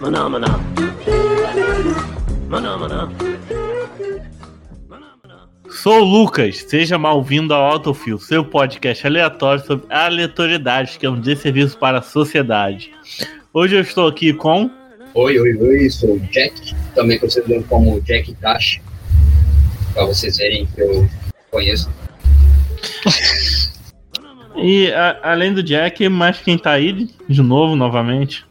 [0.00, 0.60] Maná, maná.
[2.48, 3.12] Maná, maná.
[5.82, 11.20] Sou o Lucas, seja mal-vindo ao Autofil, seu podcast aleatório sobre aleatoriedades, que é um
[11.20, 12.92] desserviço para a sociedade.
[13.52, 14.70] Hoje eu estou aqui com.
[15.14, 18.80] Oi, oi, oi, sou o Jack, também conhecido como Jack Dash,
[19.92, 21.08] para vocês verem que eu
[21.50, 21.90] conheço.
[24.62, 28.44] E a- além do Jack, mais quem tá aí de novo, novamente.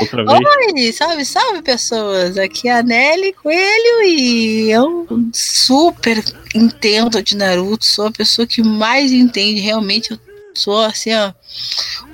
[0.00, 0.38] Outra vez.
[0.74, 2.36] Oi, salve, salve pessoas.
[2.36, 6.22] Aqui é a Nelly Coelho e eu super
[6.54, 7.84] entendo de Naruto.
[7.84, 9.60] Sou a pessoa que mais entende.
[9.60, 10.18] Realmente, eu
[10.54, 11.32] sou assim, ó,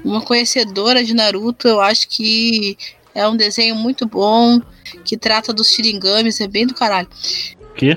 [0.05, 1.66] uma conhecedora de Naruto.
[1.66, 2.77] Eu acho que
[3.15, 4.61] é um desenho muito bom,
[5.05, 7.09] que trata dos Shirigamis, é bem do caralho.
[7.71, 7.97] O quê?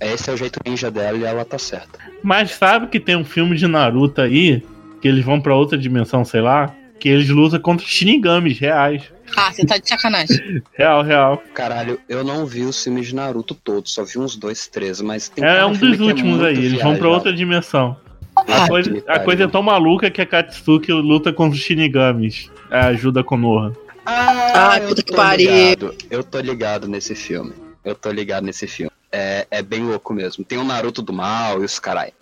[0.00, 1.98] Esse é o jeito ninja dela e ela tá certa.
[2.22, 4.62] Mas sabe que tem um filme de Naruto aí,
[5.00, 9.02] que eles vão pra outra dimensão, sei lá, que eles lutam contra Shinigamis reais.
[9.36, 10.62] Ah, você tá de sacanagem.
[10.74, 11.42] Real, real.
[11.52, 15.28] Caralho, eu não vi os filmes de Naruto todos, só vi uns dois, três, mas
[15.28, 17.08] tem É um dos é últimos muito aí, eles vão pra viajado.
[17.10, 17.96] outra dimensão.
[18.36, 22.50] Ah, A coisa, a coisa é tão maluca que a Katsuki luta contra os Shinigamis.
[22.70, 23.72] É, ajuda a Konoha.
[24.04, 25.50] Ah, Ai, eu puta que pariu.
[25.50, 25.94] ligado.
[26.10, 27.52] Eu tô ligado nesse filme.
[27.84, 28.92] Eu tô ligado nesse filme.
[29.18, 30.44] É, é bem louco mesmo.
[30.44, 32.12] Tem o Naruto do mal e os carai.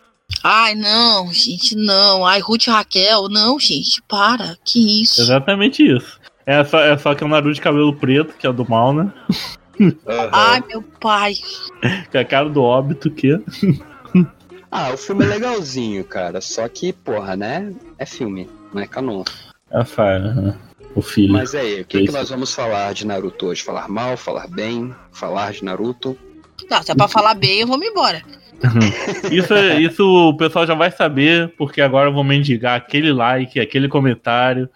[0.45, 2.25] Ai, não, gente, não.
[2.25, 4.57] Ai, Ruth e Raquel, não, gente, para.
[4.65, 5.21] Que isso?
[5.21, 6.21] Exatamente isso.
[6.47, 8.93] É só, é só que é o Naruto de cabelo preto, que é do mal,
[8.93, 9.13] né?
[10.31, 11.35] Ai, meu pai.
[12.13, 13.37] Que é a cara do óbito que.
[14.71, 16.41] Ah, o filme é legalzinho, cara.
[16.41, 17.73] Só que, porra, né?
[17.99, 19.25] É filme, não é canon.
[19.71, 20.57] É a Fire, né?
[20.95, 21.33] o filho.
[21.33, 22.13] Mas aí, o que, que Isso.
[22.13, 23.63] nós vamos falar de Naruto hoje?
[23.63, 26.17] Falar mal, falar bem, falar de Naruto?
[26.71, 28.23] Não, se é pra falar bem, eu vou me embora.
[29.31, 33.61] Isso, é- isso o pessoal já vai saber, porque agora eu vou mendigar aquele like,
[33.61, 34.69] aquele comentário,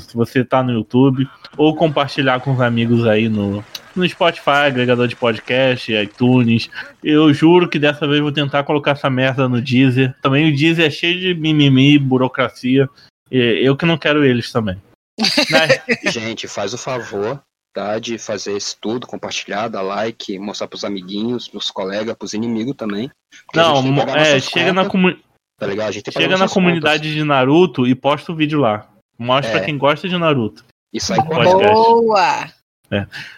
[0.00, 5.06] se você tá no YouTube, ou compartilhar com os amigos aí no, no Spotify, agregador
[5.06, 6.68] de podcast, iTunes.
[7.02, 10.14] Eu juro que dessa vez eu vou tentar colocar essa merda no Deezer.
[10.22, 12.88] Também o Deezer é cheio de mimimi, burocracia.
[13.30, 14.76] Eu que não quero eles também.
[15.50, 16.10] Né?
[16.12, 17.40] Gente, faz o favor,
[18.00, 23.10] De fazer isso tudo, compartilhar, dar like, mostrar pros amiguinhos, pros colegas, pros inimigos também.
[23.54, 23.82] Não,
[24.16, 25.16] é, chega na, contas, comu-
[25.58, 25.88] Tá ligado?
[25.88, 28.88] A gente chega na comunidade de Naruto e posta o vídeo lá.
[29.18, 29.64] Mostra pra É.
[29.64, 30.64] quem gosta de Naruto.
[30.92, 31.16] contas.
[31.26, 31.50] Correndo.
[31.50, 31.74] Podcast.
[31.74, 32.48] Boa!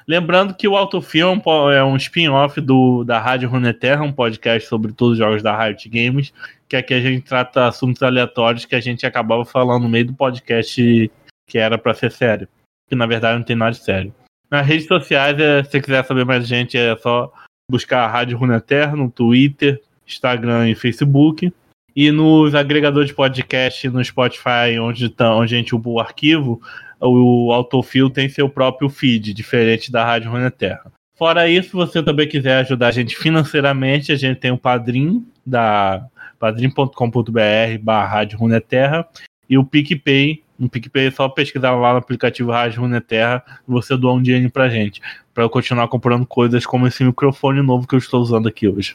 [0.07, 1.41] Lembrando que o Autofilm
[1.75, 5.89] é um spin-off do da Rádio Runeterra, um podcast sobre todos os jogos da Riot
[5.89, 6.33] Games,
[6.69, 10.15] que aqui a gente trata assuntos aleatórios que a gente acabava falando no meio do
[10.15, 11.11] podcast
[11.49, 12.47] que era pra ser sério.
[12.89, 14.15] Que na verdade não tem nada de sério.
[14.51, 17.33] Nas redes sociais, é, se você quiser saber mais gente, é só
[17.71, 21.53] buscar a Rádio Runeterra no Twitter, Instagram e Facebook.
[21.95, 26.61] E nos agregadores de podcast, no Spotify, onde, tá, onde a gente upa o arquivo,
[27.01, 30.93] o Autofill tem seu próprio feed, diferente da Rádio Runeterra.
[31.17, 35.27] Fora isso, se você também quiser ajudar a gente financeiramente, a gente tem o padrim
[35.45, 36.07] da
[36.39, 39.07] padrim.com.br barra Rádio Runeterra
[39.49, 40.43] e o PicPay.
[40.61, 44.51] No PicPay é só pesquisar lá no aplicativo Rádio Runeterra e você doar um dinheiro
[44.51, 45.01] pra gente.
[45.33, 48.95] Pra eu continuar comprando coisas como esse microfone novo que eu estou usando aqui hoje.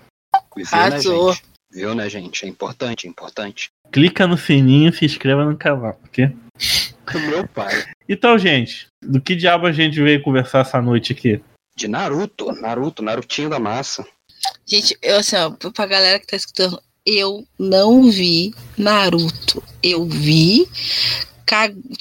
[0.55, 1.33] Viu, né, Arrasou.
[1.33, 1.43] gente?
[1.73, 2.45] Viu, né, gente?
[2.45, 3.69] É importante, é importante.
[3.91, 6.35] Clica no sininho e se inscreva no canal, ok?
[7.13, 7.85] Meu pai.
[8.07, 11.41] Então, gente, do que diabo a gente veio conversar essa noite aqui?
[11.75, 14.05] De Naruto, Naruto, Narutinho da massa.
[14.67, 19.63] Gente, eu assim, ó, pra galera que tá escutando, eu não vi Naruto.
[19.83, 20.67] Eu vi,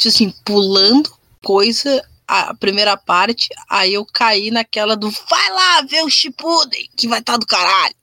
[0.06, 1.10] assim, pulando
[1.42, 7.06] coisa, a primeira parte, aí eu caí naquela do vai lá ver o Shippuden, que
[7.08, 7.94] vai estar do caralho.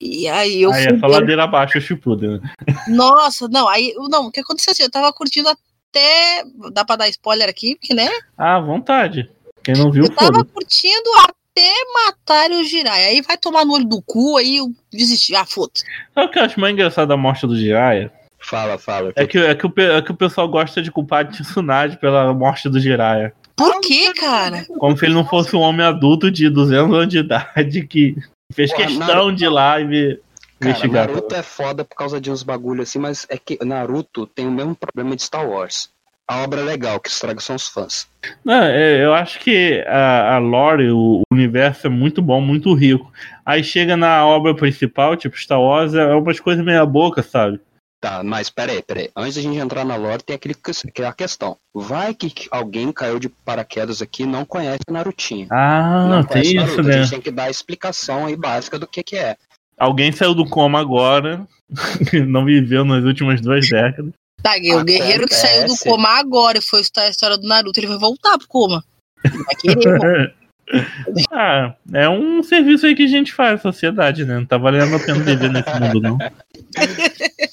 [0.00, 2.54] E aí eu Aí fui é só ver- ladeira abaixo o Shippuden, né?
[2.88, 6.42] Nossa, não, aí, não, o que aconteceu assim, eu tava curtindo até,
[6.72, 9.30] dá pra dar spoiler aqui, porque, né, Ah, vontade.
[9.62, 10.44] Quem não viu, eu tava foda.
[10.52, 11.70] curtindo até
[12.06, 15.72] matarem o Jirai, aí vai tomar no olho do cu, aí eu desisti, ah, foda
[16.14, 18.10] Sabe o que eu acho mais engraçado da morte do Jiraiya?
[18.42, 19.12] Fala, fala.
[19.16, 22.32] É que, é, que o, é que o pessoal gosta de culpar de Tsunade pela
[22.34, 23.32] morte do Jiraiya.
[23.56, 24.64] Por que, cara?
[24.78, 28.16] Como se ele não fosse um homem adulto de 200 anos de idade que
[28.52, 30.20] fez Porra, questão Naruto- de ir lá e ver-
[30.58, 31.08] Cara, investigar.
[31.08, 34.50] Naruto é foda por causa de uns bagulho assim, mas é que Naruto tem o
[34.50, 35.90] mesmo problema de Star Wars.
[36.28, 38.06] A obra é legal, que estraga são os fãs.
[38.44, 43.12] Não, é, eu acho que a, a lore, o universo é muito bom, muito rico.
[43.44, 47.60] Aí chega na obra principal, tipo Star Wars, é umas coisas meia boca, sabe?
[48.02, 49.10] Tá, mas peraí, peraí.
[49.16, 51.56] Antes da gente entrar na lore, tem aquele, que- que é a questão.
[51.72, 55.46] Vai que alguém caiu de paraquedas aqui e não conhece Narutinho.
[55.52, 56.80] Ah, não tem conhece isso, Naruto.
[56.80, 56.92] A né?
[56.98, 59.36] gente tem que dar a explicação aí básica do que que é.
[59.78, 61.46] Alguém saiu do coma agora,
[62.26, 64.12] não viveu nas últimas duas décadas.
[64.42, 67.78] Tá, o guerreiro que saiu do coma agora e foi estudar a história do Naruto,
[67.78, 68.82] ele vai voltar pro coma.
[69.22, 70.34] Vai querer,
[71.30, 74.36] ah, é um serviço aí que a gente faz, sociedade, né?
[74.36, 76.18] Não tá valendo a pena viver nesse mundo, não.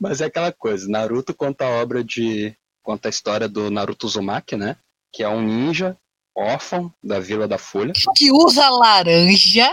[0.00, 2.54] Mas é aquela coisa, Naruto conta a obra de.
[2.82, 4.76] conta a história do Naruto Uzumaki, né?
[5.12, 5.96] Que é um ninja
[6.36, 7.92] órfão da Vila da Folha.
[8.16, 9.68] que usa laranja.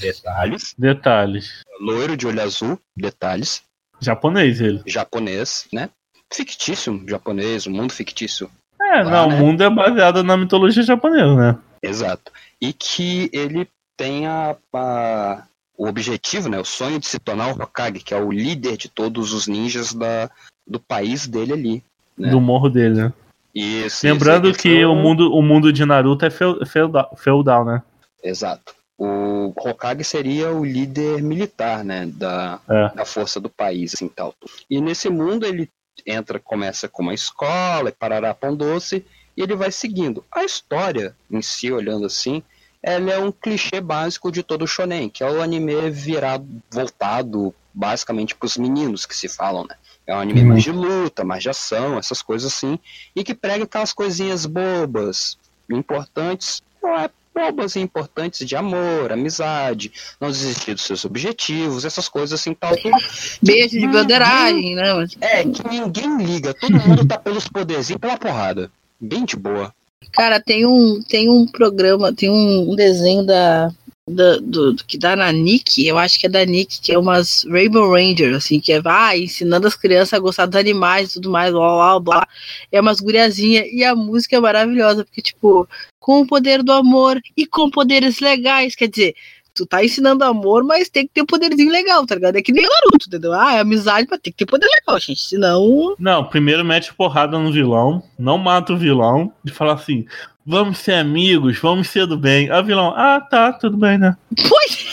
[0.00, 0.74] Detalhes.
[0.78, 1.62] Detalhes.
[1.80, 3.62] Loiro de olho azul, detalhes.
[4.00, 4.82] Japonês ele.
[4.86, 5.88] Japonês, né?
[6.32, 8.50] Fictício japonês, um mundo fictício.
[8.80, 9.34] É, Lá, não, né?
[9.34, 11.58] o mundo é baseado na mitologia japonesa, né?
[11.82, 12.30] Exato.
[12.60, 15.44] E que ele tem a, a-
[15.76, 16.58] o objetivo, né?
[16.58, 19.92] O sonho de se tornar o Hokage, que é o líder de todos os ninjas
[19.92, 20.30] da,
[20.66, 21.84] do país dele ali.
[22.20, 22.30] É.
[22.30, 23.12] Do morro dele, né?
[23.54, 24.90] Isso, Lembrando isso, que isso.
[24.90, 27.82] o mundo, o mundo de Naruto é feu- feudal, feudal, né?
[28.22, 28.74] Exato.
[28.98, 32.94] O Hokage seria o líder militar, né, da, É.
[32.94, 34.34] da força do país, assim, tal.
[34.70, 35.68] E nesse mundo ele
[36.06, 39.04] entra, começa com uma escola, e parará pão doce,
[39.36, 40.24] e ele vai seguindo.
[40.32, 42.42] A história em si, olhando assim,
[42.86, 48.34] ela é um clichê básico de todo shonen, que é o anime virado, voltado basicamente
[48.36, 49.74] para os meninos que se falam, né?
[50.06, 50.48] É um anime Uhum.
[50.50, 52.78] mais de luta, mais de ação, essas coisas assim,
[53.14, 55.36] e que prega aquelas coisinhas bobas,
[55.68, 62.40] importantes, é, bobas e importantes de amor, amizade, não desistir dos seus objetivos, essas coisas
[62.40, 62.96] assim, tal, tudo.
[63.42, 63.92] Beijo de Uhum.
[63.92, 65.06] bandeiragem, né?
[65.20, 68.70] É, que ninguém liga, todo mundo tá pelos poderzinhos, pela porrada.
[69.00, 69.74] Bem de boa.
[70.12, 73.68] Cara, tem um, tem um programa, tem um, desenho da,
[74.08, 76.98] da- do, do- que dá na Nick, eu acho que é da Nick, que é
[76.98, 81.14] umas Rainbow Rangers, assim, que é ah, ensinando as crianças a gostar dos animais e
[81.14, 82.28] tudo mais, blá blá blá.
[82.72, 85.68] É umas guriazinhas e a música é maravilhosa, porque, tipo,
[86.00, 89.14] com o poder do amor e com poderes legais, quer dizer.
[89.56, 92.36] Tu tá ensinando amor, mas tem que ter poderzinho legal, tá ligado?
[92.36, 93.32] É que nem Naruto, entendeu?
[93.32, 95.22] Ah, é amizade, mas tem que ter poder legal, gente.
[95.22, 95.96] Senão.
[95.98, 100.06] Não, primeiro mete porrada no vilão, não mata o vilão, e fala assim:
[100.44, 102.52] vamos ser amigos, vamos ser do bem.
[102.52, 104.16] O vilão, ah, tá, tudo bem, né?
[104.48, 104.86] Pois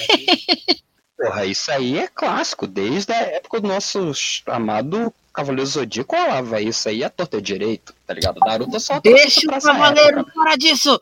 [1.18, 4.12] Porra, isso aí é clássico, desde a época do nosso
[4.46, 8.40] amado Cavaleiro Zodíaco, lá, vai isso aí é torta direito, tá ligado?
[8.46, 11.00] Naruto só deixa o cavaleiro fora disso!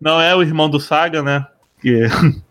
[0.00, 1.46] Não é o irmão do Saga, né?
[1.80, 2.02] Que...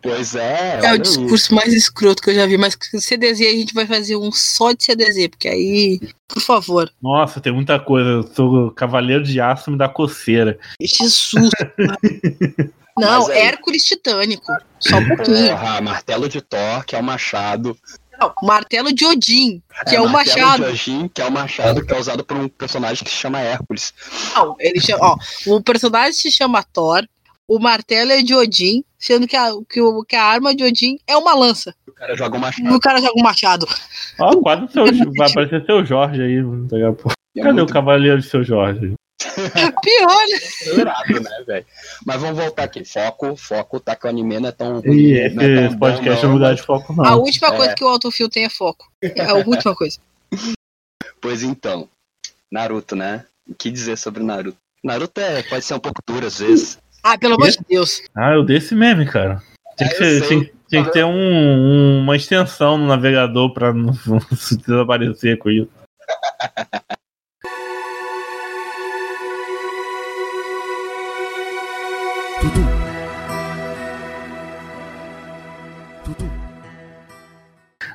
[0.01, 3.73] Pois é, É o discurso mais escroto que eu já vi, mas CDZ a gente
[3.73, 8.09] vai fazer um só de CDZ, porque aí, por favor, Nossa, tem muita coisa.
[8.09, 10.57] Eu sou cavaleiro de aço, me dá coceira.
[10.81, 11.49] Jesus.
[12.97, 14.51] Não, aí- Hércules Titânico.
[14.79, 15.49] Só um pouquinho.
[15.49, 17.77] Porra, martelo de Thor, que é o machado.
[18.19, 20.63] Não, martelo de Odin, que é, o martelo machado.
[20.63, 23.39] de Odin, que é o machado que é usado por um personagem que se chama
[23.39, 23.93] Hércules.
[24.35, 27.03] Não, ele chama, ó, o personagem se chama Thor,
[27.47, 30.99] o martelo é de Odin, sendo que a, que, o, que a arma de Odin
[31.07, 31.73] é uma lança.
[31.87, 32.75] O cara joga E machado.
[32.75, 33.67] o cara joga um machado.
[34.19, 34.85] Ó, quase o seu,
[35.17, 36.41] vai aparecer seu Jorge aí.
[36.67, 37.13] daqui a pouco.
[37.35, 38.93] É Cadê muito o cavaleiro de seu Jorge?
[39.83, 40.35] Pior, né?
[40.35, 41.65] acelerado, né, velho?
[42.05, 42.83] Mas vamos voltar aqui.
[42.85, 44.97] Foco, foco, tá que o anime não é tão ruim.
[44.97, 47.19] E não é tão esse bom, podcast não, mudar de foco, A não.
[47.21, 47.57] última É.
[47.57, 48.91] coisa que o autofil tem é foco.
[49.01, 49.99] É a última coisa.
[51.19, 51.89] Pois então,
[52.51, 53.25] Naruto, né?
[53.49, 54.57] O que dizer sobre Naruto?
[54.83, 56.77] Naruto é, pode ser um pouco duro às vezes.
[57.03, 58.01] Ah, pelo amor de Deus.
[58.15, 59.41] Ah, eu dei esse meme, cara.
[59.77, 63.53] Tinha que, É, eu ser- tinha, tinha que ter um- um- uma extensão no navegador
[63.53, 63.93] pra não,
[64.35, 65.69] se desaparecer com isso.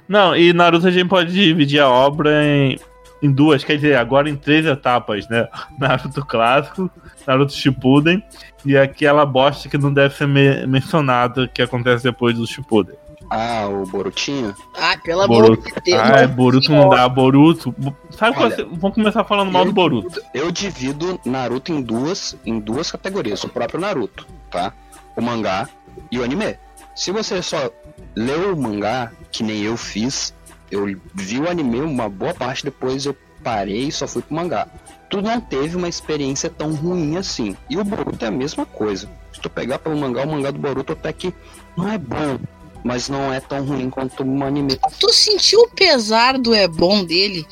[0.09, 2.79] Não, e Naruto a gente pode dividir a obra em,
[3.23, 5.49] em duas, quer dizer, agora em três etapas, né?
[5.79, 6.91] Naruto clássico,
[7.27, 8.23] Naruto Shippuden
[8.65, 12.97] e aquela bosta que não deve ser me- mencionada que acontece depois do Shippuden.
[13.31, 14.55] Ah, o Borutinho?
[14.77, 15.63] Ah, pelo amor Boruto.
[15.63, 16.01] de Deus.
[16.03, 17.75] Ah, é, Boruto não dá, Boruto.
[18.11, 20.21] Sabe Olha, é- Vamos começar falando mal do Boruto.
[20.35, 23.43] Eu divido Naruto em duas, em duas categorias.
[23.45, 24.73] O próprio Naruto, tá?
[25.17, 25.67] O mangá
[26.11, 26.57] e o anime.
[26.95, 27.71] Se você só
[28.15, 30.35] leu o mangá, que nem eu fiz,
[30.73, 33.15] eu vi o anime uma boa parte, depois eu
[33.45, 34.67] parei e só fui pro mangá.
[35.11, 37.55] Tu não teve uma experiência tão ruim assim.
[37.69, 39.07] E o Boruto é a mesma coisa.
[39.33, 41.35] Se tu pegar pelo mangá, o mangá do Boruto até que
[41.77, 42.39] não é bom,
[42.83, 44.79] mas não é tão ruim quanto o anime.
[44.99, 47.47] Tu sentiu o pesar do é bom dele?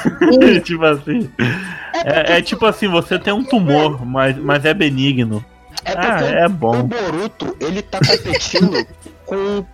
[0.64, 1.30] tipo assim.
[1.92, 5.44] É, é tipo assim, você tem um tumor, mas, mas é benigno.
[5.84, 6.82] É Ah, porque é o bom.
[6.84, 8.86] Boruto, ele tá competindo
[9.26, 9.66] com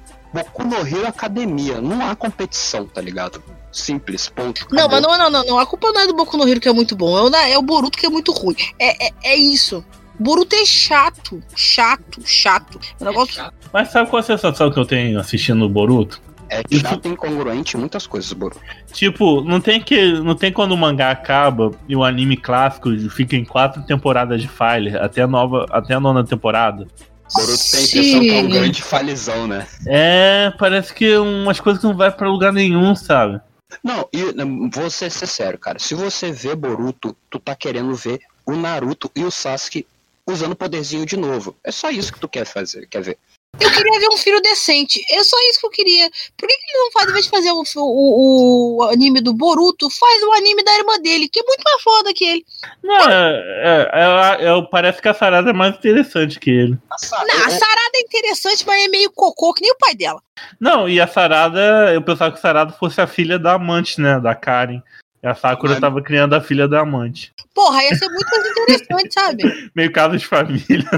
[0.44, 1.80] Boku no Hero Academia.
[1.80, 3.42] Não há competição, tá ligado?
[3.70, 4.66] Simples, ponto.
[4.70, 5.18] Não, mas acabou.
[5.18, 5.58] não, não, não, não.
[5.58, 7.16] A culpa não é do Boku no Hero que é muito bom.
[7.16, 8.56] É o, é o Boruto que é muito ruim.
[8.78, 9.84] É, é, é isso.
[10.18, 12.80] Boruto é chato, chato, chato.
[13.00, 13.54] O negócio chato.
[13.72, 16.20] Mas sabe qual a sensação que eu tenho assistindo o Boruto?
[16.50, 18.60] É chato e incongruente em muitas coisas, Boruto.
[18.92, 20.12] Tipo, não tem que.
[20.20, 24.48] Não tem quando o mangá acaba e o anime clássico fica em quatro temporadas de
[24.48, 25.66] file, até a nova.
[25.70, 26.86] Até a nona temporada.
[27.34, 29.66] Boruto tem a impressão que é um grande falizão, né?
[29.86, 33.40] É, parece que umas coisas que não vai pra lugar nenhum, sabe?
[33.82, 35.78] Não, e né, vou ser sincero, cara.
[35.78, 39.86] Se você vê Boruto, tu tá querendo ver o Naruto e o Sasuke
[40.26, 41.56] usando o poderzinho de novo.
[41.62, 43.18] É só isso que tu quer fazer, quer ver?
[43.60, 45.00] Eu queria ver um filho decente.
[45.10, 46.10] É só isso que eu queria.
[46.36, 49.34] Por que, que ele não faz, ao invés de fazer o, o, o anime do
[49.34, 52.46] Boruto, faz o anime da irmã dele, que é muito mais foda que ele.
[52.82, 56.72] Não, é, é, é- é- parece que a Sarada é mais interessante que ele.
[56.72, 60.22] Não, a Sarada é interessante, mas é meio cocô, que nem o pai dela.
[60.60, 64.20] Não, e a Sarada, eu pensava que a Sarada fosse a filha da amante, né?
[64.20, 64.80] Da Karen.
[65.22, 67.32] E a Sakura Mas- tava criando a filha da amante.
[67.58, 69.42] Porra, ia ser muito mais interessante, sabe?
[69.74, 70.88] Meio caso de família.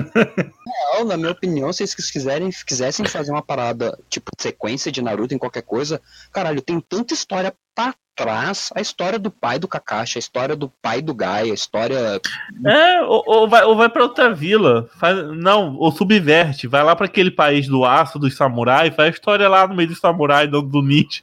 [0.67, 5.33] Não, na minha opinião, se eles quiserem, quisessem fazer uma parada, tipo, sequência de Naruto
[5.33, 10.19] em qualquer coisa, caralho, tem tanta história pra trás, a história do pai do Kakashi,
[10.19, 12.21] a história do pai do Gai, a história...
[12.67, 14.87] É, ou, ou vai, ou vai pra outra vila.
[14.99, 16.67] Faz, não, ou subverte.
[16.67, 19.89] Vai lá pra aquele país do aço, dos samurais, faz a história lá no meio
[19.89, 21.23] dos samurais, do, do ninja.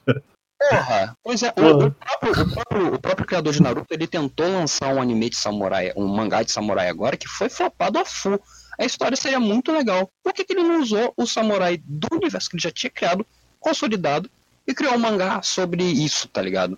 [0.59, 1.15] Porra!
[1.23, 4.93] Pois é, o, o próprio, o, próprio, o próprio criador de Naruto, ele tentou lançar
[4.93, 8.41] um anime de samurai, um mangá de samurai agora, que foi flopado a full.
[8.79, 10.09] A história seria muito legal.
[10.23, 13.25] Por que, que ele não usou o samurai do universo que ele já tinha criado,
[13.59, 14.29] consolidado,
[14.67, 16.77] e criou um mangá sobre isso, tá ligado?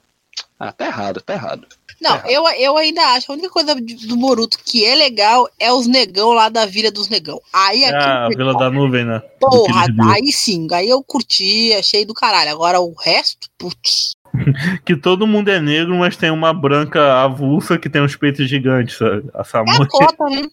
[0.59, 1.65] Ah, tá errado, tá errado.
[2.01, 2.29] Não, Errado.
[2.29, 3.31] eu, eu ainda acho.
[3.31, 7.07] A única coisa do Boruto que é legal é os negão lá da Vila dos
[7.09, 7.41] Negão.
[7.53, 7.97] Aí É aqui.
[8.09, 9.21] a Vila da Nuvem, né?
[9.39, 12.51] Porra, aí sim, aí eu curti, achei do caralho.
[12.51, 14.11] Agora o resto, putz.
[14.85, 18.97] Que todo mundo é negro, mas tem uma branca avulsa que tem uns peitos gigantes.
[18.97, 19.23] sabe?
[19.33, 19.71] A É Samu.
[19.83, 20.43] a cota, né?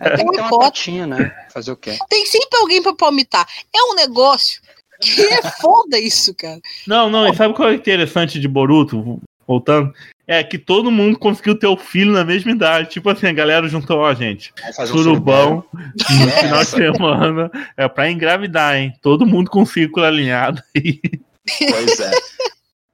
[0.00, 0.64] É, tem que ter uma cota.
[0.66, 1.32] cotinha, né?
[1.52, 1.96] Fazer o quê?
[2.08, 3.46] Tem sempre alguém pra palmitar.
[3.74, 4.60] É um negócio
[5.00, 6.60] que é foda isso, cara.
[6.86, 9.20] Não, não, e sabe qual é interessante de Boruto?
[9.46, 9.92] Voltando.
[10.26, 12.90] É que todo mundo conseguiu ter o filho na mesma idade.
[12.90, 14.52] Tipo assim, a galera juntou, ó, gente.
[14.80, 16.76] Um Surubão, no final de essa.
[16.76, 17.50] semana.
[17.76, 18.92] É pra engravidar, hein?
[19.00, 20.60] Todo mundo com círculo alinhado.
[21.70, 22.10] Pois é.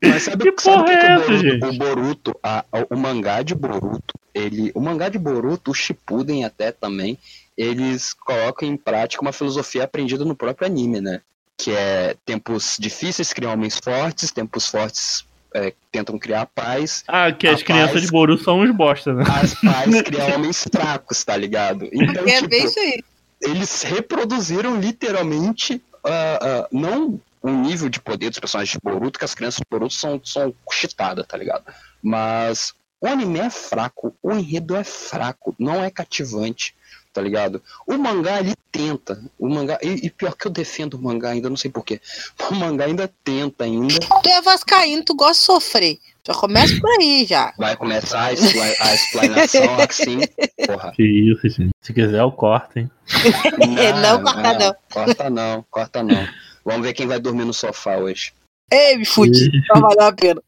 [0.05, 1.65] Mas sabe, Que sabe o porra que, é o essa, Boruto, gente?
[1.65, 6.73] o Boruto, a- o mangá de Boruto, ele, o mangá de Boruto, o Shippuden até
[6.73, 7.17] também,
[7.57, 11.21] eles colocam em prática uma filosofia aprendida no próprio anime, né?
[11.57, 17.47] Que é tempos difíceis criam homens fortes, tempos fortes é, tentam criar paz, Ah, que
[17.47, 19.25] as crianças de Boruto são uns bosta, né?
[19.29, 21.89] as paz criam homens fracos, tá ligado?
[21.93, 23.03] Então, É tipo, bem isso aí.
[23.41, 29.25] eles reproduziram literalmente ah, ah, não um nível de poder dos personagens de Boruto, que
[29.25, 31.65] as crianças de Boruto são, são chitadas, tá ligado?
[32.01, 36.73] Mas o anime é fraco, o enredo é fraco, não é cativante,
[37.13, 37.63] tá ligado?
[37.87, 41.51] O mangá ele tenta, o mangá, e, e pior que eu defendo o mangá ainda,
[41.51, 42.01] não sei porquê,
[42.51, 45.99] o mangá ainda tenta ainda, Tu é vascaíno, tu gosta de sofrer.
[46.25, 47.53] Já começa por aí, já.
[47.59, 50.21] vai começar a, expla- a explanação assim,
[50.67, 50.93] porra.
[50.93, 51.71] Que isso, gente.
[51.81, 52.89] Se quiser, eu corto, hein?
[54.01, 54.75] Não, corta não.
[54.93, 56.29] Corta não, corta não.
[56.65, 58.33] Vamos ver quem vai dormir no sofá hoje.
[58.71, 59.51] Ei, me fudi.
[59.75, 60.41] Não valeu a pena.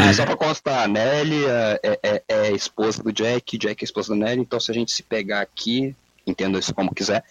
[0.00, 3.82] Ah, só pra constar, a Nelly é, é, é- é a esposa do Jack, Jack
[3.82, 5.94] é a esposa da Nelly, então se a gente se pegar aqui,
[6.26, 7.24] entenda isso como quiser.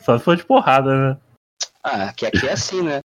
[0.00, 1.16] Só se for de porrada, né?
[1.82, 3.00] Ah, que aqui é assim, né?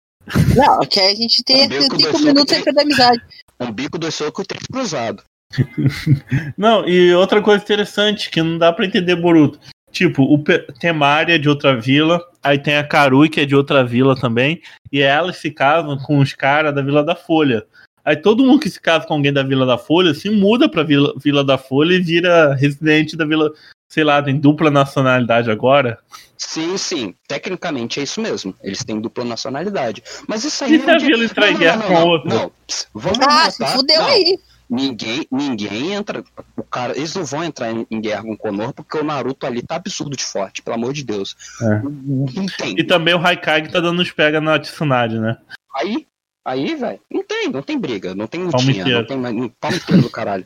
[0.55, 3.21] Não, que a gente tem Um cinco minutos três- da amizade.
[3.59, 5.23] Um bico, dois socos e três cruzados.
[6.57, 9.59] Não, e outra coisa interessante que não dá pra entender Boruto.
[9.91, 13.55] Tipo, o Pe- tem Maria de outra vila, aí tem a Karui, que é de
[13.55, 17.65] outra vila também, e elas se casam com os caras da Vila da Folha.
[18.05, 20.83] Aí todo mundo que se casa com alguém da Vila da Folha se muda pra
[20.83, 23.51] Vila, Vila da Folha e vira residente da Vila.
[23.89, 25.97] Sei lá, tem dupla nacionalidade agora.
[26.37, 28.55] Sim, sim, tecnicamente é isso mesmo.
[28.63, 30.03] Eles têm dupla nacionalidade.
[30.27, 31.99] Mas isso aí E se a é de- vila entrar em guerra não, com a
[31.99, 32.33] não, outra?
[32.33, 34.39] Não, Pss, vamos Ah, se fudeu não, aí.
[34.69, 36.23] Ninguém, ninguém entra.
[36.55, 39.47] O cara, eles não vão entrar em, em guerra com o Konoha porque o Naruto
[39.47, 41.35] ali tá absurdo de forte, pelo amor de Deus.
[41.59, 41.81] É.
[41.83, 42.75] Não tem.
[42.79, 45.37] E também o Haikage tá dando uns pega na Tsunade, né?
[45.75, 46.05] Aí,
[46.45, 49.35] aí, velho, não tem, não tem briga, não tem lutinha, não tem mais.
[49.35, 50.45] inteiro do caralho.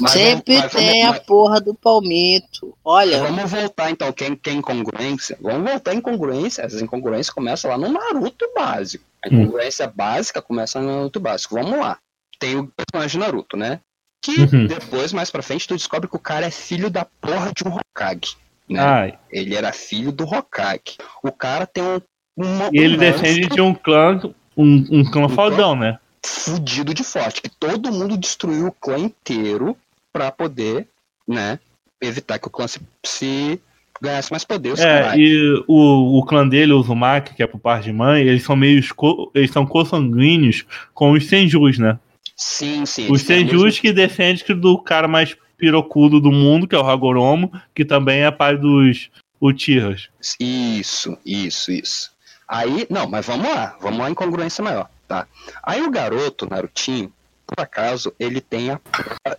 [0.00, 2.74] Mas Sempre vamos- mas tem vamos- a porra do palmito.
[2.84, 5.36] Olha, Vamos voltar então, quem quem incongruência?
[5.40, 6.64] Vamos voltar em incongruência.
[6.64, 9.04] As incongruências começam lá no Naruto básico.
[9.24, 9.42] A Hum.
[9.42, 11.54] incongruência básica começa no Naruto básico.
[11.54, 11.98] Vamos lá.
[12.38, 13.80] Tem o personagem de Naruto, né?
[14.22, 14.66] Que Uhum.
[14.66, 17.76] depois, mais pra frente, tu descobre que o cara é filho da porra de um
[17.76, 18.36] Hokage.
[18.68, 18.80] Né?
[18.80, 19.18] Ai.
[19.30, 20.96] Ele era filho do Hokage.
[21.22, 22.00] O cara tem um.
[22.36, 24.20] Uma, E ele um descende monstro de um clã,
[24.56, 25.98] um, um clã Um fodão, né?
[26.28, 27.42] Fudido de forte.
[27.42, 29.76] Que todo mundo destruiu o clã inteiro
[30.12, 30.86] pra poder,
[31.26, 31.58] né?
[32.00, 33.60] evitar que o clã se, se
[34.00, 34.72] ganhasse mais poder.
[34.72, 38.22] os É, e o, o clã dele, o Uzumaki, que é por parte de mãe,
[38.22, 41.98] eles são meio co, eles são consanguíneos com os Senjus, né?
[42.36, 43.10] Sim, sim.
[43.10, 47.84] Os Senjus que descendem do cara mais pirocudo do mundo, que é o Hagoromo, que
[47.84, 50.08] também é pai dos Uchihas.
[50.38, 52.10] Isso, isso, isso.
[52.46, 55.26] Aí, não, mas vamos lá, vamos lá em congruência maior, tá?
[55.62, 57.12] Aí o garoto, Narutinho,
[57.46, 58.78] por acaso, ele tem a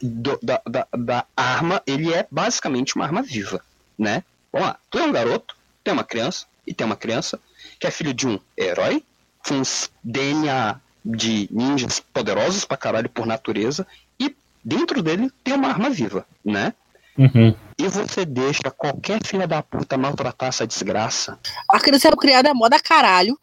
[0.02, 3.62] do- da, da, da arma, ele é basicamente uma arma viva,
[3.98, 4.24] né?
[4.52, 7.40] Vamos lá, tu é um garoto, tem uma criança, e tem uma criança
[7.80, 9.04] que é filho de um herói,
[9.48, 13.86] com uns DNA de ninjas poderosos pra caralho por natureza,
[14.20, 16.74] e dentro dele tem uma arma viva, né?
[17.18, 17.56] Uhum.
[17.78, 21.38] E você deixa qualquer filha da puta maltratar essa desgraça.
[21.70, 23.38] A criança é criada a moda caralho.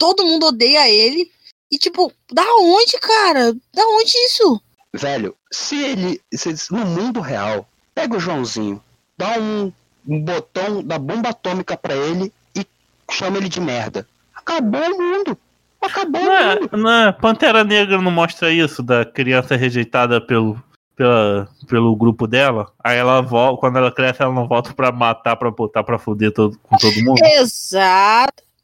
[0.00, 1.30] Todo mundo odeia ele.
[1.70, 3.52] E, tipo, da onde, cara?
[3.72, 4.60] Da onde isso?
[4.94, 6.20] Velho, se ele.
[6.34, 8.82] se- no mundo real, pega o Joãozinho,
[9.16, 9.70] dá um,
[10.08, 12.66] um botão da bomba atômica pra ele e
[13.12, 14.08] chama ele de merda.
[14.34, 15.38] Acabou o mundo.
[15.82, 16.76] Acabou Não o é, mundo.
[16.78, 20.60] não é- Pantera Negra não mostra isso, da criança rejeitada pelo,
[20.96, 22.72] pela, pelo grupo dela?
[22.82, 26.32] Aí ela volta, quando ela cresce, ela não volta pra matar, pra botar pra fuder
[26.32, 27.20] todo, com todo mundo?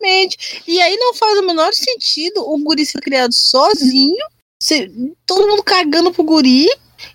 [0.00, 0.62] Exatamente.
[0.66, 4.24] E aí não faz o menor sentido o guri ser criado sozinho,
[4.60, 4.90] ser-
[5.26, 6.68] todo mundo cagando pro guri,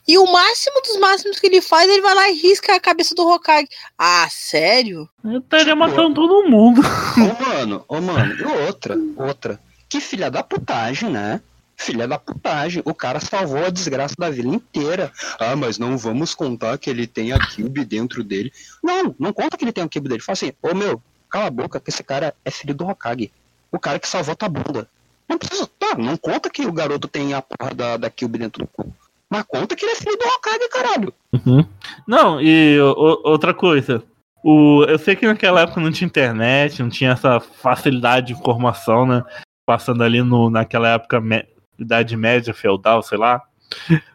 [0.08, 3.16] e o máximo dos máximos que ele faz, ele vai lá e risca a cabeça
[3.16, 3.68] do Hokage.
[3.98, 5.10] Ah, sério?
[5.24, 6.82] Eu estaria Tipo, matando todo mundo.
[6.82, 9.60] Ô mano, ô mano, e outra, outra.
[9.90, 11.42] Que filha da putagem, né?
[11.76, 12.84] Filha da putagem.
[12.86, 15.12] O cara salvou a desgraça da vila inteira.
[15.40, 18.54] Ah, mas não vamos contar que ele tem a Cube dentro dele.
[18.84, 20.22] Não, não conta que ele tem a Cube dele.
[20.22, 23.32] Fala assim, ô meu, cala a boca que esse cara é filho do Hokage.
[23.72, 24.88] O cara que salvou tua bunda.
[25.30, 25.68] Não precisa.
[25.80, 28.94] Tá, não conta que o garoto tem a porra da, da Cube dentro do cu.
[29.30, 31.14] Mas conta que ele é filho do Hokage, caralho.
[31.34, 31.66] Uhum.
[32.06, 34.04] Não, e o- outra coisa.
[34.44, 39.06] O, eu sei que naquela época não tinha internet, não tinha essa facilidade de informação,
[39.06, 39.24] né?
[39.66, 41.48] Passando ali no, naquela época, me-
[41.80, 43.42] Idade Média, feudal, sei lá.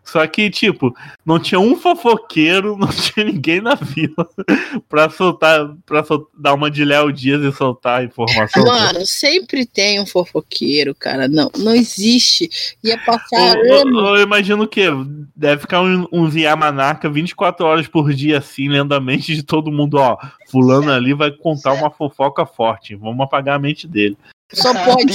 [0.04, 4.28] Só que, tipo, não tinha um fofoqueiro, não tinha ninguém na vila
[4.88, 8.64] pra soltar, pra sol- dar uma de Léo Dias e soltar a informação.
[8.64, 11.26] Mano, sempre tem um fofoqueiro, cara.
[11.26, 12.48] Não, não existe.
[12.84, 14.08] Ia passar Eu, eu- anos.
[14.10, 14.82] eu imagino que
[15.34, 19.72] deve ficar um, um Yamanaka 24 horas por dia, assim, lendo a mente de todo
[19.72, 20.16] mundo, ó.
[20.48, 22.94] Fulano ali vai contar uma fofoca forte.
[22.94, 24.16] Vamos apagar a mente dele.
[24.52, 25.12] Só pode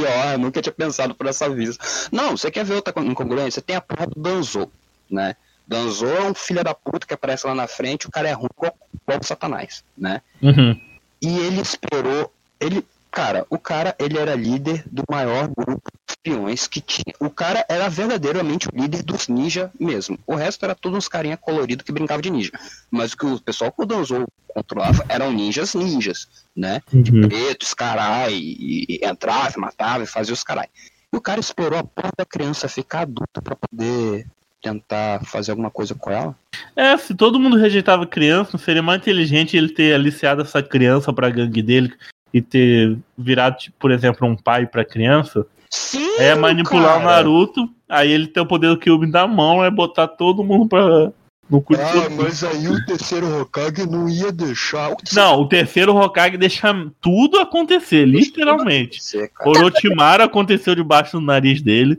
[0.00, 1.84] pior, eu nunca tinha pensado por essa vista.
[2.12, 3.62] Não, você quer ver outra incongruência?
[3.62, 4.70] Tem a porra do Danzo,
[5.10, 5.36] né?
[5.66, 8.48] Danzo é um filho da puta que aparece lá na frente, o cara é ruim
[8.56, 10.20] igual, igual o Satanás, né?
[10.40, 10.80] Uhum.
[11.20, 12.32] E ele esperou.
[12.60, 12.86] Ele.
[13.16, 17.14] Cara, o cara ele era líder do maior grupo de espiões que tinha.
[17.18, 20.18] O cara era verdadeiramente o líder dos ninja mesmo.
[20.26, 22.52] O resto era tudo uns carinha colorido que brincava de ninja.
[22.90, 26.82] Mas o que o pessoal que o Danzo controlava eram ninjas ninjas, né?
[26.92, 27.26] Uhum.
[27.26, 30.68] pretos, carai, e, e entrava, matava e fazia os carai.
[31.10, 34.26] E o cara esperou a porra da criança ficar adulta pra poder
[34.62, 36.36] tentar fazer alguma coisa com ela.
[36.76, 41.14] É, se todo mundo rejeitava criança, não seria mais inteligente ele ter aliciado essa criança
[41.14, 41.94] pra gangue dele
[42.36, 45.46] e ter virado, tipo, por exemplo, um pai pra criança?
[45.70, 47.16] Sim, É manipular o cara.
[47.16, 51.12] Naruto, aí ele ter o poder do Kyuubi na mão, é botar todo mundo pra.
[51.48, 54.90] No cu Ah, mas aí o terceiro Hokage não ia deixar.
[54.90, 59.00] O Não, o terceiro Hokage deixa tudo acontecer, literalmente.
[59.32, 59.50] Cara.
[59.50, 61.98] Orochimaru aconteceu debaixo do nariz dele.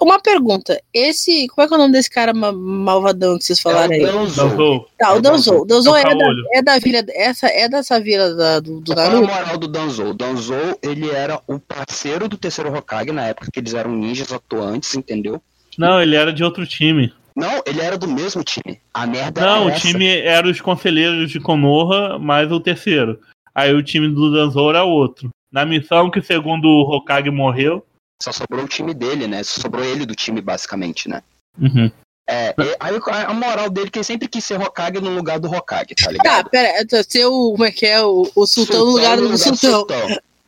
[0.00, 0.80] Uma pergunta.
[0.92, 1.46] Esse.
[1.48, 4.02] Como é que é o nome desse cara ma- malvadão que vocês falaram aí?
[4.02, 4.36] É o Danzo.
[4.48, 4.88] Danzou.
[4.98, 5.54] Tá, o Danzo.
[5.60, 7.02] O Danzo É é da, é da vila.
[7.10, 9.32] Essa é dessa vila da- do, do Qual é a Naruto?
[9.32, 10.04] moral do Danzo?
[10.04, 14.32] O Danzo, ele era o parceiro do terceiro Hokage na época que eles eram ninjas
[14.32, 15.40] atuantes, entendeu?
[15.78, 17.12] Não, ele era de outro time.
[17.34, 18.78] Não, ele era do mesmo time.
[18.92, 19.80] A merda Não, era o essa.
[19.80, 23.18] time era os conselheiros de Konoha, mais o terceiro.
[23.54, 25.30] Aí o time do Danzou era outro.
[25.50, 27.84] Na missão que, segundo o Hokage morreu.
[28.22, 29.42] Só sobrou o time dele, né?
[29.42, 31.22] Só sobrou ele do time, basicamente, né?
[31.60, 31.90] Uhum.
[32.28, 35.38] É, e- aí a moral dele é que ele sempre quis ser Hokage no lugar
[35.40, 36.50] do Hokage, tá Tá, ligado?
[36.50, 36.80] pera.
[36.80, 37.50] então, Ser o.
[37.52, 38.02] Como é que é?
[38.02, 39.86] O, o sultão no lugar do sultão.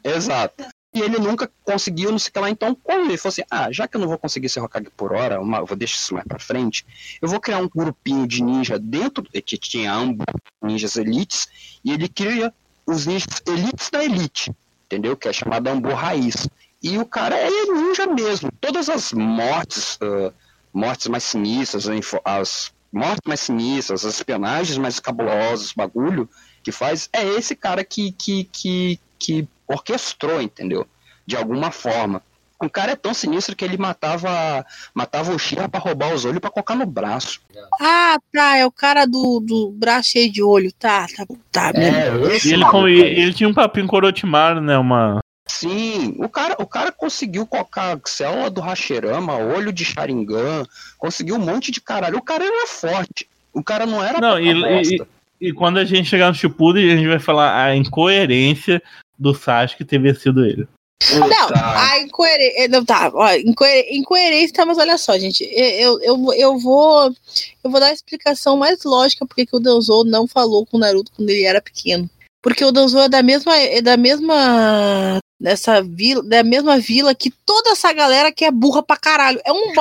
[0.02, 0.64] Exato.
[0.94, 2.48] E ele nunca conseguiu, não sei o que lá.
[2.50, 5.12] Então, quando ele falou assim: ah, já que eu não vou conseguir ser Hokage por
[5.12, 6.86] hora, uma, eu vou deixar isso mais pra frente,
[7.20, 10.24] eu vou criar um grupinho de ninja dentro, que tinha ambos
[10.62, 11.48] ninjas elites,
[11.84, 12.52] e ele cria
[12.86, 14.52] os ninjas elites da elite,
[14.86, 15.16] entendeu?
[15.16, 16.48] Que é chamado Ambu Raiz.
[16.84, 18.52] E o cara é ninja mesmo.
[18.60, 20.30] Todas as mortes, ah,
[20.70, 21.86] mortes mais sinistras,
[22.22, 26.28] as mortes mais sinistras, as espionagens mais cabulosas, bagulho
[26.62, 30.86] que faz, é esse cara que, que, que, que orquestrou, entendeu?
[31.26, 32.22] De alguma forma.
[32.60, 36.38] O cara é tão sinistro que ele matava matava o Shira pra roubar os olhos
[36.38, 37.40] pra colocar no braço.
[37.80, 38.56] Ah, tá.
[38.56, 40.70] É o cara do, do braço cheio de olho.
[40.72, 41.72] Tá, tá, tá.
[41.74, 42.08] É,
[42.46, 44.78] E ele, com, ele tinha um papinho com Orochimaru, né?
[44.78, 45.23] Uma.
[45.46, 50.64] Sim, o cara, o cara conseguiu colocar célula do Hashirama, olho de Sharingan,
[50.98, 52.16] conseguiu um monte de caralho.
[52.18, 53.28] O cara era forte.
[53.52, 55.06] O cara não era Não, e, bosta.
[55.40, 58.82] e, e quando a gente chegar no Shippuden, a gente vai falar a incoerência
[59.18, 60.66] do Sasuke ter vencido ele.
[61.12, 62.68] Não, a incoerência.
[62.68, 65.44] Não, tá, ó, incoer- incoerência, tá, mas olha só, gente.
[65.52, 67.14] Eu, eu, eu vou.
[67.62, 70.80] Eu vou dar a explicação mais lógica porque que o Deusou não falou com o
[70.80, 72.08] Naruto quando ele era pequeno.
[72.42, 73.56] Porque o Deusou é da mesma.
[73.56, 75.18] É da mesma.
[75.44, 79.38] Dessa vila, da mesma vila que toda essa galera que é burra pra caralho.
[79.44, 79.74] É um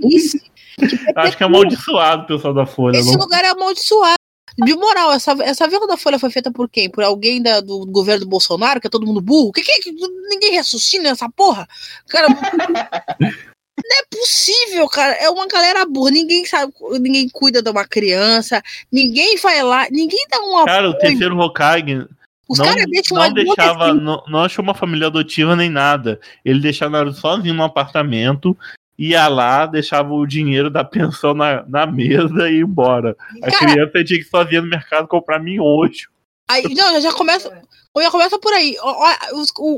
[0.00, 0.40] burrice.
[1.14, 2.96] Acho que é amaldiçoado o pessoal da Folha.
[2.96, 3.20] Esse Não?
[3.20, 4.14] lugar é amaldiçoado.
[4.64, 6.88] De moral, essa, essa vila da Folha foi feita por quem?
[6.90, 9.52] Por alguém da- do governo do Bolsonaro, que é todo mundo burro?
[9.52, 9.92] Que, que, que-
[10.30, 11.68] ninguém raciocina nessa porra?
[12.08, 12.26] Cara,
[13.20, 15.12] não é possível, cara.
[15.14, 16.10] É uma galera burra.
[16.10, 20.90] Ninguém sabe, ninguém cuida de uma criança, ninguém vai lá, ninguém dá um Cara, o
[20.92, 20.98] apoio.
[20.98, 22.06] terceiro Hokage
[22.50, 24.00] Os não, caras deixam não deixava, assim.
[24.00, 26.20] não, não achou uma família adotiva nem nada.
[26.44, 28.58] Ele deixava Naruto sozinho no apartamento,
[28.98, 33.16] ia lá, deixava o dinheiro da pensão na, na mesa e ia embora.
[33.40, 36.08] A Cara, criança tinha que ir sozinha no mercado comprar miojo.
[36.48, 37.62] Aí, não, já começa.
[37.96, 38.74] Já começa por aí.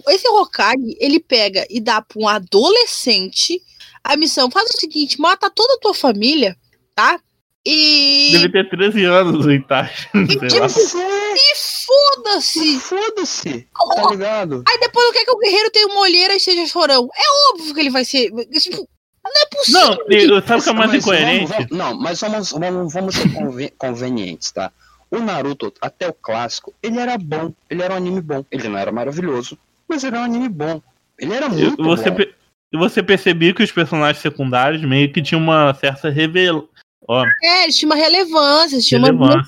[0.09, 3.61] Esse Hokage, ele pega e dá pra um adolescente
[4.03, 4.51] a missão.
[4.51, 6.57] Faz o seguinte: mata toda a tua família,
[6.95, 7.21] tá?
[7.65, 8.31] E.
[8.33, 10.09] Deve ter 13 anos o Itachi.
[10.15, 12.79] é, E foda-se!
[12.81, 13.67] foda-se,
[13.97, 14.63] tá ligado?
[14.69, 17.09] Aí depois não quer que o guerreiro tenha uma olheira e seja chorão.
[17.15, 18.31] É óbvio que ele vai ser.
[18.31, 18.89] Tipo,
[19.25, 19.81] não é possível.
[19.81, 21.47] Não, e- sabe o que é mais incoerente?
[21.47, 24.71] vamos- vamos- não, mas vamos, vamos, vamos ser conven- convenientes, tá?
[25.11, 27.53] O Naruto, até o clássico, ele era bom.
[27.69, 28.45] Ele era um anime bom.
[28.51, 30.81] Ele não era maravilhoso, mas ele era um anime bom.
[31.19, 32.17] Ele era E muito Você, bom.
[32.17, 32.35] pe-
[32.73, 36.69] e você percebia que os personagens secundários meio que tinham uma certa revel...
[37.07, 39.45] Ó, É, eles tinham uma relevância, eles tinham uma.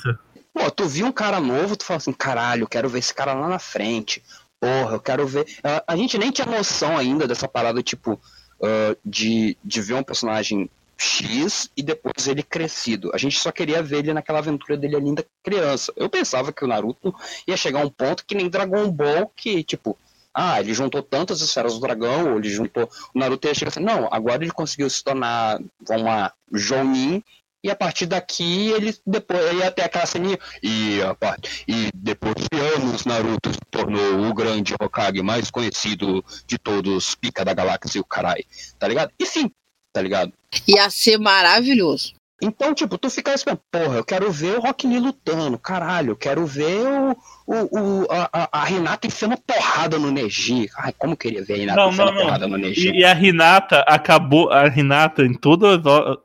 [0.55, 3.49] Pô, tu viu um cara novo, tu fala assim, caralho, quero ver esse cara lá
[3.49, 4.23] na frente.
[4.61, 5.47] Porra, eu quero ver.
[5.87, 8.19] A, gente nem tinha noção ainda dessa parada, tipo,
[8.62, 13.11] ah, de, de ver um personagem X e depois ele crescido.
[13.12, 15.93] A gente só queria ver ele naquela aventura dele ainda criança.
[15.97, 17.14] Eu pensava que o Naruto
[17.47, 19.99] ia chegar a um ponto que nem Dragon Ball, que, tipo,
[20.33, 22.88] ah, ele juntou tantas esferas do dragão, ou ele juntou.
[23.14, 27.23] O Naruto ia chegar assim, não, agora ele conseguiu se tornar, lá, Jounin,
[27.64, 30.38] e a partir daqui ele depois ele ter aquela ceninha.
[30.62, 36.22] E, a parte, e depois de anos, Naruto se tornou o grande Hokage mais conhecido
[36.46, 38.44] de todos, pica da galáxia e o carai.
[38.79, 39.11] Tá ligado?
[39.18, 39.50] Enfim,
[39.92, 40.33] tá ligado?
[40.68, 42.12] Ia ser maravilhoso.
[42.42, 46.16] Então, tipo, tu fica assim, porra, eu quero ver o Rock Lee lutando, caralho, eu
[46.16, 47.16] quero ver o,
[47.47, 50.68] o, o- a, a- a Renata enfiando porrada no Neji.
[50.77, 52.23] Ai, como eu queria ver a Renata Não, enfiando não, não.
[52.25, 52.88] porrada no Neji.
[52.90, 54.51] E, e a Renata acabou.
[54.51, 55.81] A Renata, em todos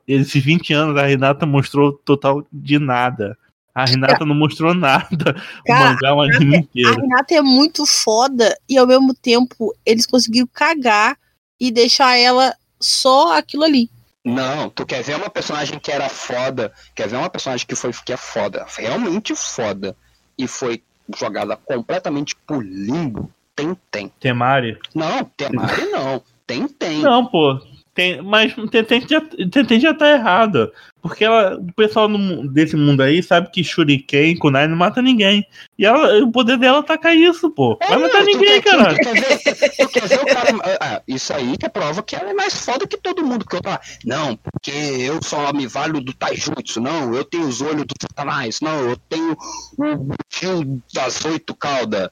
[0.06, 3.38] esses 20 anos, a Renata mostrou total de nada.
[3.72, 5.36] A Renata não mostrou nada.
[5.60, 7.00] O Cara, mangá é um anime A inteiro.
[7.00, 11.16] Renata é muito foda e ao mesmo tempo eles conseguiram cagar
[11.58, 13.88] e deixar ela só aquilo ali.
[14.24, 17.90] Não, tu quer ver uma personagem que era foda, quer ver uma personagem que foi
[18.04, 19.96] que é foda, realmente foda,
[20.36, 20.82] e foi
[21.16, 24.08] jogada completamente pro limbo, tem, tem.
[24.20, 24.78] Temari?
[24.94, 27.00] Não, Temari não, tem, tem.
[27.00, 27.58] Não, pô.
[28.00, 30.72] Tem, mas Tenten já, Tenten já tá errada.
[31.02, 35.46] Porque ela, o pessoal no desse mundo aí sabe que Shuriken, Kunai não mata ninguém.
[35.78, 37.76] E ela, o poder dela taca isso, pô.
[37.78, 38.96] Vai matar É, tu ninguém, quer, caralho.
[38.96, 40.78] Tu quer, ver, tu quer ver o cara.
[40.80, 43.44] Ah, isso aí que é prova que ela é mais foda que todo mundo.
[43.44, 46.80] Que eu tava, não, porque eu só me valho do Taijutsu.
[46.80, 48.60] Não, eu tenho os olhos do Satanás.
[48.62, 49.36] Não, eu tenho
[49.78, 52.08] o tio das oito caudas.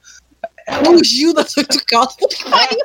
[0.87, 2.15] O Gil da oito calças.
[2.15, 2.77] Puta que pariu.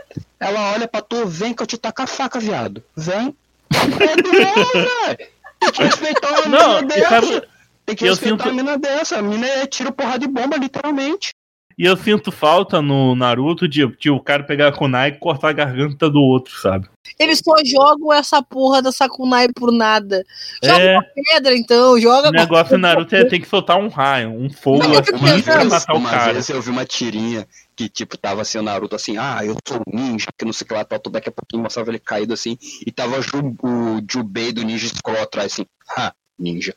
[0.47, 2.83] Ela olha pra tu, vem que eu te taco a faca, viado.
[2.97, 3.35] Vem.
[3.73, 5.29] É do velho.
[5.61, 7.09] Tem que respeitar uma Não, mina e dessa.
[7.09, 7.43] sabe-
[7.87, 9.19] Tem que eu respeitar sinto- a mina dessa.
[9.19, 11.34] A mina é tiro porra de bomba, literalmente.
[11.77, 15.49] E eu sinto falta no Naruto de, de o cara pegar a Kunai e cortar
[15.49, 16.89] a garganta do outro, sabe?
[17.19, 20.25] Eles só jogam essa porra da Sakunai por nada.
[20.63, 21.99] Joga É, uma pedra, então.
[22.01, 25.65] Joga o negócio do Naruto é ter que soltar um raio, um fogo assim pra
[25.65, 26.33] matar o uma cara.
[26.33, 29.79] vez eu vi uma tirinha que, tipo, tava assim, o Naruto assim, ah, eu sou
[29.79, 32.33] um ninja, que não sei o que lá, tal, daqui a pouquinho mostrava ele caído
[32.33, 32.57] assim,
[32.87, 36.75] e tava o Jubei do Ninja Scroll atrás, assim, ha, ninja.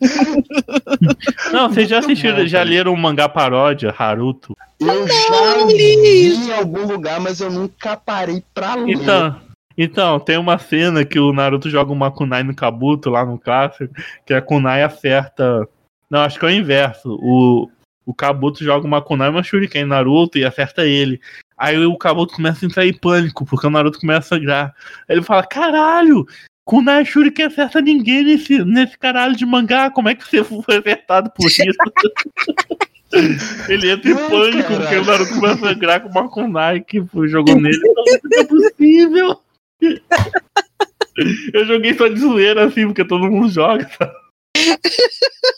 [1.52, 4.56] Não, vocês já assistiram, já leram o mangá paródia, Haruto?
[4.80, 8.94] Eu já vi em algum lugar, mas eu nunca parei pra ler.
[8.94, 9.40] Então,
[9.76, 13.94] então, tem uma cena que o Naruto joga uma kunai no Kabuto lá no clássico,
[14.26, 15.68] que a kunai acerta.
[16.10, 17.16] Não, acho que é o inverso.
[17.22, 17.70] O,
[18.04, 21.20] o Kabuto joga uma kunai e uma shuriken no Naruto e acerta ele.
[21.56, 24.74] Aí o Kabuto começa a entrar em pânico, porque o Naruto começa a sangrar.
[25.08, 26.26] Aí ele fala, caralho,
[26.68, 30.76] Kunai Shuri que acerta ninguém nesse, nesse caralho de mangá, como é que você foi
[30.76, 31.62] acertado por isso?
[33.70, 34.82] ele entra em Ai, pânico, caralho.
[34.82, 37.78] porque o Naruto começa a sangrar com uma Kunai que jogou nele.
[37.78, 39.40] Não, não é possível.
[41.54, 43.88] Eu joguei só de zoeira, assim, porque todo mundo joga.
[43.98, 44.12] sabe?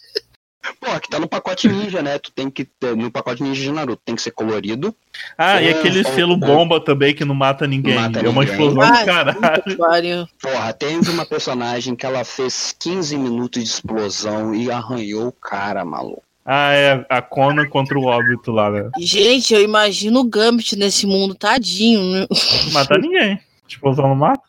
[0.90, 2.18] Pô, aqui tá no pacote ninja, né?
[2.18, 4.92] Tu tem que ter, no pacote ninja de Naruto, tem que ser colorido.
[5.38, 6.36] Ah, e aquele selo é.
[6.36, 7.94] bomba também que não mata ninguém.
[7.94, 8.50] Não mata é uma ninguém.
[8.66, 10.26] explosão Ah, do caralho.
[10.26, 10.48] que.
[10.48, 15.84] Porra, teve uma personagem que ela fez 15 minutos de explosão e arranhou o cara,
[15.84, 16.24] maluco.
[16.44, 18.90] Ah, é a Conan contra o óbito lá, né?
[18.98, 22.02] Gente, eu imagino o Gambit nesse mundo, tadinho.
[22.12, 22.26] né?
[22.64, 23.38] Não mata ninguém.
[23.68, 24.42] Explosão não mata?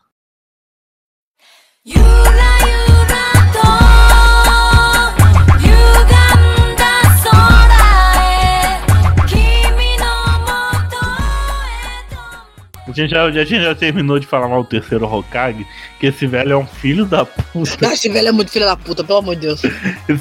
[1.84, 2.71] ゆら
[12.92, 15.66] A gente, já, a gente já terminou de falar mal do terceiro Hokage,
[16.00, 17.88] que esse velho é um filho da puta.
[17.94, 19.62] Esse velho é muito filho da puta, pelo amor de Deus.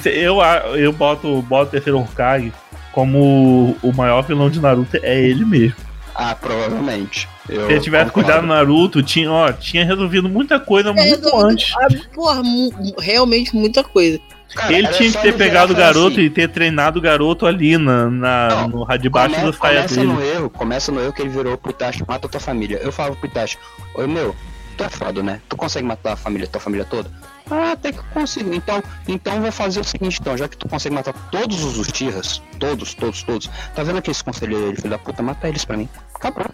[0.05, 0.37] Eu,
[0.77, 2.51] eu boto, boto o terceiro Hokage
[2.91, 5.75] como o maior vilão de Naruto é ele mesmo.
[6.13, 7.27] Ah, provavelmente.
[7.47, 8.11] Eu Se ele tivesse concordo.
[8.27, 11.73] cuidado do Naruto, tinha, ó, tinha resolvido muita coisa muito resolvido- antes.
[11.77, 14.19] Ah, Porra, mu- realmente muita coisa.
[14.55, 17.77] Cara, Ele tinha que ter pegado o garoto assim, e ter treinado o garoto ali
[17.77, 20.07] na, na, Não, no rádio baixo Come- da saia começa dele.
[20.07, 22.77] no erro, começa no erro que ele virou pro Itachi, mata tua família.
[22.83, 23.57] Eu falava pro Itachi,
[23.95, 24.35] oi meu,
[24.83, 25.41] é foda, né?
[25.49, 27.09] Tu consegue matar a família, tua família toda?
[27.49, 28.53] Ah, até que eu consigo.
[28.53, 32.41] Então, então vou fazer o seguinte, então, já que tu consegue matar todos os Uchihas,
[32.59, 35.89] todos, todos, todos, tá vendo aqueles conselheiros, aí, filho da puta, mata eles pra mim.
[36.15, 36.45] Acabou.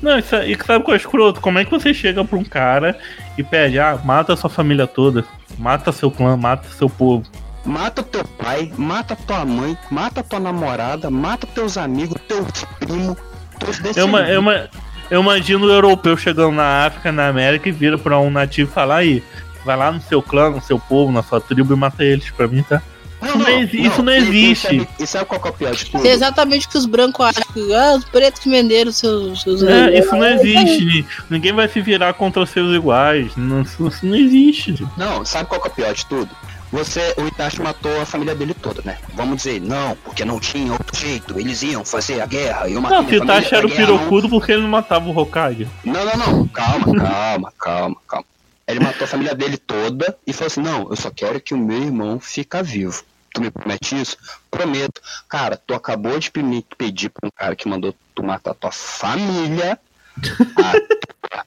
[0.00, 1.40] Não, isso, é- e sabe qual é escroto?
[1.40, 2.98] Como é que você chega pra um cara
[3.36, 5.24] e pede, ah, mata sua família toda,
[5.58, 7.24] mata seu clã, mata seu povo.
[7.64, 12.46] Mata teu pai, mata tua mãe, mata tua namorada, mata teus amigos, teus
[12.80, 13.16] primos,
[13.58, 14.28] teus Eu, ima- descendentes.
[14.34, 14.70] eu, ima-
[15.12, 18.74] eu imagino o europeu chegando na África, na América e vira pra um nativo e
[18.74, 19.22] falar aí,
[19.64, 22.48] vai lá no seu clã, no seu povo, na sua tribo e mata eles pra
[22.48, 22.80] mim, tá?
[23.24, 24.88] Isso não exi- isso não existe.
[24.98, 26.04] E sabe qual é o pior de tudo?
[26.04, 27.44] É exatamente o que os brancos acham.
[27.54, 29.42] que, Ah, os pretos que venderam seus.
[29.42, 30.84] seus É, isso não existe.
[30.84, 33.30] ni- Ninguém vai se virar contra os seus iguais.
[33.36, 34.84] Não, isso isso não existe.
[34.96, 36.30] Não, sabe qual que é o pior de tudo?
[36.72, 38.96] Você, o Itachi matou a família dele toda, né?
[39.14, 42.98] Vamos dizer, não, porque não tinha outro jeito, eles iam fazer a guerra, eu matei
[42.98, 45.68] Não, se Itachi era o pirocudo porque ele não matava o Hokage.
[45.84, 48.26] Não, não, não, não, calma, calma, calma, calma.
[48.66, 51.58] Ele matou a família dele toda e falou assim, não, eu só quero que o
[51.58, 53.04] meu irmão fica vivo.
[53.34, 54.16] Tu me promete isso?
[54.50, 55.00] Prometo.
[55.28, 59.78] Cara, tu acabou de pedir pra um cara que mandou tu matar tua família,
[60.56, 60.72] a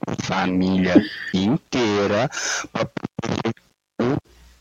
[0.06, 2.30] tua família inteira,
[2.72, 3.65] pra um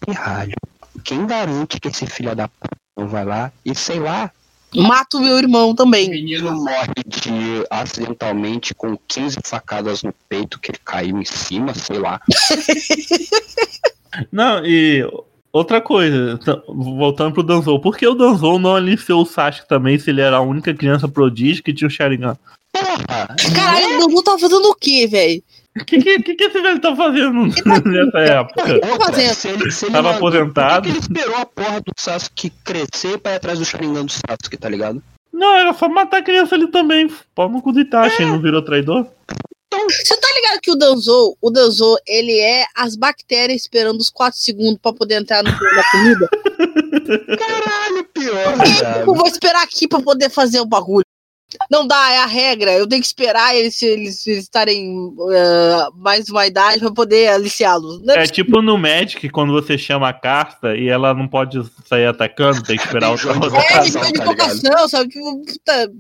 [0.04, 0.54] pirralho.
[1.02, 4.30] Quem garante que esse filho da puta não vai lá e, sei lá,
[4.74, 6.10] Mata o meu irmão o também.
[6.10, 11.98] menino morre de acidentalmente com 15 facadas no peito que ele caiu em cima, sei
[11.98, 12.20] lá.
[14.32, 15.04] Não, e
[15.52, 16.38] outra coisa,
[16.68, 20.36] voltando pro Danzou, por que o Danzou não aliciou o Sasuke também se ele era
[20.36, 22.38] a única criança prodígio que tinha o Sharingan?
[22.72, 23.34] Porra!
[23.54, 25.42] Caralho, o Dudu tá fazendo o quê, velho?
[25.80, 28.74] O que, que, que, que esse velho tá fazendo nessa época?
[28.74, 29.34] Outra, fazendo?
[29.34, 30.82] se ele, se ele Tava não- aposentado.
[30.82, 34.04] Por que que ele esperou a porra do Sasuke crescer pra ir atrás do Sharingan
[34.04, 35.02] do Sasuke, tá ligado?
[35.32, 37.12] Não, era só matar a criança ali também.
[37.34, 39.06] Pau no cu do Itachi, ele não virou traidor?
[39.90, 44.38] Você tá ligado que o Danzou, o Danzou, ele é as bactérias esperando os 4
[44.38, 46.28] segundos pra poder entrar no na comida?
[47.36, 48.54] Caralho, pior,
[49.00, 51.04] Eu vou esperar aqui pra poder fazer o bagulho.
[51.70, 52.72] Não dá, é a regra.
[52.72, 58.06] Eu tenho que esperar eles eles eles estarem eh, mais uma idade pra poder aliciá-los.
[58.08, 62.06] É É tipo no Magic, quando você chama a carta e ela não pode sair
[62.06, 63.64] atacando, tem que esperar outra rodada.
[63.64, 65.08] É, de tá sabe?
[65.08, 65.92] Tipo, puta,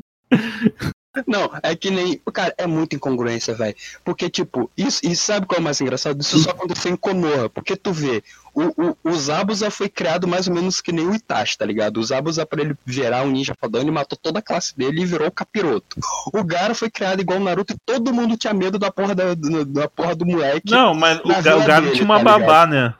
[1.26, 2.20] Não, é que nem.
[2.32, 3.74] Cara, é muita incongruência, velho.
[4.04, 6.20] Porque, tipo, isso, e sabe qual é o mais engraçado?
[6.20, 7.48] Isso só aconteceu em Konoha.
[7.48, 8.22] Porque tu vê,
[8.52, 11.98] o, o, o Zabuza foi criado mais ou menos que nem o Itachi, tá ligado?
[11.98, 15.06] O Zabuza, pra ele virar um ninja fodão, ele matou toda a classe dele e
[15.06, 15.96] virou o capiroto.
[16.32, 19.34] O Gara foi criado igual o Naruto e todo mundo tinha medo da porra, da,
[19.34, 20.70] da, porra do moleque.
[20.72, 22.94] Não, mas o, Ga- o Gara tinha uma tá babá, né?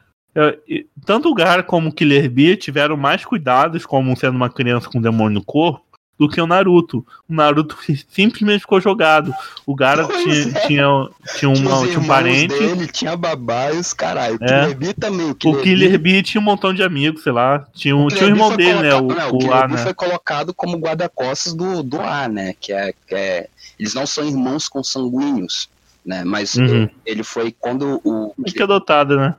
[1.06, 5.00] Tanto o Gara como o Killer Bee tiveram mais cuidados como sendo uma criança com
[5.00, 5.83] demônio no corpo
[6.18, 7.04] do que o Naruto.
[7.28, 7.76] O Naruto
[8.08, 9.34] simplesmente ficou jogado.
[9.66, 10.66] O Gara tinha, é.
[10.66, 12.56] tinha, tinha, uma, Tinha um parente.
[12.58, 14.38] dele, tinha babá e os caralho.
[14.40, 14.68] O É.
[14.74, 15.26] Killer também.
[15.26, 17.66] O O Killer Bee- Bee tinha um montão de amigos, sei lá.
[17.74, 18.94] Tinha, um, o tinha o irmão dele, foi né?
[18.94, 19.76] O, colocado- não, o Killer A, né?
[19.78, 22.54] foi colocado como guarda-costas do, do A, né?
[22.60, 23.48] Que é, que é.
[23.78, 25.68] Eles não são irmãos consanguíneos,
[26.06, 26.22] né?
[26.24, 26.88] Mas Uhum.
[27.04, 28.32] ele foi quando o.
[28.44, 29.34] Acho que é adotado, né?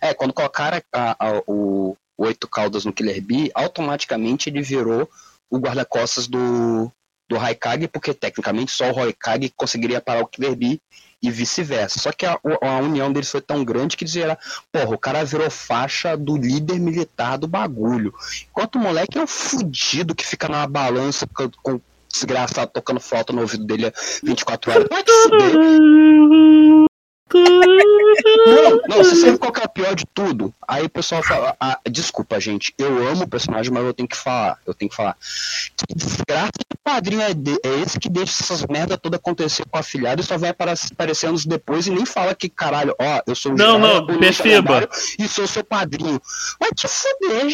[0.00, 5.08] É, quando colocaram a- a- o o oito caudas no Killer Bee, automaticamente ele virou
[5.50, 6.90] o guarda-costas do,
[7.28, 10.56] do Raikage, porque tecnicamente só o Raikage conseguiria parar o Killer
[11.20, 11.98] e vice-versa.
[11.98, 14.38] Só que a, a união deles foi tão grande que dizia,
[14.72, 18.14] porra, o cara virou faixa do líder militar do bagulho.
[18.50, 21.80] Enquanto o moleque é um fudido que fica na balança com, com
[22.10, 24.88] desgraçado tocando flauta no ouvido dele 24 horas.
[27.34, 30.52] Não, não, você sabe qual que é o pior de tudo?
[30.66, 34.16] Aí o pessoal fala, ah, desculpa, gente, eu amo o personagem, mas eu tenho que
[34.16, 35.16] falar, eu tenho que falar.
[35.76, 39.78] Que desgraça de padrinho é, de- é esse que deixa essas merda toda acontecer com
[39.78, 43.34] a filhada e só vai aparecer anos depois e nem fala que, caralho, ó, eu
[43.34, 44.88] sou o Não, Jiraiya, não, perceba.
[45.18, 46.20] E sou seu padrinho.
[46.58, 47.46] Vai te fuder,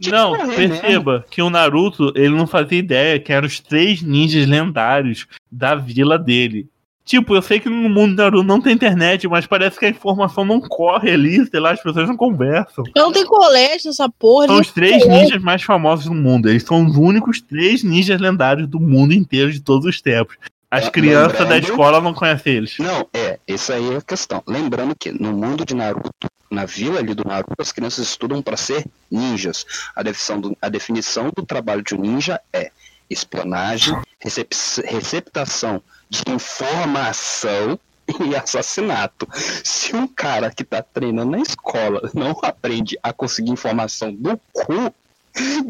[0.00, 0.54] que Não, mesmo.
[0.54, 5.74] perceba que o Naruto, ele não fazia ideia que eram os três ninjas lendários da
[5.74, 6.68] vila dele.
[7.04, 9.88] Tipo, eu sei que no mundo do Naruto não tem internet, mas parece que a
[9.88, 12.84] informação não corre ali, sei lá, as pessoas não conversam.
[12.94, 14.46] Não tem colégio nessa porra.
[14.46, 15.24] São os três colégio.
[15.24, 16.48] ninjas mais famosos do mundo.
[16.48, 20.36] Eles são os únicos três ninjas lendários do mundo inteiro de todos os tempos.
[20.70, 22.78] As Ah, crianças da lembrando- escola não conhecem eles.
[22.78, 24.42] Não, é, essa aí é a questão.
[24.46, 26.08] Lembrando que no mundo de Naruto,
[26.50, 29.66] na vila ali do Naruto, as crianças estudam para ser ninjas.
[29.94, 32.70] A definição, do, a definição do trabalho de um ninja é
[33.10, 37.78] espionagem, recep- receptação de informação
[38.20, 39.26] e assassinato.
[39.64, 44.94] Se um cara que tá treinando na escola não aprende a conseguir informação do cu,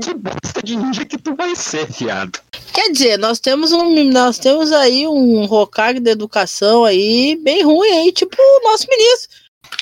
[0.03, 2.41] que bosta de ninja que tu vai ser, viado.
[2.75, 7.89] Quer dizer, nós temos um, nós temos aí um Hokage da educação aí bem ruim
[7.89, 9.31] aí, tipo o nosso ministro.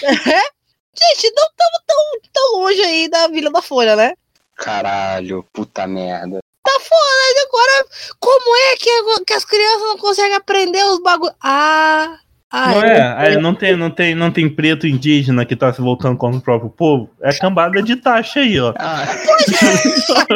[0.92, 1.96] Gente, não estamos tão,
[2.32, 4.12] tão longe aí da Vila da Folha, né?
[4.54, 6.40] Caralho, puta merda.
[6.72, 7.86] Tá foda, mas agora,
[8.20, 11.34] como é que, que as crianças não conseguem aprender os bagulhos?
[11.42, 12.16] Ah,
[12.50, 13.36] ah, Não é?
[13.38, 16.70] Não tem, não, tem, não tem preto indígena que tá se voltando contra o próprio
[16.70, 17.10] povo?
[17.22, 18.72] É cambada de taxa aí, ó.
[18.78, 19.04] Ah,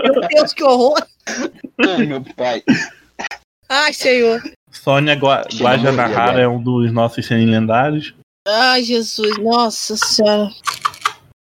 [0.02, 1.00] Meu Deus, que horror.
[1.80, 2.62] ai, meu pai.
[3.68, 4.40] Ai, senhor.
[4.70, 8.14] Sônia Gua- Guajanahara é um dos nossos senin lendários.
[8.46, 10.50] Ai, Jesus, nossa senhora.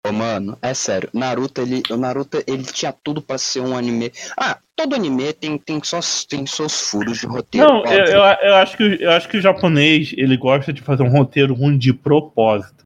[0.04, 1.08] Ô, mano, é sério.
[1.14, 4.10] Naruto, ele, o Naruto, ele tinha tudo pra ser um anime.
[4.36, 7.68] Ah, todo anime tem, tem, só, tem seus furos de roteiro.
[7.68, 11.04] Não, eu, eu, eu acho que, eu acho que o japonês ele gosta de fazer
[11.04, 12.82] um roteiro ruim de propósito.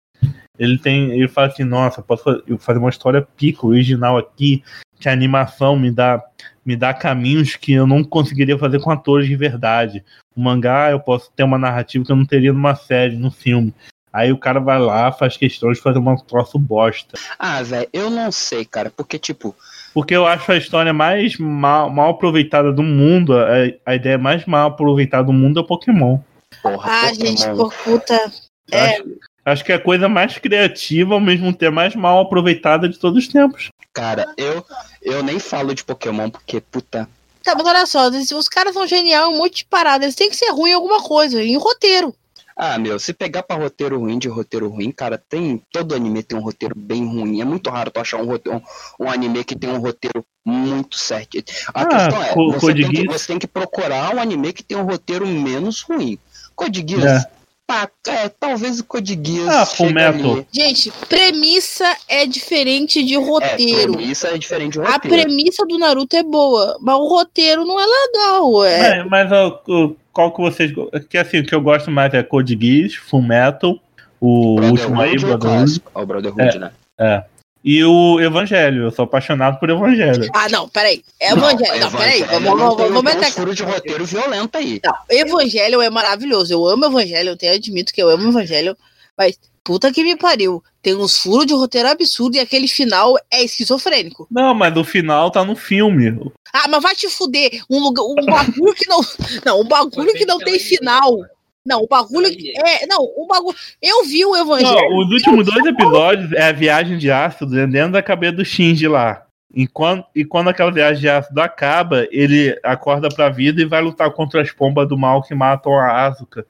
[0.58, 1.10] Ele tem.
[1.12, 4.62] Ele fala assim, nossa, posso fa- eu fazer uma história pica, original aqui,
[5.00, 6.22] que a animação me dá,
[6.64, 10.04] me dá caminhos que eu não conseguiria fazer com atores de verdade.
[10.34, 13.74] O mangá eu posso ter uma narrativa que eu não teria numa série, num filme.
[14.12, 17.18] Aí o cara vai lá, faz questão de fazer uma troço bosta.
[17.38, 19.54] Ah, velho, eu não sei, cara, porque, tipo,
[19.92, 23.44] Porque eu acho a história mais mal, mal aproveitada do mundo, a,
[23.84, 26.18] a ideia mais mal aproveitada do mundo é o Pokémon.
[26.62, 28.32] porra, Ah, Pokémon, gente, por puta.
[28.72, 28.96] É.
[28.96, 29.04] Acho,
[29.44, 33.24] acho que é a coisa mais criativa, ao mesmo tempo mais mal aproveitada de todos
[33.24, 33.68] os tempos.
[33.92, 34.64] cara, eu,
[35.02, 37.08] eu nem falo de Pokémon porque, puta,
[37.46, 40.34] Tá, mas olha só, os caras são geniais, um monte de parada, eles têm que
[40.36, 42.12] ser ruim em alguma coisa, em roteiro.
[42.58, 45.62] Ah, meu, se pegar pra roteiro ruim de roteiro ruim, cara, tem.
[45.70, 47.40] Todo anime tem um roteiro bem ruim.
[47.42, 48.62] É muito raro tu achar um, roteiro,
[48.98, 51.36] um, um anime que tem um roteiro muito certo.
[51.74, 54.54] A Ah, questão é, Co- você Code tem, que, você tem que procurar um anime
[54.54, 56.18] que tem um roteiro menos ruim.
[56.54, 57.30] Code Geass, É.
[57.66, 59.78] pá, é, talvez o Code Geass.
[59.78, 60.46] Ah, ali.
[60.50, 63.92] Gente, premissa é diferente de É, roteiro.
[63.96, 65.16] premissa é diferente de A roteiro.
[65.24, 68.64] premissa do Naruto é boa, mas o roteiro não é legal.
[68.64, 69.04] É.
[69.04, 70.72] Mas, mas ó, o- qual que vocês.
[71.10, 73.78] Que assim, o que eu gosto mais é Code Geass, Full Metal,
[74.18, 75.82] o último aí, Brotherhood ou Brotherhood?
[75.94, 76.58] É o Brotherhood,
[76.98, 77.24] né?
[77.62, 78.84] e o Evangelho.
[78.84, 80.30] Eu sou apaixonado por Evangelho.
[80.34, 81.04] Ah, não, peraí.
[81.20, 81.80] É Evangelho.
[81.80, 82.22] Não, peraí.
[82.22, 84.80] Evangelho Vamos, não vamos, tem- vamos meter uns furos de roteiro violento aí.
[84.82, 86.54] Não, Evangelho é maravilhoso.
[86.54, 88.74] Eu amo Evangelho, eu tenho admito que eu amo Evangelho,
[89.18, 90.62] mas puta que me pariu.
[90.80, 94.28] Tem uns furos de roteiro absurdo e aquele final é esquizofrênico.
[94.30, 96.16] Não, mas o final tá no filme.
[96.52, 97.64] Ah, mas vai te fuder.
[97.68, 99.00] Um lugar, um bagulho que não,
[99.44, 101.18] não, um bagulho que não tem final.
[101.66, 103.56] Não, o bagulho que é, não, um bagulho.
[103.82, 104.72] Eu vi o Evangelho.
[104.72, 108.86] Não, os últimos dois episódios é a viagem de ácido dentro da cabeça do Shinji
[108.86, 109.26] lá.
[109.52, 114.12] Enquanto, e quando aquela viagem de ácido acaba, ele acorda pra vida e vai lutar
[114.12, 116.46] contra as pombas do mal que matam a Asuka.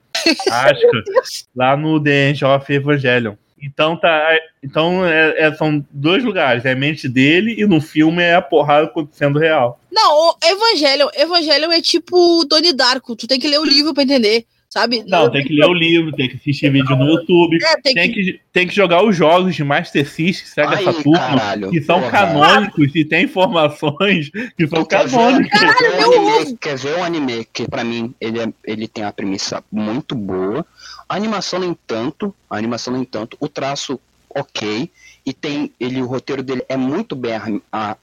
[1.55, 3.35] Lá no The Angel of Evangelion.
[3.61, 4.37] Então tá.
[4.63, 8.41] Então é- é- são dois lugares, é a mente dele e no filme é a
[8.41, 9.79] porrada acontecendo real.
[9.91, 13.15] Não, o Evangelho, Evangelho é tipo Doni Darko.
[13.15, 15.03] Tu tem que ler o livro pra entender, sabe?
[15.07, 18.11] Não, tem que ler o livro, tem que assistir vídeo no YouTube, É, tem tem
[18.11, 18.23] que.
[18.23, 21.99] que, tem que jogar os jogos de Master System, Sega Aí, Saturno, caralho, que são
[21.99, 22.11] porra.
[22.11, 25.59] canônicos e tem informações que são Quer ver, canônicas.
[25.59, 29.03] quer ver um anime, quer ver um anime que pra mim ele, é- ele tem
[29.03, 30.65] a premissa muito boa.
[31.07, 33.99] A animação, no entanto, a animação, no entanto, o traço
[34.29, 34.89] ok.
[35.25, 37.33] E tem ele, o roteiro dele é muito bem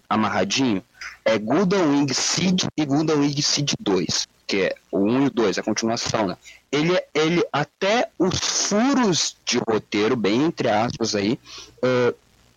[0.09, 0.83] amarradinho.
[1.25, 5.31] É Gundam Wing Seed e Gundam Wing Seed 2, que é o 1 e o
[5.31, 6.37] 2, a continuação, né?
[6.71, 11.39] Ele, ele até os furos de roteiro, bem entre aspas aí,
[11.83, 12.13] ah,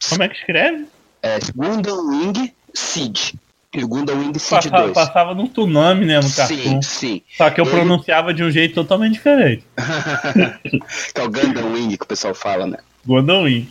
[0.10, 0.86] Como é que escreve?
[1.24, 3.34] é Gundam Wing Seed.
[3.74, 4.94] E o Gundam Wing Seed Passava, 2.
[4.94, 6.20] passava no Tsunami, né?
[6.20, 6.58] No cartoon.
[6.58, 7.22] Sim, sim.
[7.38, 9.64] Só que eu Ele- pronunciava de um jeito totalmente diferente.
[11.14, 12.78] que é o Gundam Wing que o pessoal fala, né?
[13.06, 13.70] Gondawin.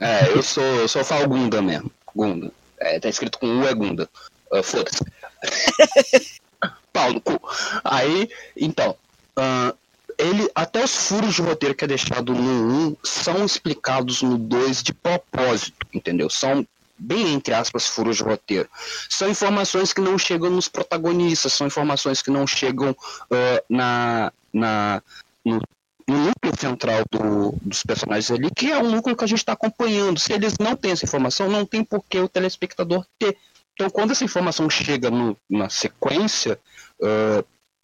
[0.00, 1.90] É, eu sou, eu sou falo Gundam mesmo.
[2.14, 2.50] Gundam.
[2.80, 4.08] É, tá escrito com U é Gundam.
[4.52, 5.04] Ah, Foda-se.
[6.92, 7.40] Pau no cu.
[7.84, 8.96] Aí, então.
[9.36, 9.74] ah,
[10.18, 14.82] ele, até os furos de roteiro que é deixado no 1 são explicados no 2
[14.82, 16.28] de propósito, entendeu?
[16.28, 16.66] São
[16.98, 18.68] bem entre aspas furos de roteiro.
[19.08, 22.96] São informações que não chegam nos protagonistas, são informações que não chegam
[23.30, 25.02] ah, na, na,
[25.44, 25.62] no,
[26.08, 29.52] no núcleo central do- dos personagens ali, que é um núcleo que a gente está
[29.52, 30.18] acompanhando.
[30.18, 33.36] Se eles não têm essa informação, não tem por que o telespectador ter.
[33.74, 36.58] Então, quando essa informação chega no- na sequência,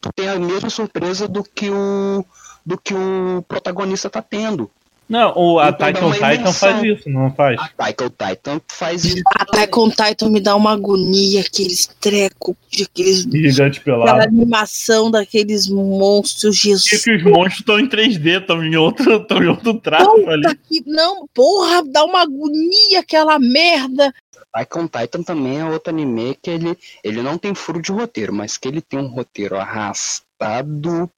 [0.01, 2.25] tu tem a mesma surpresa do que o,
[2.64, 4.70] do que o protagonista está tendo.
[5.14, 7.60] Não, o Então Attack dá on Titan faz isso, não faz?
[7.60, 9.22] A Taika o Titan faz isso.
[9.38, 14.22] Attack on Titan me dá uma agonia, aqueles trecos, de aqueles, Gigante aquela pelado.
[14.24, 17.04] animação daqueles monstros, E Jesus.
[17.04, 20.42] que os monstros estão em 3D, estão em outro, estão em outro traço ali.
[20.42, 24.12] Puta que- não, porra, dá uma agonia aquela merda.
[24.52, 28.32] Taika on Titan também é outro anime que ele, ele não tem furo de roteiro,
[28.32, 31.08] mas que ele tem um roteiro arrastado,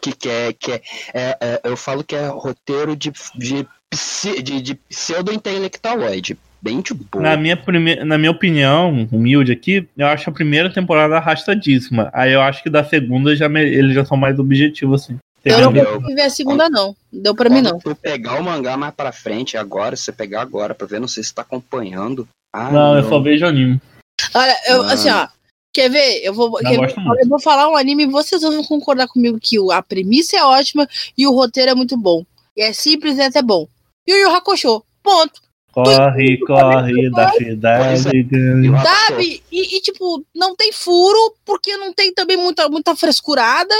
[0.00, 0.80] que, que, é, que é,
[1.14, 3.66] é- é- eu falo que é roteiro de, de,
[4.42, 7.22] de, de pseudo-intelectualoide, bem de boa.
[7.22, 7.96] Na minha, prime...
[8.04, 12.10] Na minha opinião, humilde aqui, eu acho a primeira temporada arrastadíssima.
[12.12, 15.18] Aí eu acho que da segunda já me- eles já são mais objetivos, assim.
[15.44, 16.96] Eu não consegui ver a segunda, não.
[17.12, 17.78] Deu pra mim, não.
[17.78, 21.06] tu pegar o mangá mais pra frente, agora, se você pegar agora pra ver, não
[21.06, 22.26] sei se tá acompanhando.
[22.52, 23.80] Ah, Não, eu só vejo anime.
[24.34, 25.28] Olha, eu, assim, ó.
[25.76, 26.22] Quer ver?
[26.24, 26.94] Eu vou, quer ver?
[27.22, 30.42] eu vou falar um anime e vocês vão concordar comigo que o- a premissa é
[30.42, 32.24] ótima e o roteiro é muito bom.
[32.56, 33.68] E é simples e até bom.
[34.08, 34.82] Yu Yu Hakusho.
[35.02, 35.38] Ponto.
[35.70, 37.94] Corre, corre da cidade.
[38.66, 39.42] Eu Sabe?
[39.52, 43.74] E, e, tipo, não tem furo, porque não tem também muita, muita frescurada.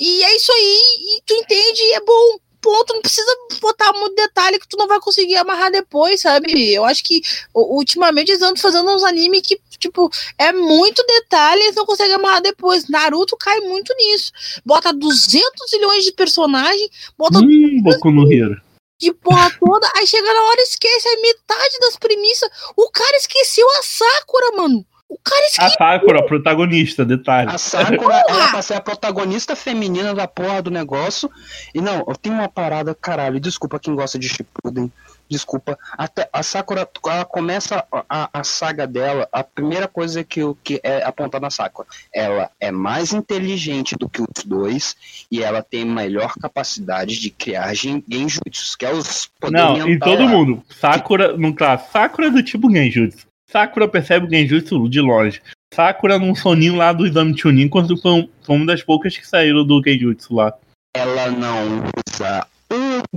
[0.00, 0.80] E é isso aí.
[1.00, 2.38] E tu entende e é bom.
[2.60, 2.94] Ponto.
[2.94, 3.30] Não precisa
[3.60, 6.72] botar muito detalhe que tu não vai conseguir amarrar depois, sabe?
[6.72, 7.20] Eu acho que
[7.54, 12.14] ultimamente eles andam fazendo uns animes que, tipo, é muito detalhe e eles não conseguem
[12.14, 12.88] amarrar depois.
[12.88, 14.32] Naruto cai muito nisso.
[14.64, 18.60] Bota 200 milhões de personagens, bota Hum, Boku no Hero.
[19.00, 22.48] de porra toda, aí chega na hora e esquece a metade das premissas.
[22.76, 24.84] O cara esqueceu a Sakura, mano.
[25.08, 25.70] O cara A esqueceu.
[25.78, 27.48] Sakura, protagonista, detalhe.
[27.50, 31.30] A Sakura era pra ser a protagonista feminina da porra do negócio.
[31.72, 34.90] E não, eu tenho uma parada, caralho, desculpa quem gosta de Shippuden.
[35.28, 35.78] Desculpa.
[35.98, 41.02] Até a Sakura, ela começa a, a saga dela, a primeira coisa que, que é
[41.02, 41.88] apontada na Sakura.
[42.14, 44.94] Ela é mais inteligente do que os dois
[45.30, 50.22] e ela tem melhor capacidade de criar gen- genjutsus, que é os Não, e todo
[50.24, 50.28] lá.
[50.28, 50.62] mundo.
[50.70, 53.26] Sakura, no caso, Sakura é do tipo Genjutsu.
[53.50, 55.40] Sakura percebe o Genjutsu de longe.
[55.74, 59.26] Sakura num soninho lá do exame Chunin, quando foi, um- foi uma das poucas que
[59.26, 60.52] saíram do Genjutsu lá.
[60.96, 62.46] Ela não usa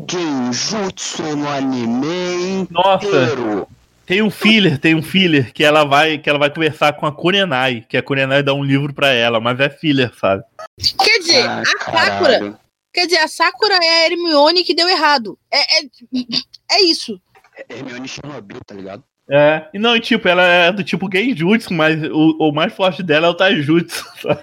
[0.09, 3.67] genjutsu no anime Nossa, inteiro.
[4.05, 7.11] tem um filler, tem um filler que ela vai que ela vai conversar com a
[7.11, 10.43] Kurenai, que a Kurenai dá um livro pra ela, mas é filler, sabe?
[11.03, 12.09] Quer dizer, Ah, a Sakura.
[12.09, 12.57] caralho.
[12.93, 15.37] Quer dizer, a Sakura é a Hermione que deu errado.
[15.51, 15.85] É, é,
[16.71, 17.21] é isso.
[17.69, 19.03] Hermione Chernobyl, tá ligado?
[19.31, 23.03] É, e não, e tipo, ela é do tipo Genjutsu, mas o, o mais forte
[23.03, 24.03] dela é o Taijutsu.
[24.23, 24.41] sabe?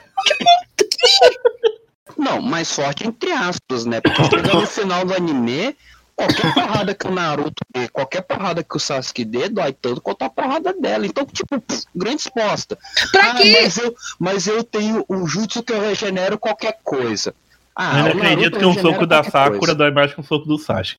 [2.27, 4.01] Não, mais forte entre aspas, né?
[4.01, 5.77] Porque no final do anime,
[6.17, 10.23] qualquer porrada que o Naruto dê, qualquer porrada que o Sasuke dê, dói tanto quanto
[10.23, 11.07] a porrada dela.
[11.07, 12.77] Então, tipo, pff, grande exposta.
[13.13, 13.61] Pra ah, quê?
[13.63, 17.33] Mas eu, mas eu tenho um jutsu que eu regenero qualquer coisa.
[17.77, 19.75] Ah, eu acredito que um soco da Sakura coisa.
[19.75, 20.97] dói mais que um soco do Sasuke.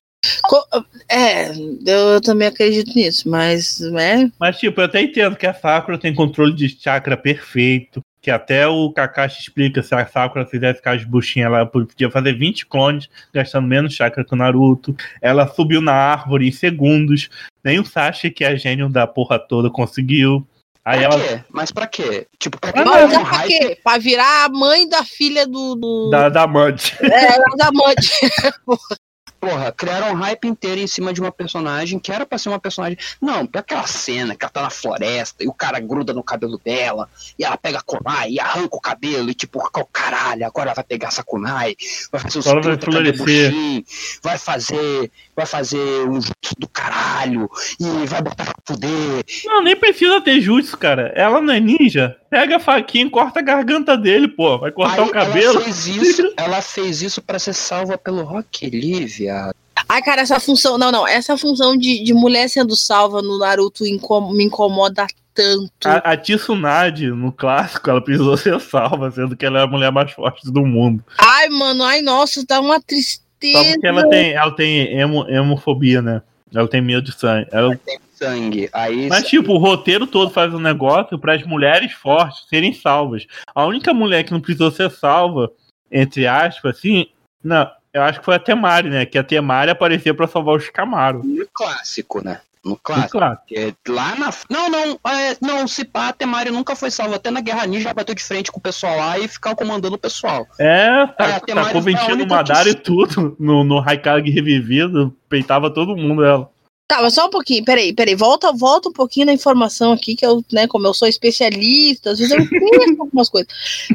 [1.08, 4.30] É, eu, eu também acredito nisso, mas é.
[4.38, 8.00] Mas, tipo, eu até entendo que a Sakura tem controle de chakra perfeito.
[8.28, 12.66] Que até o Kakashi explica se a Sakura fizesse aquelas buchinhas, ela podia fazer 20
[12.66, 14.94] clones, gastando menos chakra que o Naruto.
[15.22, 17.30] Ela subiu na árvore em segundos.
[17.64, 20.46] Nem o Sasuke, que é gênio da porra toda, conseguiu.
[20.84, 21.44] Aí Pra ela quê?
[21.48, 22.26] Mas pra quê?
[22.38, 23.48] Tipo, pra não, um pra hype?
[23.48, 23.78] quê?
[23.82, 25.74] Pra virar a mãe da filha do.
[25.74, 26.98] do da, da Mud.
[27.00, 28.10] é, da amante.
[29.40, 32.58] Porra, criaram um hype inteiro em cima de uma personagem que era pra ser uma
[32.58, 32.98] personagem.
[33.20, 36.60] Não, pra aquela cena que ela tá na floresta e o cara gruda no cabelo
[36.62, 37.08] dela,
[37.38, 40.74] e ela pega a kunai e arranca o cabelo, e tipo, oh, caralho, agora ela
[40.74, 41.76] vai pegar essa kunai,
[42.10, 43.84] vai fazer Ela vai 30 cadê florescer.
[44.22, 45.10] Vai fazer.
[45.38, 49.24] Vai fazer um jutsu do caralho e vai botar pra fuder.
[49.44, 51.12] Não, nem precisa ter jutsu, cara.
[51.14, 52.16] Ela não é ninja.
[52.28, 54.58] Pega a faquinha e corta a garganta dele, pô.
[54.58, 55.52] Vai cortar Aí o cabelo.
[55.54, 59.54] Ela fez isso, ela fez isso pra ser salva pelo Rock Lee, viado.
[59.88, 60.76] Ai, cara, essa função.
[60.76, 61.06] Não, não.
[61.06, 65.86] Essa função de, de mulher sendo salva no Naruto inco- me incomoda tanto.
[65.86, 69.92] A, a Tsunade, no clássico, ela precisou ser salva, sendo que ela é a mulher
[69.92, 71.02] mais forte do mundo.
[71.16, 73.27] Ai, mano, ai, nossa, dá uma tristeza.
[73.42, 76.22] Só porque ela tem, ela tem hemo, hemofobia, né?
[76.54, 77.48] Ela tem medo de sangue.
[77.52, 77.78] Ela-
[78.14, 78.68] Sangue.
[78.72, 83.24] Aí Mas, tipo, o roteiro todo faz um negócio para as mulheres fortes serem salvas.
[83.54, 85.52] A única mulher que não precisou ser salva,
[85.90, 87.06] entre aspas, assim,
[87.44, 89.06] não, eu acho que foi a Temari, né?
[89.06, 91.22] Que a Temari aparecia pra salvar os Camaro.
[91.24, 92.40] no clássico, né?
[92.68, 93.12] No clássico.
[93.18, 93.36] Claro.
[93.38, 94.32] Porque lá na.
[94.50, 97.16] Não, não, é, não, se pá, a Temari nunca foi salva.
[97.16, 99.98] Até na Guerra Ninja bateu de frente com o pessoal lá e ficava comandando o
[99.98, 100.46] pessoal.
[100.60, 103.36] É, tá, É, Temari tacou ventinho Madara que- e tudo.
[103.38, 106.50] No, no Haikage revivido, peitava todo mundo ela.
[106.90, 110.24] Tá, mas só um pouquinho, peraí, peraí, volta, volta um pouquinho na informação aqui, que
[110.24, 112.56] eu, né, como eu sou especialista, às vezes eu esqueço
[113.02, 113.48] algumas coisas.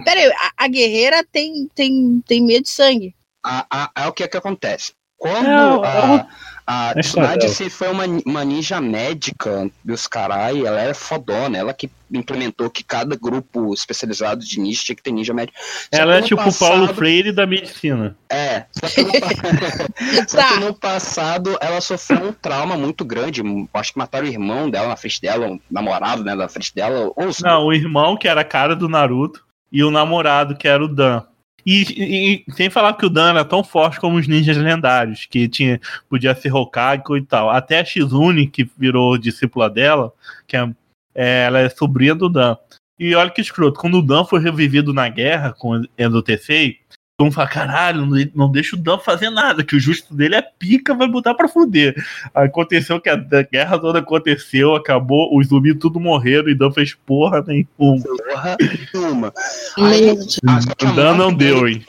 [0.06, 3.16] Peraí, a, a guerreira tem, tem, tem medo de sangue.
[3.44, 4.94] A, a, é o que que acontece.
[5.18, 6.28] Quando É, a,
[6.66, 7.54] a É Tsunade dela.
[7.54, 12.84] se foi uma, uma ninja médica dos carai, ela era fodona, ela que implementou que
[12.84, 15.58] cada grupo especializado de ninja tinha que ter ninja médico.
[15.60, 18.16] Só ela é tipo o passado- Paulo Freire da medicina.
[18.30, 19.12] É, só que, no,
[20.30, 20.48] só Tá.
[20.54, 23.42] que no passado ela sofreu um trauma muito grande.
[23.74, 27.12] Acho que mataram o irmão dela na frente dela, o namorado né, na frente dela.
[27.16, 30.84] Ou Não, o irmão, que era a cara do Naruto, e o namorado, que era
[30.84, 31.24] o Dan.
[31.66, 35.48] E, e- sem falar que o Dan era tão forte como os ninjas lendários, que
[35.48, 37.50] tinha, podia ser Hokage e tal.
[37.50, 40.12] Até a Shizune, que virou discípula dela,
[40.48, 40.70] que é,
[41.16, 42.58] é, ela é sobrinha do Dan.
[43.00, 46.80] E olha que escroto, quando o Dan foi revivido na guerra com Endo Tessei,
[47.22, 50.96] mundo fala, caralho, não, deixa o Dan fazer nada, que o justo dele é pica,
[50.96, 51.96] vai botar pra fuder.
[52.34, 57.44] Aconteceu que a, guerra toda aconteceu, acabou, os zumbis tudo morreram e Dan fez porra
[57.46, 58.04] nenhuma.
[58.04, 58.58] porra
[58.94, 59.34] nenhuma.
[59.78, 61.86] O Dan não morte dele- deu, hein?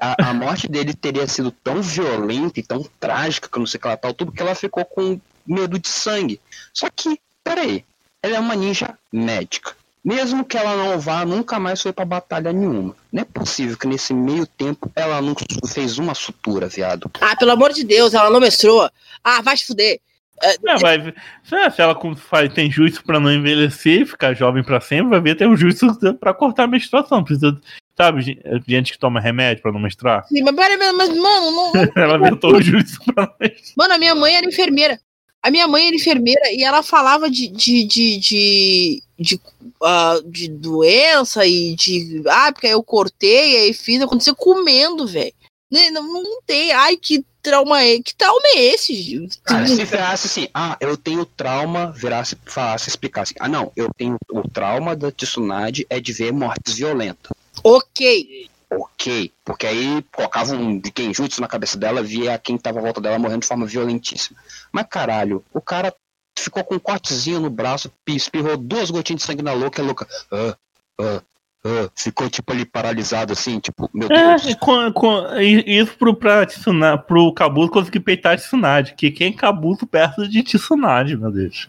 [0.00, 3.78] a, a morte dele teria sido tão violenta e tão trágica, que eu não sei
[3.78, 6.40] o que ela tal, tudo que ela ficou com medo de sangue.
[6.72, 7.84] Só que, peraí,
[8.22, 9.74] ela é uma ninja médica.
[10.04, 12.96] Mesmo que ela não vá, nunca mais foi pra batalha nenhuma.
[13.12, 15.34] Não é possível que nesse meio tempo ela não
[15.68, 17.08] fez uma sutura, viado.
[17.20, 18.90] Ah, pelo amor de Deus, ela não menstrua.
[19.22, 20.00] Ah, vai te fuder.
[20.42, 21.00] É, vai,
[21.44, 25.20] se se ela faz- tem juízo pra não envelhecer e ficar jovem pra sempre, vai
[25.20, 25.86] ver ter um juízo
[26.18, 27.22] pra cortar a menstruação.
[27.22, 27.56] Precisa,
[27.96, 30.24] sabe, gen- gente que toma remédio pra não menstruar?
[30.26, 33.74] Sim, mas, peraí, mas, mas, mano, não, não- Ela inventou o juízo pra não menstruar.
[33.76, 34.98] Mano, a minha mãe era enfermeira.
[35.40, 39.40] A minha mãe era enfermeira e ela falava de, de, de, de, de,
[39.82, 42.22] ah, de doença e de.
[42.28, 45.32] Ah, porque eu cortei, aí fiz, aconteceu comendo, velho.
[45.70, 46.72] Né, Não, não tem.
[46.72, 48.00] Ai, que trauma é.
[48.00, 49.28] Que trauma é esse?
[49.44, 54.16] Cara, se virasse assim, ah, eu tenho trauma, virasse, falasse, explicasse, ah, não, eu tenho
[54.30, 57.32] o trauma da Tsunade é de ver mortes violentas.
[57.64, 58.50] Ok.
[58.74, 63.02] Ok, porque aí colocavam um de Genjutsu na cabeça dela, via quem tava à volta
[63.02, 64.38] dela morrendo de forma violentíssima.
[64.72, 65.94] Mas caralho, o cara
[66.38, 69.84] ficou com um cortezinho no braço, pi- espirrou duas gotinhas de sangue na louca, e
[69.84, 70.56] a louca, ah,
[71.00, 71.22] ah,
[71.64, 74.46] ah, ficou tipo ali paralisado assim, tipo, meu Deus.
[74.46, 78.94] É, com, com, e- isso pro, pra Tsunade, pro Kabuto conseguir peitar a Tsunade.
[78.94, 81.66] Que quem é Kabuto perto de Tsunade, meu Deus.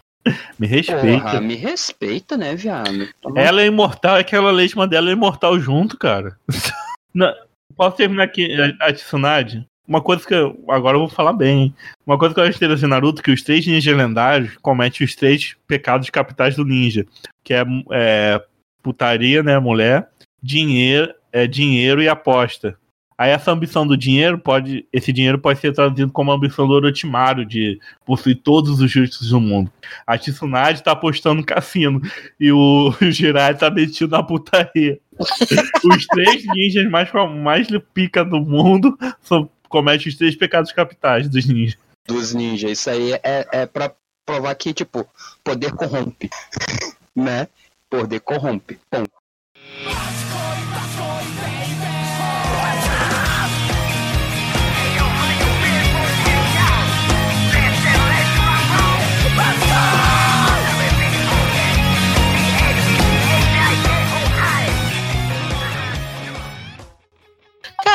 [0.58, 1.22] Me respeita.
[1.24, 3.08] Porra, me respeita, né, viado?
[3.36, 6.38] Ela é imortal, aquela lesma dela é imortal junto, cara.
[7.12, 7.32] Não,
[7.76, 8.48] posso terminar aqui
[8.80, 9.68] a, a Tsunade?
[9.86, 11.62] Uma coisa que eu, agora eu vou falar bem.
[11.62, 11.74] hein?
[12.06, 15.14] Uma coisa que eu acho interessante em Naruto que os três ninjas lendários cometem os
[15.14, 17.06] três pecados capitais do ninja,
[17.42, 18.42] que é, é
[18.82, 20.08] putaria, né, mulher,
[20.42, 22.78] dinheiro, é dinheiro e aposta.
[23.16, 26.74] Aí essa ambição do dinheiro pode, esse dinheiro pode ser traduzido como a ambição do
[26.74, 29.70] Orochimaru de possuir todos os justos do mundo.
[30.04, 32.00] A Tsunade tá apostando no cassino
[32.40, 34.98] e o, o Jirai tá metido na putaria.
[35.16, 37.08] os três ninjas mais,
[37.40, 41.76] mais pica do mundo são, cometem os três pecados capitais dos ninjas.
[42.06, 42.70] dos ninjas.
[42.70, 43.92] Isso aí é, é pra
[44.24, 45.04] provar que, tipo,
[45.42, 46.30] poder corrompe.
[47.14, 47.48] né?
[47.90, 48.78] Poder corrompe.
[48.88, 49.10] Ponto.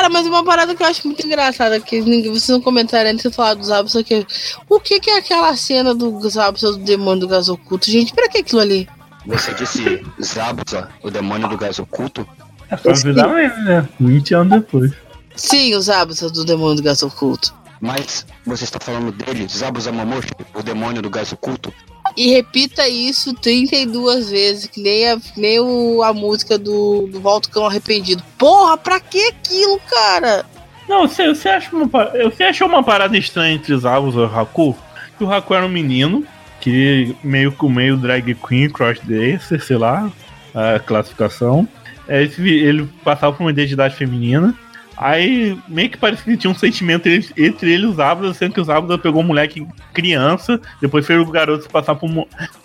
[0.10, 3.30] Cara, mas uma parada que eu acho muito engraçada, que ninguém, vocês não comentaram antes
[3.30, 4.26] de falar dos Zabuza, que
[4.68, 7.90] o que, que é aquela cena do Zabuza do demônio do gás oculto?
[7.90, 8.90] Gente, pra que aquilo ali?
[9.28, 12.28] Você disse Zabuza, o demônio do gás oculto?
[12.70, 13.88] É pra avisar mesmo, né?
[14.00, 14.92] 20 anos depois.
[15.36, 17.54] Sim, os Zabuza do demônio do gás oculto.
[17.80, 21.72] Mas você está falando dele, Zabuza Mamoshi, o demônio do gás oculto?
[22.18, 27.50] E repita isso 32 vezes, que nem a, nem o, a música do, do Volta
[27.50, 28.24] Cão Arrependido.
[28.38, 30.46] Porra, pra que aquilo, cara?
[30.88, 34.26] Não, você, você, acha uma, você achou uma parada estranha entre os Avos e o
[34.26, 34.76] Haku?
[35.18, 36.26] Que o Haku era um menino,
[36.60, 40.12] que meio com meio drag queen, crossdresser, sei lá,
[40.54, 41.68] a classificação.
[42.08, 44.56] É, ele passava por uma identidade feminina.
[45.02, 48.54] Aí meio que parecia que tinha um sentimento entre, entre ele e os Abras, sendo
[48.54, 52.10] que os Abras pegou um moleque criança, depois fez o garoto se passar por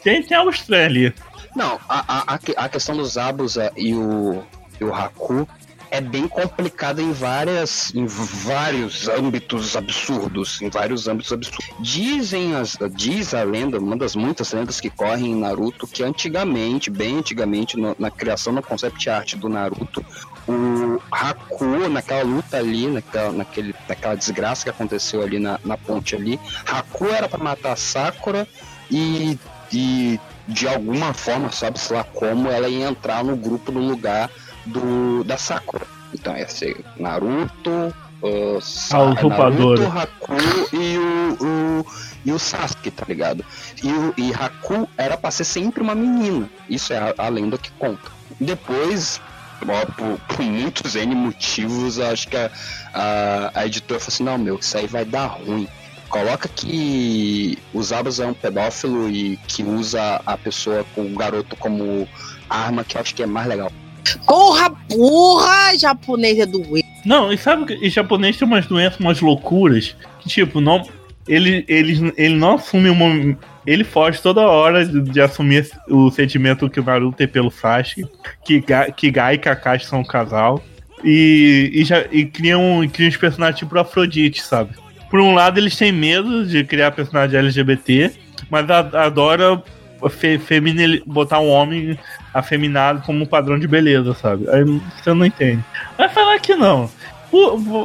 [0.03, 1.15] Tem, tem algo estranho ali.
[1.55, 4.43] Não, a, a, a que- a questão dos Zabuza e o,
[4.81, 5.47] e o Haku
[5.93, 11.71] é bem complicada em várias em vários âmbitos absurdos, em vários âmbitos absurdos.
[11.79, 16.91] Dizem as, diz a lenda, uma das muitas lendas que correm em Naruto, que antigamente,
[16.91, 20.05] bem antigamente, no- na criação do concept art do Naruto,
[20.47, 26.15] o Haku, naquela luta ali, naquela, naquele, naquela desgraça que aconteceu ali na, na ponte
[26.15, 28.47] ali, Haku era pra matar a Sakura
[28.91, 29.39] e,
[29.73, 34.31] e de alguma forma, sabe-se lá como, ela ia entrar no grupo no lugar
[34.67, 35.87] do, da Sakura.
[36.13, 39.81] Então ia ser Naruto, uh, Sa- A usurpadora.
[39.89, 40.33] Naruto, Haku
[40.77, 41.37] e o,
[41.81, 41.87] o-
[42.27, 43.45] e o Sasuke, tá ligado?
[43.83, 46.49] E, o, e Haku era pra ser sempre uma menina.
[46.69, 48.11] Isso é a, a lenda que conta.
[48.41, 49.21] Depois,
[49.97, 52.51] por, por muitos N motivos, eu acho que a,
[52.93, 55.67] a, a editora falou assim, não, meu, isso aí vai dar ruim.
[56.09, 61.57] Coloca que o Zabas é um pedófilo e que usa a pessoa, com o garoto
[61.57, 62.07] como
[62.49, 63.73] arma, que eu acho que é mais legal.
[64.27, 66.87] Porra, porra, japonês é doente.
[67.05, 70.87] Não, e sabe que japonês tem umas doenças, umas loucuras, que tipo, não.
[71.27, 73.37] Ele, ele, ele não assume uma.
[73.67, 78.05] Ele foge toda hora de, de assumir o sentimento que o Naruto tem pelo Sasuke,
[78.45, 80.63] que, Ga- que Gai e Kakashi são um casal.
[81.03, 84.71] E, e, já, e criam, criam os personagens tipo Afrodite, sabe?
[85.11, 88.11] Por um lado, eles têm medo de criar personagem LGBT,
[88.51, 89.63] mas adora
[90.11, 91.99] fe, feminil- botar um homem
[92.33, 94.49] afeminado como um padrão de beleza, sabe?
[94.51, 95.63] Aí você não entende.
[95.97, 96.91] Vai falar que não.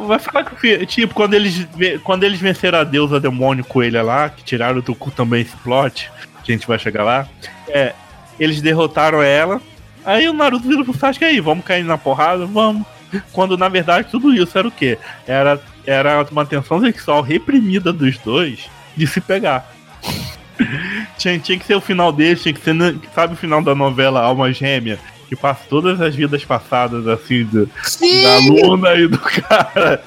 [0.08, 1.68] Vai falar que, tipo, quando eles,
[2.04, 6.12] quando eles venceram a deusa demônio coelha lá, que tiraram do cu também esse plot,
[6.43, 7.28] que a gente vai chegar lá,
[7.68, 7.93] é,
[8.39, 9.62] eles derrotaram ela,
[10.06, 12.45] aí o Naruto vira pro Sasuke aí, vamos cair na porrada?
[12.45, 12.86] Vamos.
[13.32, 14.97] Quando na verdade tudo isso era o quê?
[15.28, 19.74] Era, era uma tensão sexual reprimida dos dois de se pegar.
[21.18, 22.76] tinha, tinha que ser o final deles, tinha que ser,
[23.16, 25.00] sabe o final da novela Alma Gêmea?
[25.30, 28.40] Que passa todas as vidas passadas, assim, do, da!
[28.66, 30.04] Luna e do cara.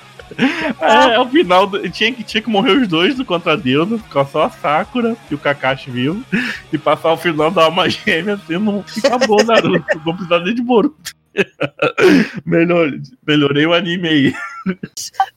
[0.80, 1.66] É, é o final.
[1.66, 5.16] do- tinha, que, tinha que morrer os dois do contra Deus, ficar só a Sakura
[5.30, 6.24] e o Kakashi vivo.
[6.72, 9.84] E passar o final da alma gêmea assim, não fica bom, Naruto.
[10.04, 11.12] Não precisa nem de Boruto.
[12.44, 12.92] Melhor,
[13.26, 14.34] melhorei o anime aí.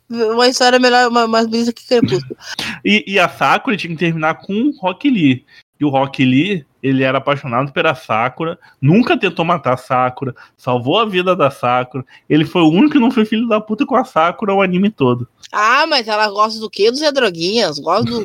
[0.09, 2.35] Uma história melhor, mais bonita que Crepúsculo.
[2.83, 5.45] E, e a Sakura tinha que terminar com o Rock Lee.
[5.79, 10.99] E o Rock Lee, ele era apaixonado pela Sakura, nunca tentou matar a Sakura, salvou
[10.99, 12.05] a vida da Sakura.
[12.29, 14.89] Ele foi o único que não foi filho da puta com a Sakura o anime
[14.89, 15.27] todo.
[15.51, 16.91] Ah, mas ela gosta do quê?
[16.91, 17.79] Dos Zé Droguinhas.
[17.79, 18.23] Gosta do.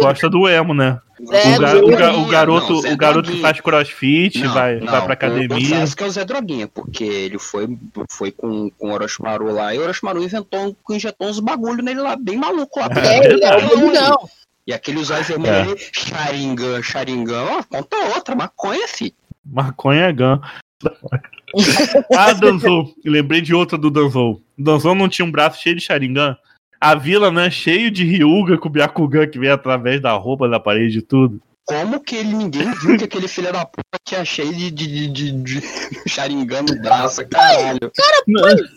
[0.00, 1.00] Gosta do emo, né?
[1.32, 2.22] É, o, ga- do o ga- emo.
[2.22, 5.56] o garoto, Não, Zé o garoto que faz crossfit, Não, vai, não, vai pra academia.
[5.56, 7.66] o Sasuke é o Zé Droguinha, porque ele foi,
[8.10, 12.14] foi com, com o Orochimaru lá e o Orochimaru inventou, injetou uns bagulho nele lá,
[12.16, 12.88] bem maluco lá.
[13.04, 14.28] É, ele é o bandidão.
[14.68, 19.14] E aquele zóio vermelho ali, Sharingan, Sharingan, ó, conta outra, maconha, fi.
[19.42, 20.38] Maconha é Gun.
[22.14, 22.94] ah, Danzou.
[23.02, 24.42] Lembrei de outra do Danzou.
[24.58, 26.36] Danzou não tinha um braço cheio de Sharingan.
[26.78, 30.98] A vila, né, cheio de Ryuga com Byakugan que vem através da roupa, da parede
[30.98, 31.40] e tudo.
[31.68, 35.08] Como que ele, ninguém viu que aquele filho da puta tinha cheio de, de, de,
[35.10, 35.62] de, de
[36.08, 37.92] Sharingan no braço, caralho.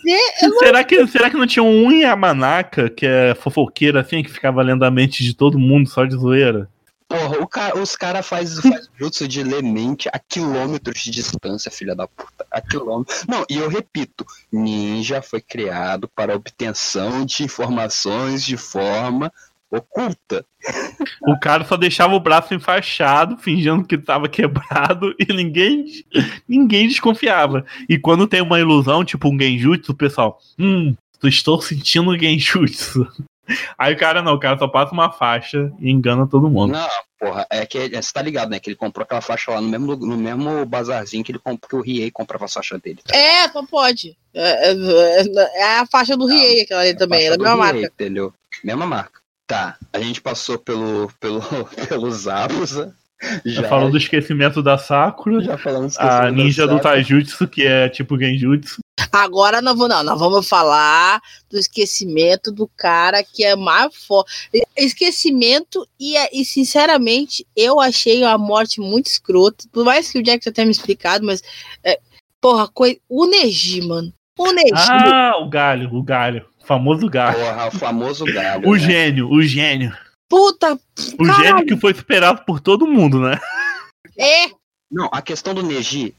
[0.09, 4.61] É, será, que, será que não tinha um Yamanaka, que é fofoqueira assim, que ficava
[4.61, 6.69] lendo a mente de todo mundo só de zoeira?
[7.07, 11.71] Porra, o cara, os caras fazem faz jutsu de ler mente a quilômetros de distância,
[11.71, 12.45] filha da puta.
[12.51, 13.25] A quilômetros.
[13.25, 19.31] Não, e eu repito, ninja foi criado para obtenção de informações de forma
[19.71, 20.45] oculta.
[21.27, 25.85] O cara só deixava o braço enfaixado, fingindo que tava quebrado, e ninguém,
[26.47, 27.65] ninguém desconfiava.
[27.89, 33.07] E quando tem uma ilusão, tipo um genjutsu, o pessoal, hum, estou sentindo genjutsu.
[33.77, 36.71] Aí o cara não, o cara só passa uma faixa e engana todo mundo.
[36.73, 36.87] Não,
[37.19, 38.59] porra, é que é, você tá ligado, né?
[38.59, 41.75] Que ele comprou aquela faixa lá no mesmo, no mesmo bazarzinho que ele comprou, que
[41.75, 42.99] o Riei comprava a faixa dele.
[43.03, 43.17] tá?
[43.17, 44.15] É, só pode.
[44.33, 47.19] É, é- é a faixa do Riei, aquela ali também.
[47.19, 47.87] A Ela é a mesma marca.
[47.87, 48.33] Entendeu?
[48.63, 49.20] Mesma marca.
[49.51, 51.41] Tá, a gente passou pelo, pelo,
[51.89, 52.95] pelos Zabuza,
[53.45, 58.17] Já falou do esquecimento da Sakura, já falamos a ninja do Taijutsu, que é tipo
[58.17, 58.79] Genjutsu.
[59.11, 64.31] Agora nós vamos, não, nós vamos falar do esquecimento do cara que é mais forte.
[64.77, 69.65] Esquecimento, e, e sinceramente, eu achei a morte muito escrota.
[69.69, 71.43] Por mais que o Jack já tenha me explicado, mas.
[71.83, 71.99] É,
[72.39, 73.01] porra, coi...
[73.09, 74.13] o Neji, mano.
[74.39, 74.71] O Neji.
[74.75, 76.45] Ah, o galho, o galho.
[76.71, 77.37] O famoso galho.
[77.37, 78.69] Porra, o famoso galo.
[78.69, 78.79] O né?
[78.79, 79.93] gênio, o gênio.
[80.29, 80.79] Puta.
[81.19, 81.43] O Caralho.
[81.43, 83.37] gênio que foi superado por todo mundo, né?
[84.17, 84.49] É.
[84.89, 86.13] Não, a questão do Neji,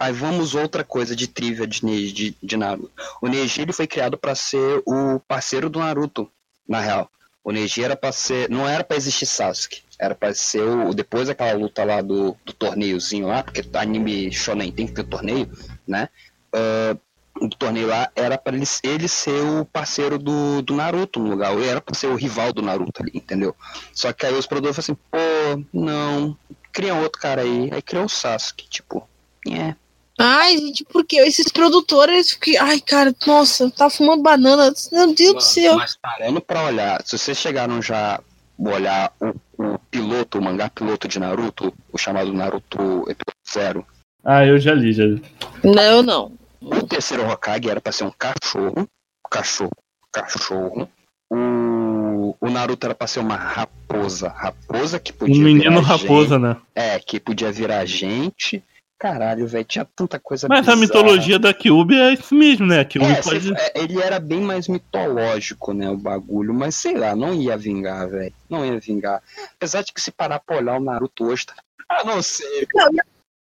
[0.00, 2.90] aí vamos outra coisa de trivia de, Neji, de, de Naruto.
[3.20, 6.30] O Neji ele foi criado pra ser o parceiro do Naruto,
[6.68, 7.10] na real.
[7.44, 11.28] O Neji era pra ser, não era pra existir Sasuke, era pra ser o depois
[11.28, 15.48] daquela luta lá do, do torneiozinho lá, porque anime shonen tem que ter torneio,
[15.86, 16.08] né?
[16.52, 16.96] Ah,
[17.40, 21.52] do torneio lá era pra ele, ele ser o parceiro do, do Naruto no lugar,
[21.52, 23.54] ou era pra ser o rival do Naruto ali, entendeu?
[23.92, 24.98] Só que aí os produtores falaram
[25.52, 26.36] assim, pô, não,
[26.76, 27.70] cria outro cara aí.
[27.72, 29.08] Aí criou o Sasuke, tipo.
[29.48, 29.74] É.
[30.18, 32.56] Ai, gente, porque esses produtores que.
[32.56, 34.72] Ai, cara, nossa, tá fumando banana.
[34.92, 35.76] Meu Deus do céu.
[35.76, 38.20] Mas parando pra olhar, se vocês chegaram já a
[38.58, 42.78] olhar o, o piloto, o mangá piloto de Naruto, o chamado Naruto
[43.10, 43.86] Episódio Zero,
[44.24, 45.22] Ah, eu já li, já li.
[45.62, 46.32] Não, não.
[46.60, 48.88] O terceiro Hokage era pra ser um cachorro.
[49.30, 49.70] Cachorro.
[50.12, 50.88] Cachorro.
[51.30, 54.28] O, o Naruto era pra ser uma raposa.
[54.28, 56.54] Raposa que Um podia menino virar raposa, né?
[56.54, 56.62] gente.
[56.74, 58.62] É, que podia virar gente.
[58.98, 60.80] Caralho, velho, tinha tanta coisa Mas a bizarra.
[60.80, 62.78] mitologia da Kyuubi é isso mesmo, né?
[62.78, 63.52] A É, pode...
[63.54, 68.08] é, ele era bem mais mitológico, né, o bagulho, mas sei lá, não ia vingar,
[68.08, 68.32] velho.
[68.48, 69.22] Não ia vingar.
[69.54, 71.54] Apesar de que se parar pra olhar o Naruto hoje, tá...
[71.90, 72.66] Ah, não sei.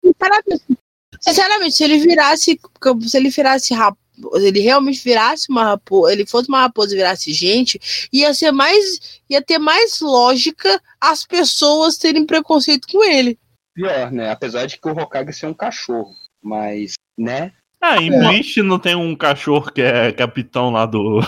[0.06, 0.79] Sinceramente,
[1.20, 2.60] sinceramente, se ele virasse.
[3.08, 4.00] Se ele virasse raposa.
[4.36, 7.80] Ele realmente virasse uma raposa, ele fosse uma raposa e virasse gente,
[8.12, 13.40] ia ser mais, ia ter mais lógica as pessoas terem preconceito com ele.
[13.74, 16.14] Pior, né, apesar de que o Hokage ser um cachorro,
[16.44, 21.22] mas, né, Ah, em Bleach não tem um cachorro que é capitão lá do...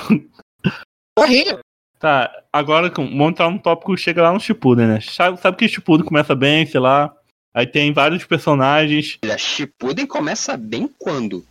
[1.18, 1.60] Horrível.
[1.98, 5.00] Tá, agora vamos entrar num tópico que chega lá no Shippuden, né?
[5.00, 7.16] Sabe, sabe que Shippuden começa bem, sei lá...
[7.54, 9.18] Aí tem vários personagens.
[9.32, 11.46] a Shippuden começa bem quando?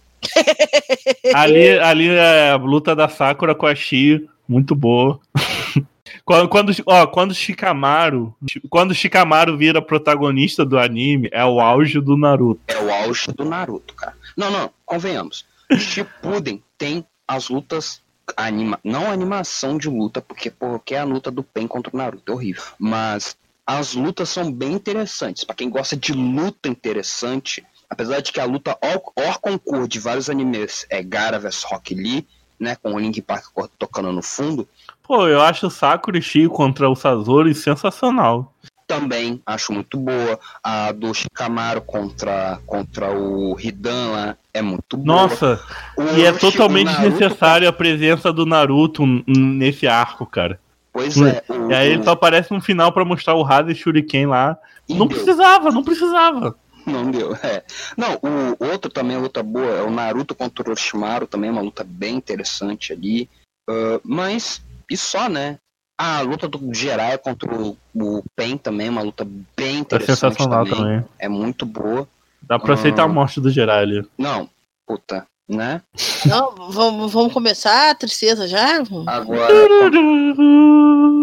[1.35, 5.21] Ali, ali é a luta da Sakura com a Shio, muito boa.
[6.25, 8.35] Quando, quando, ó, quando Shikamaru,
[8.69, 12.61] quando Shikamaru vira protagonista do anime, é o auge do Naruto.
[12.69, 14.15] É o auge do Naruto, cara.
[14.37, 15.45] Não, não, convenhamos.
[15.79, 18.03] Shippuden tem as lutas
[18.37, 22.31] anima, não animação de luta, porque porque é a luta do Pen contra o Naruto,
[22.31, 22.63] é horrível.
[22.79, 23.37] Mas
[23.79, 25.45] as lutas são bem interessantes.
[25.45, 30.29] Pra quem gosta de luta interessante, apesar de que a luta hors concurso de vários
[30.31, 32.27] animes é Gara vs Rock Lee,
[32.59, 33.45] né, com o Link Park
[33.79, 34.69] tocando no fundo,
[35.03, 38.55] Pô, eu acho o Sakura Shio contra o Sasori sensacional.
[38.87, 40.39] também acho muito boa.
[40.63, 45.23] A do Shikamaru contra contra o Hidan lá é muito boa.
[45.23, 45.61] Nossa,
[45.97, 50.61] O e é totalmente o Naruto- desnecessário a presença do Naruto nesse arco, cara.
[50.93, 51.43] Pois é.
[51.49, 54.57] O, E aí ele só aparece no final pra mostrar o Hada e Shuriken lá.
[54.89, 55.17] e Não deu.
[55.17, 56.57] precisava, não precisava.
[56.87, 57.63] Não deu, é.
[57.97, 58.15] Não,
[58.61, 61.61] o outro também é luta boa, é o Naruto contra o Orochimaru, também é uma
[61.63, 63.29] luta bem interessante ali.
[63.69, 65.59] Ah, mas, e só, né?
[65.99, 69.25] A luta do Jiraiya contra o, o Pen também é uma luta
[69.55, 70.81] bem É interessante sensacional também.
[71.01, 71.05] também.
[71.19, 72.09] É muito boa.
[72.43, 73.09] Dá pra aceitar a Ah.
[73.09, 74.09] morte do Jiraiya ali.
[74.19, 74.49] Não,
[74.89, 75.83] puta, né?
[76.27, 78.83] Não, vamos, vamos começar a tristeza já?
[79.07, 79.53] Agora,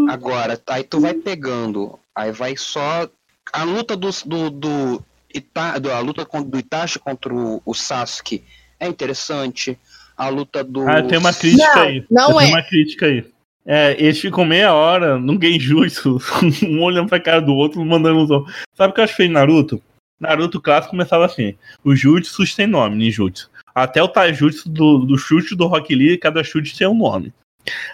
[0.10, 3.08] agora, aí tu vai pegando, aí vai só
[3.54, 5.02] a luta dos- do do,
[5.34, 8.44] Ita, do- a luta do Itachi contra o, o Sasuke
[8.80, 9.78] é interessante.
[10.16, 12.06] A luta do Ah, tem uma crítica Não, aí.
[12.10, 12.46] não é.
[12.48, 13.24] uma crítica aí.
[13.66, 16.18] É, eles ficam meia hora no Genjutsu,
[16.66, 18.46] um olhando pra cara do outro, mandando um.
[18.76, 19.82] Sabe o que eu acho feio em Naruto?
[20.20, 21.54] Naruto clássico começava assim:
[21.84, 23.52] os jutsus tem nome, ninjutsu.
[23.78, 27.32] Até o taijutsu do, do chute do Rock Lee, cada chute tem um nome.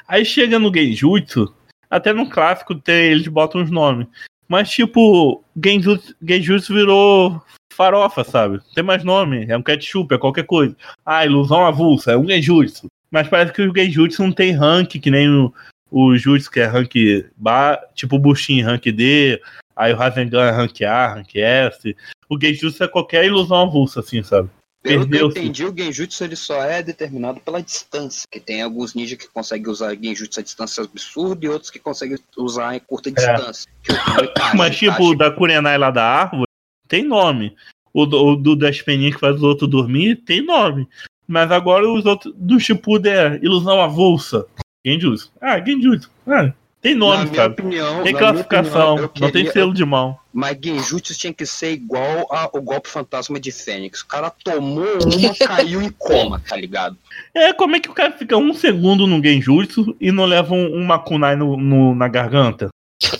[0.07, 1.53] Aí chega no Genjutsu,
[1.89, 4.07] até no clássico tem, eles botam os nomes.
[4.47, 8.61] Mas tipo, Genjutsu, Genjutsu virou farofa, sabe?
[8.73, 10.73] Tem mais nome, é um ketchup, é qualquer coisa.
[11.05, 12.88] Ah, ilusão avulsa, é um Genjutsu.
[13.11, 15.53] Mas parece que o Genjutsu não tem rank, que nem o,
[15.91, 16.93] o Jutsu, que é rank
[17.36, 19.41] ba, tipo o Bushin rank D,
[19.75, 21.93] aí o Rasengan é rank A, rank S.
[22.29, 24.49] O Genjutsu é qualquer ilusão avulsa, assim, sabe?
[24.84, 28.27] Pelo que eu entendi, o Genjutsu ele só é determinado pela distância.
[28.29, 32.17] Que tem alguns ninjas que conseguem usar Genjutsu a distância absurda e outros que conseguem
[32.38, 33.71] usar em curta distância.
[33.81, 36.43] Que o- o Itachi- Mas tipo, o Itachi- da Kurenai lá da árvore,
[36.88, 37.55] tem nome.
[37.93, 40.88] O do, o do das peninhas que faz os outros dormir, tem nome.
[41.25, 44.45] Mas agora os outros do Shippuden é ilusão avulsa.
[44.86, 45.31] Genjutsu.
[45.39, 46.11] Ah, Genjutsu.
[46.27, 47.53] Ah, tem na nome, minha sabe?
[47.53, 50.17] opinião, Tem na classificação, opinião, eu não tem queria- selo de mão.
[50.34, 54.01] Mas Genjutsu tinha que ser igual ao golpe fantasma de Fênix.
[54.01, 56.97] O cara tomou uma, caiu em coma, tá ligado?
[57.36, 60.73] É, como é que o cara fica um segundo no Genjutsu e não leva um,
[60.75, 62.69] uma kunai no, no- na garganta?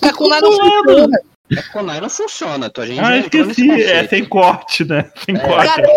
[0.02, 1.20] A kunai não é, funciona.
[1.52, 3.70] É kunai não funciona, tu, a gente Ah, esqueci.
[3.70, 5.12] É sem corte, né?
[5.24, 5.68] Sem corte.
[5.68, 5.88] Cara,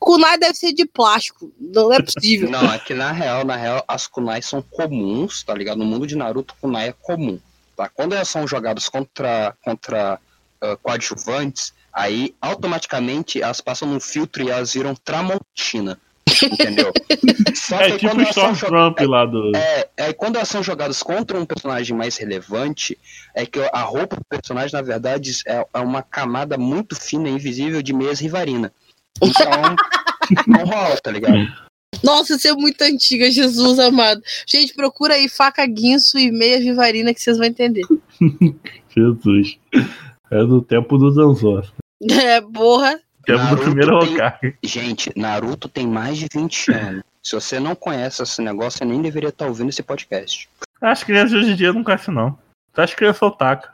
[0.00, 1.52] kunai deve ser de plástico.
[1.60, 2.50] Não é possível.
[2.50, 5.78] Não, é que na real, na real, as kunai são comuns, tá ligado?
[5.78, 7.38] No mundo de Naruto, kunai é comum.
[7.76, 7.88] Tá?
[7.88, 10.18] Quando elas são jogadas contra, contra
[10.60, 15.98] ah, coadjuvantes, aí automaticamente elas passam num filtro e elas viram Tramontina.
[16.42, 16.92] Entendeu?
[17.54, 19.56] Só É que tipo quando elas são Stormtrump lá do.
[19.56, 22.98] É, é quando elas são jogadas contra um personagem mais relevante,
[23.34, 27.32] é que a roupa do personagem, na verdade, é, é uma camada muito fina e
[27.32, 28.72] invisível de meias rivarina.
[29.22, 29.76] Então,
[30.46, 31.66] não rola, tá ligado?
[32.02, 34.20] Nossa, isso é muito antiga, Jesus amado.
[34.46, 37.84] Gente, procura aí faca guinso e meia vivarina que vocês vão entender.
[38.94, 39.58] Jesus.
[40.30, 41.66] É do tempo do Danzor.
[42.10, 43.00] É, porra.
[43.24, 44.54] Tempo do Naruto primeiro tem- Hokage.
[44.62, 47.02] Gente, Naruto tem mais de 20 anos.
[47.22, 50.48] Se você não conhece esse negócio, você nem deveria estar ouvindo esse podcast.
[50.80, 52.38] As crianças hoje em dia não conhecem, não.
[52.74, 53.70] Só as crianças otaka.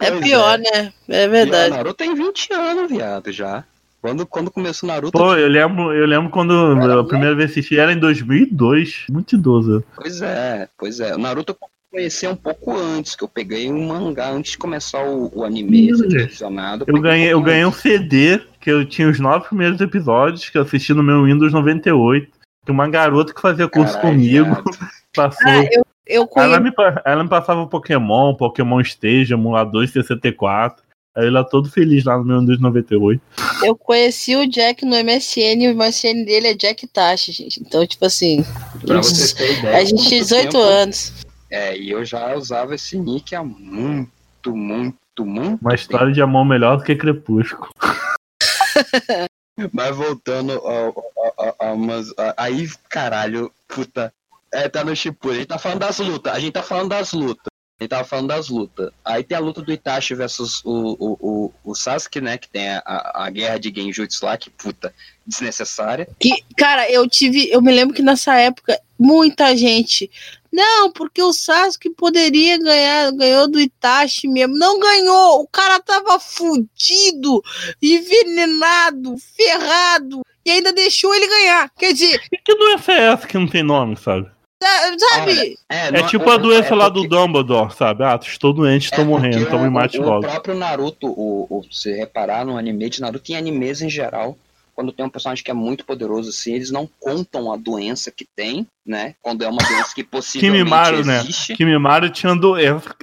[0.00, 0.92] É Pois pior, né?
[1.08, 1.70] É E o verdade.
[1.74, 3.64] Naruto tem 20 anos, viado, já.
[4.00, 7.52] Quando, quando começou o Naruto, Pô, eu lembro, eu lembro quando Era a primeira vez
[7.52, 9.06] que assisti era em 2002.
[9.10, 9.82] Muito idoso.
[9.96, 11.14] Pois é, pois é.
[11.14, 11.56] O Naruto
[11.96, 15.44] eu conheci um pouco antes, que eu peguei um mangá antes de começar o, o
[15.44, 16.84] anime ser televisionado.
[16.86, 20.62] Eu ganhei, eu ganhei um CD que eu tinha os nove primeiros episódios que eu
[20.62, 22.30] assisti no meu Windows 98.
[22.64, 24.64] Que uma garota que fazia curso Caralho, comigo
[25.14, 25.40] passou.
[25.46, 26.70] Ah, eu, eu ela, me,
[27.04, 30.84] ela me passava o Pokémon, Pokémon Stage, emulador 64.
[31.16, 33.22] Aí ele todo feliz lá no meu Windows 98.
[33.62, 37.58] Eu conheci o Jack no MSN e o MSN dele é Jack Tashi, gente.
[37.60, 38.44] Então, tipo assim,
[38.84, 39.76] Pra vocês terem ideia.
[39.78, 41.25] a gente tinha 18 tempo- anos.
[41.50, 46.44] É, e eu já usava esse nick há muito, muito, muito Uma história de amor
[46.44, 47.68] melhor do que Crepúsculo.
[47.80, 49.70] tempo.
[49.72, 50.94] Mas voltando ao-
[51.38, 52.08] a, a- a umas.
[52.18, 54.12] a- aí, caralho, puta.
[54.52, 55.36] É, tá no Shippuden.
[55.36, 56.32] A gente tá falando das lutas.
[56.34, 57.46] A gente tá falando das lutas.
[57.78, 58.90] A gente tava falando das lutas.
[59.04, 62.38] Aí tem a luta do Itachi versus o, o, o, o Sasuke, né?
[62.38, 64.94] Que tem a, a, a guerra de Genjutsu lá, que puta,
[65.26, 66.08] desnecessária.
[66.18, 67.50] Que, cara, eu tive.
[67.50, 70.10] Eu me lembro que nessa época, muita gente.
[70.50, 74.56] Não, porque o Sasuke poderia ganhar, ganhou do Itachi mesmo.
[74.56, 75.42] Não ganhou!
[75.42, 77.42] O cara tava fudido,
[77.82, 80.22] envenenado, ferrado.
[80.46, 81.70] E ainda deixou ele ganhar.
[81.76, 84.30] Quer dizer, E que doença é essa que não tem nome, sabe?
[84.62, 85.58] Sa- sabe?
[85.68, 88.04] É, É não- tipo a doença é lá porque- do Dumbledore, sabe?
[88.04, 90.26] Ah, estou doente, estou É morrendo, então me o- mate o, logo.
[90.26, 94.36] O próprio Naruto, o, o- se reparar no anime de Naruto, em animes em geral,
[94.74, 98.26] quando tem um personagem que é muito poderoso assim, eles não contam a doença que
[98.36, 99.14] tem, né?
[99.22, 101.20] Quando é uma doença que possivelmente Kimimaru, né?
[101.20, 101.54] existe.
[101.56, 102.94] Kimimaru tinha doença.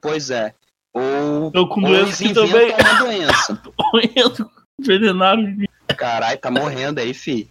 [0.00, 0.54] Pois é.
[0.94, 2.72] Ou, Eu com ou doença eles que inventam também.
[2.74, 3.62] uma doença.
[5.96, 7.48] Caralho, tá morrendo aí, fi.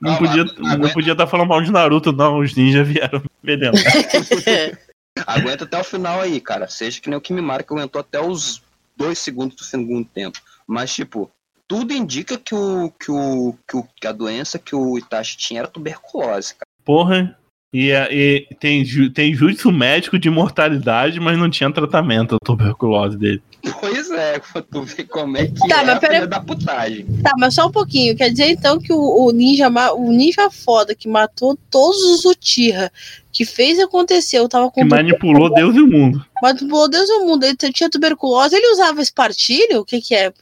[0.00, 2.38] Não podia mas- não podia estar falando mal de Naruto, não.
[2.38, 3.74] Os ninjas vieram envenenar.
[5.26, 6.68] Aguenta até o final aí, cara.
[6.68, 8.62] Seja que nem o Kimimaru que aguentou até os
[8.96, 10.38] dois segundos do segundo tempo.
[10.66, 11.30] Mas, tipo,
[11.66, 15.60] tudo indica que, o, que, o, que, o, que a doença que o Itachi tinha
[15.60, 16.66] era tuberculose, cara.
[16.84, 17.36] Porra.
[17.72, 23.16] E, é- e tem, tem jutsu médico de mortalidade, mas não tinha tratamento a tuberculose
[23.16, 23.42] dele.
[23.80, 24.40] Pois é,
[24.70, 27.06] tu ver como é que Tá, é mas a pera- da putagem.
[27.22, 28.16] Tá, mas só um pouquinho.
[28.16, 32.90] Quer dizer então que o, o ninja o ninja foda que matou todos os Uchiha,
[33.32, 36.24] que fez acontecer, eu tava com Que manipulou Deus e o mundo.
[36.42, 39.80] manipulou Deus do mundo, ele tinha tuberculose, ele usava espartilho?
[39.80, 40.32] O que que é?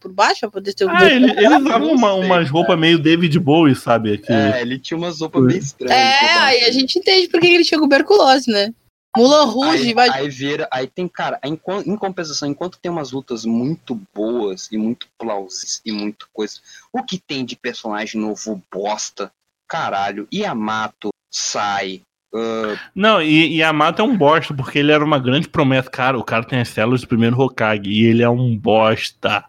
[0.00, 3.38] Por baixo pra poder ter Ah, ele, ele usava uma, sei, umas roupas meio David
[3.38, 4.18] Bowie, sabe?
[4.18, 5.94] Que, É, ele tinha umas roupas bem estranhas.
[5.96, 6.38] É, baixo.
[6.44, 8.72] aí a gente entende por que ele tinha tuberculose, né?
[9.16, 10.08] Mulan Rouge, Aí, vai...
[10.10, 14.68] aí vira, aí tem, cara, em, quan- em compensação, enquanto tem umas lutas muito boas
[14.72, 16.60] e muito plausíveis e muito coisa,
[16.92, 19.30] o que tem de personagem novo bosta,
[19.68, 22.00] caralho, Yamato, sai,
[22.34, 25.90] ah, Não, e, Yamato é um bosta, porque ele era uma grande promessa.
[25.90, 29.44] Cara, o cara tem as células do primeiro Hokage e ele é um bosta.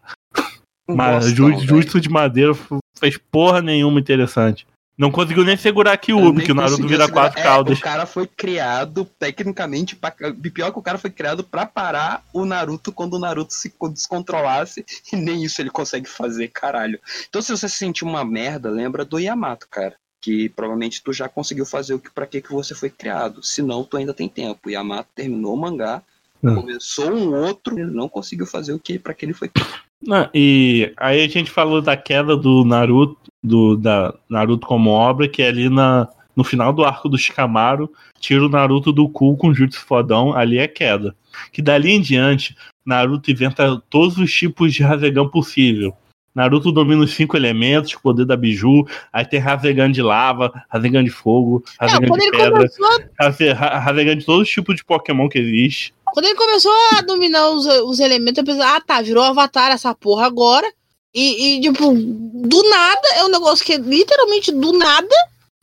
[0.90, 1.68] um Mas bostão, ju- velho.
[1.68, 2.52] justo de madeira
[3.00, 4.68] fez porra nenhuma interessante.
[4.98, 7.80] Não conseguiu nem segurar aqui o Ubi, que o Naruto vira segurar- quatro é, caudas.
[7.80, 10.12] O cara foi criado tecnicamente pra...
[10.12, 13.90] pior que o cara foi criado pra parar o Naruto quando o Naruto se co-
[13.90, 17.00] descontrolasse e nem isso ele consegue fazer, caralho.
[17.28, 19.96] Então se você se sentir uma merda, lembra do Yamato, cara.
[20.22, 23.42] Que provavelmente tu já conseguiu fazer o que para que que você foi criado.
[23.44, 24.60] Se não, tu ainda tem tempo.
[24.68, 26.02] O Yamato terminou o mangá,
[26.46, 26.56] Hum.
[26.56, 29.80] começou um outro, ele não conseguiu fazer o que para que ele foi criado.
[30.06, 35.28] Não, e aí a gente falou da queda do Naruto, do da Naruto como obra,
[35.28, 37.90] que é ali na, no final do arco do Shikamaru,
[38.20, 41.16] tira o Naruto do cu com jutsu fodão, ali é queda.
[41.52, 45.94] Que dali em diante, Naruto inventa todos os tipos de Rasengan possível.
[46.36, 51.04] Naruto domina os cinco elementos, o poder da Biju, aí tem Rasengan de lava, Rasengan
[51.04, 54.84] de fogo, Não, Rasengan de pedra, começou, Rase- Ra- Rasengan de todos os tipos de
[54.84, 55.94] Pokémon que existe.
[56.14, 59.96] Quando ele começou a dominar os, os elementos, eu pensei, ah tá, virou avatar essa
[59.96, 60.72] porra agora.
[61.12, 65.16] E, e, tipo, do nada, é um negócio que é literalmente do nada.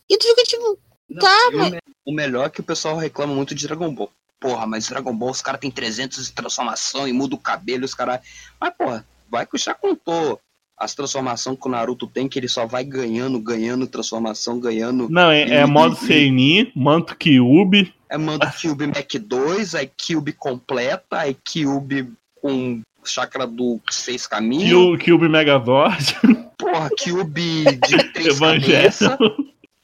[0.08, 0.76] E tu fica tipo,
[1.20, 1.74] Tá, e o mas-
[2.04, 4.10] O melhor é que o pessoal reclama muito de Dragon Ball.
[4.40, 7.94] Porra, mas Dragon Ball os caras tem 300 de transformação e muda o cabelo, os
[7.94, 8.20] caras.
[8.60, 10.40] Mas, porra, vai que já contou
[10.80, 15.08] as transformações que o Naruto tem, que ele só vai ganhando, ganhando transformação, ganhando.
[15.10, 17.92] Não, é, é modo e- Seini, Manto Kyubi.
[18.08, 22.10] É manda Cube Mac 2, aí Cube completa, aí Cube
[22.42, 24.68] com chakra do seis caminhos.
[24.70, 26.16] Kyu- Kyubi Megazord,
[26.58, 28.72] Porra, Cube de três Evangelho.
[28.78, 29.18] cabeças.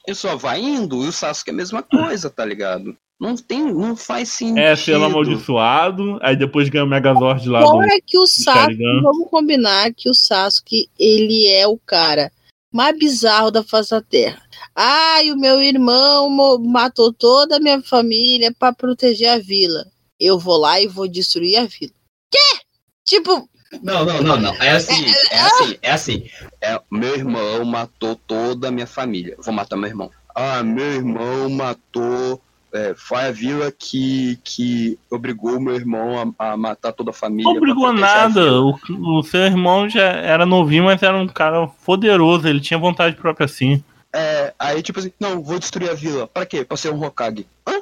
[0.07, 1.03] E só vai indo.
[1.03, 2.95] E o Sasuke é a mesma coisa, tá ligado?
[3.19, 4.59] Não tem, não faz sentido.
[4.59, 7.67] É selo amaldiçoado, aí depois ganha o Megazord lá do.
[7.67, 12.31] fora que o Sasuke, vamos combinar que o Sasuke, ele é o cara
[12.71, 14.41] mais bizarro da face da Terra.
[14.75, 16.29] Ai, o meu irmão
[16.59, 19.87] matou toda a minha família pra proteger a vila.
[20.19, 21.93] Eu vou lá e vou destruir a vila.
[22.31, 22.59] Quê?
[23.05, 23.49] Tipo,
[23.81, 24.53] Não, não, não, não.
[24.61, 26.29] É assim, é assim, é assim.
[26.61, 29.35] É, meu irmão matou toda a minha família.
[29.39, 30.11] Vou matar meu irmão.
[30.33, 32.41] Ah, meu irmão matou.
[32.73, 37.45] É, foi a vila que, que obrigou meu irmão a, a matar toda a família.
[37.45, 38.61] Não obrigou nada.
[38.61, 42.47] O, o seu irmão já era novinho, mas era um cara poderoso.
[42.47, 43.83] Ele tinha vontade própria assim.
[44.13, 46.27] É, aí tipo assim, não, vou destruir a vila.
[46.27, 46.63] Pra quê?
[46.63, 47.47] Pra ser um Hokage.
[47.67, 47.81] Hã?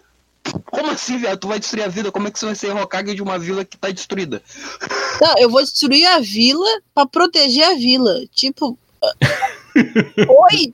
[0.72, 1.38] Como assim, velho?
[1.38, 2.12] Tu vai destruir a vila?
[2.12, 4.42] Como é que você vai ser Hokage de uma vila que tá destruída?
[5.22, 8.26] não, eu vou destruir a vila pra proteger a vila.
[8.32, 8.78] Tipo.
[10.52, 10.74] Oi!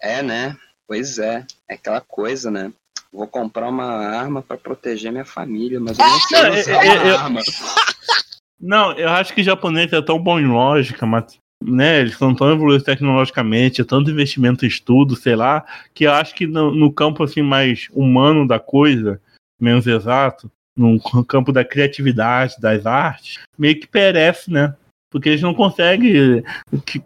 [0.00, 0.56] É, né?
[0.86, 1.44] Pois é.
[1.68, 2.72] É aquela coisa, né?
[3.12, 6.90] Vou comprar uma arma pra proteger minha família, mas eu não sei Não, usar eu-
[7.00, 7.40] a eu- arma.
[8.58, 12.50] Não, eu acho que japonês é tão bom em lógica, mas, né, eles são tão
[12.50, 16.92] evoluídos tecnologicamente, é tanto investimento em estudo, sei lá, que eu acho que no, no
[16.92, 19.20] campo assim mais humano da coisa,
[19.60, 24.76] menos exato, no campo da criatividade, das artes, meio que perece, né?
[25.10, 26.44] Porque eles não conseguem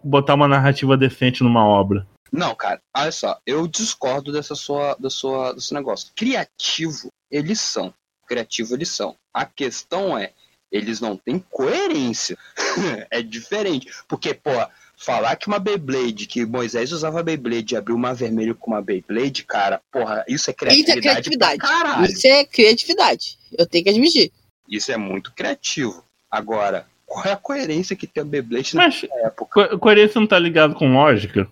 [0.03, 2.05] botar uma narrativa decente numa obra.
[2.31, 6.11] Não, cara, olha só, eu discordo dessa sua, da sua, desse negócio.
[6.15, 7.93] Criativo, eles são.
[8.27, 9.15] Criativo, eles são.
[9.33, 10.33] A questão é,
[10.71, 12.37] eles não têm coerência.
[13.11, 13.87] é diferente.
[14.07, 14.51] Porque, pô,
[14.97, 19.43] falar que uma Beyblade, que Moisés usava Beyblade e abriu uma vermelho com uma Beyblade,
[19.43, 20.97] cara, porra, isso é Isso criatividade.
[20.97, 21.57] é criatividade.
[21.57, 22.05] pra caralho.
[22.05, 23.37] Isso é criatividade.
[23.57, 24.31] Eu tenho que admitir.
[24.69, 26.03] Isso é muito criativo.
[26.29, 29.67] Agora, qual é a coerência que tem a Beyblade na Mas época?
[29.69, 31.49] co- coerência não tá ligado com lógica?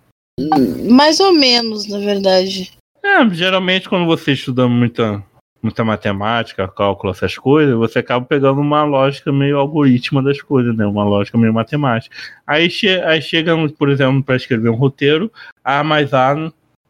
[0.90, 2.72] Mais ou menos, na verdade.
[3.02, 5.22] É, geralmente quando você estuda muita,
[5.62, 10.86] muita matemática, cálculo, essas coisas, você acaba pegando uma lógica meio algoritma das coisas, né?
[10.86, 12.14] Uma lógica meio matemática.
[12.46, 15.30] Aí, che aí chega, por exemplo, para escrever um roteiro,
[15.62, 16.34] A mais A,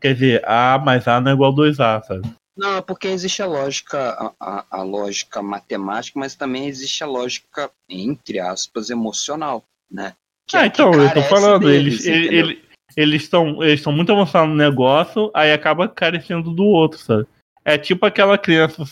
[0.00, 2.22] quer dizer, A mais A não é igual a 2A, sabe?
[2.56, 7.70] Não, é porque existe a lógica, a, a- lógica matemática, mas também existe a lógica,
[7.88, 10.14] entre aspas, emocional, né?
[10.46, 12.50] Que é ah, então, eu tô falando, deles, eles ele- entendeu?
[12.50, 12.64] ele-
[12.96, 17.26] eles estão eles estão muito avançados no negócio, aí acaba carecendo do outro, sabe?
[17.64, 18.84] É tipo aquela criança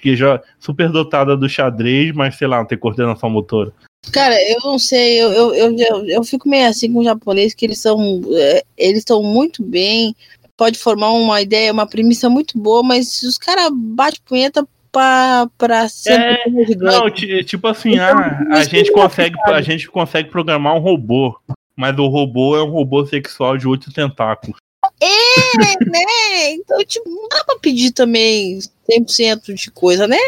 [0.00, 3.72] que já superdotada do xadrez, mas sei lá, não tem coordenação motora.
[4.12, 7.64] Cara, eu não sei, eu, eu, eu, eu, fico meio assim com o japonês, que
[7.64, 8.20] eles são.
[8.34, 10.14] é, eles estão muito bem,
[10.56, 15.88] pode formar uma ideia, uma premissa muito boa, mas os caras batem punheta pra, pra
[15.88, 16.36] ser É.
[16.76, 21.36] Não, ti- tipo assim, Então, ah, a gente consegue, a gente consegue programar um robô,
[21.76, 24.56] mas o robô é um robô sexual de oito tentáculos.
[25.00, 26.50] É, né?
[26.52, 28.58] Então, tipo, não dá pra pedir também
[28.90, 30.18] 100% de coisa, né?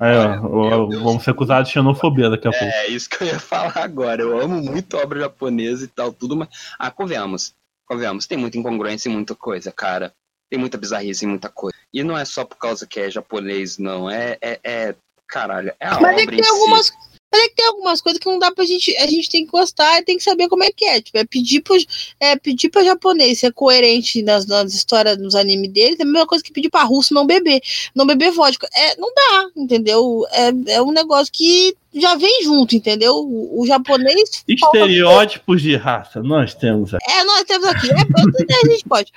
[0.00, 1.02] Ó, Deus.
[1.02, 2.64] vamos ser acusados de xenofobia daqui a pouco.
[2.64, 4.22] É isso que eu ia falar agora.
[4.22, 6.48] Eu amo muito obra japonesa e tal, tudo, mas.
[6.78, 7.54] Ah, convenhamos.
[7.86, 10.12] Convenhamos, tem muita incongruência em muita coisa, cara.
[10.48, 11.76] Tem muita bizarrice em muita coisa.
[11.92, 14.08] E não é só por causa que é japonês, não.
[14.10, 14.38] É.
[14.40, 14.94] é, é-
[15.28, 16.92] caralho, é a Mas é obra que em tem si.
[17.32, 18.96] Mas é que tem algumas coisas que não dá pra gente.
[18.96, 21.00] A gente tem que gostar e tem que saber como é que é.
[21.00, 21.76] Tipo, é pedir pro,
[22.18, 26.26] é pedir pra japonês ser coerente nas, nas histórias, nos animes deles, é a mesma
[26.26, 27.60] coisa que pedir pra russo não beber.
[27.94, 28.68] Não beber vodka.
[28.74, 30.24] É, não dá, entendeu?
[30.32, 33.14] É, é um negócio que já vem junto, entendeu?
[33.14, 34.44] O, o japonês.
[34.48, 37.10] Estereótipos de raça, nós temos aqui.
[37.10, 37.90] É, nós temos aqui.
[37.90, 39.12] É, preto, a gente pode.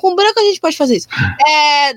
[0.00, 1.08] Com branco a gente pode fazer isso.
[1.46, 1.92] É.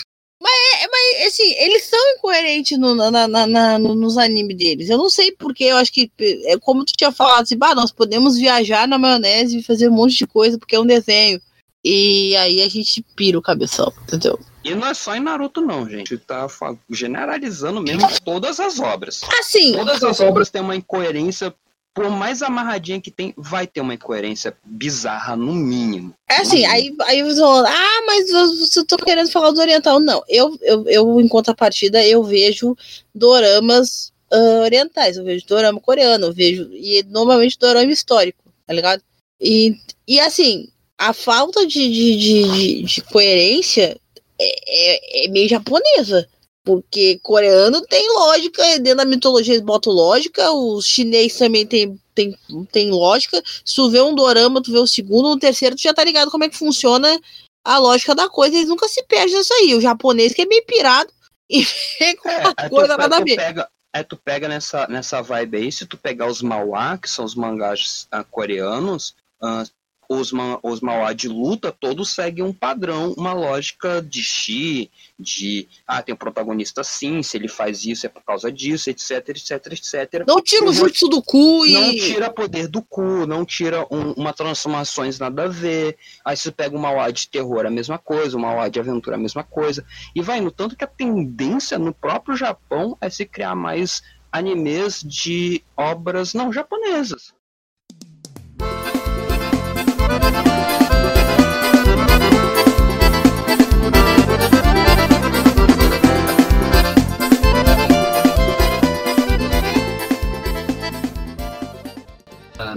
[0.40, 4.88] Mas, é- mas assim, eles são incoerentes no, na, na- na- no- nos animes deles.
[4.88, 6.10] Eu não sei porque, eu acho que,
[6.46, 9.92] é como tu tinha falado, assim, bah, nós podemos viajar na maionese e fazer um
[9.92, 11.40] monte de coisa porque é um desenho.
[11.84, 14.38] E aí a gente pira o cabeção, entendeu?
[14.62, 16.16] E não é só em Naruto, não, gente.
[16.18, 16.46] Tá
[16.90, 19.22] generalizando mesmo todas as obras.
[19.38, 21.54] Assim, Todas as obras têm uma incoerência.
[22.00, 26.14] Por mais amarradinha que tem, vai ter uma incoerência bizarra, no mínimo.
[26.28, 30.00] É assim, aí, aí você fala, ah, mas você tá querendo falar do oriental.
[30.00, 32.74] Não, eu, eu, eu em contrapartida, eu vejo
[33.14, 39.02] doramas ah, orientais, eu vejo dorama coreano, eu vejo, e normalmente dorama histórico, tá ligado?
[39.38, 39.76] E,
[40.08, 43.98] e assim, a falta de, de, de, de- de coerência
[44.40, 46.26] é, é, é meio japonesa.
[46.70, 52.36] Porque coreano tem lógica, dentro da mitologia eles botam lógica, os chinês também tem, tem,
[52.70, 53.42] tem lógica.
[53.64, 56.30] Se tu vê um dorama, tu vê o segundo, o terceiro, tu já tá ligado
[56.30, 57.18] como é que funciona
[57.64, 59.74] a lógica da coisa, eles nunca se perdem nisso aí.
[59.74, 61.12] O japonês que é meio pirado
[61.48, 61.64] e
[61.98, 63.36] vem com uma É, coisa nada a ver.
[63.36, 67.24] pega, é, tu pega nessa, nessa vibe aí, se tu pegar os Mauá, que são
[67.24, 69.64] os mangás ah, coreanos, ah,
[70.12, 75.68] os, ma- os Mauá de luta, todos seguem um padrão, uma lógica de chi, de,
[75.86, 79.66] ah, tem um protagonista assim, se ele faz isso é por causa disso, etc, etc,
[79.72, 80.24] etc.
[80.26, 81.72] Não tira o jutsu do cu e.
[81.74, 85.96] Não tira poder do cu, não tira um- uma transformações nada a ver.
[86.24, 89.18] Aí você pega uma Mauá de terror, a mesma coisa, uma Mauá de aventura, a
[89.18, 89.84] mesma coisa.
[90.12, 94.02] E vai no tanto que a tendência no próprio Japão é se criar mais
[94.32, 97.32] animes de obras não japonesas.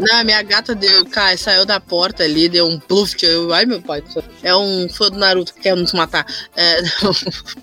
[0.04, 3.24] Não, minha gata deu, cara, saiu da porta ali, deu um pluft.
[3.26, 4.04] Eu, ai, meu pai,
[4.42, 6.26] é um fã do Naruto que quer nos matar.
[6.56, 7.12] É, não,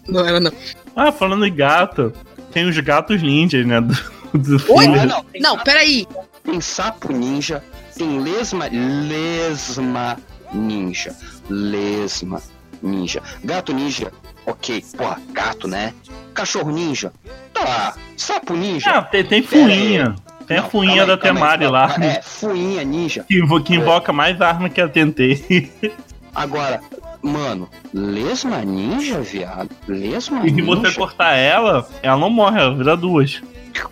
[0.09, 0.53] não era, não.
[0.97, 2.13] Ah, falando em gato,
[2.53, 3.81] tem os gatos ninjas, né?
[3.81, 3.95] Do,
[4.39, 4.85] do Oi?
[4.85, 5.07] filme.
[5.07, 6.07] Não, tem, Não, peraí.
[6.45, 7.63] tem sapo ninja,
[7.97, 10.19] tem lesma, lesma
[10.53, 11.15] ninja,
[11.49, 12.43] lesma
[12.83, 13.23] ninja.
[13.45, 14.13] Gato ninja,
[14.47, 15.93] ok, porra, gato, né?
[16.35, 17.13] Cachorro ninja,
[17.53, 17.95] tá.
[18.17, 18.91] Sapo ninja.
[18.91, 20.15] Ah, tem, tem fuinha.
[20.51, 21.95] Tem a Não, fuinha calma da aí, Temari lá.
[22.05, 23.25] É, fuinha ninja.
[23.29, 25.71] Que, invo- que invoca mais arma que a Tentei.
[26.35, 26.81] Agora,
[27.23, 29.71] mano, lesma ninja, viado.
[29.87, 30.67] Lesma E se ninja.
[30.67, 33.41] você cortar ela, ela não morre, ela vira duas.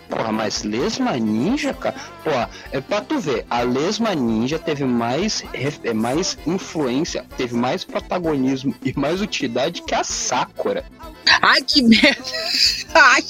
[0.09, 1.95] Porra, mas lesma ninja, cara.
[2.25, 7.85] Porra, é pra tu ver, a lesma ninja teve mais, é, mais influência, teve mais
[7.85, 10.83] protagonismo e mais utilidade que a Sakura.
[11.41, 12.21] Ai, que merda.
[12.93, 13.23] Ai.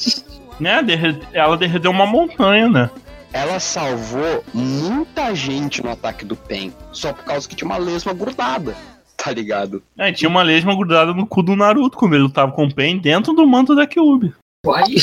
[0.59, 0.81] Né?
[0.81, 2.89] derre- Ela derreteu uma montanha, né?
[3.31, 8.13] Ela salvou muita gente no ataque do Pen, só por causa que tinha uma lesma
[8.13, 8.75] grudada,
[9.15, 9.83] tá ligado?
[9.97, 12.97] É, tinha uma lesma grudada no cu do Naruto quando ele lutava com o Pen
[12.97, 14.33] dentro do manto da Kyuubi.
[14.75, 14.95] Aí,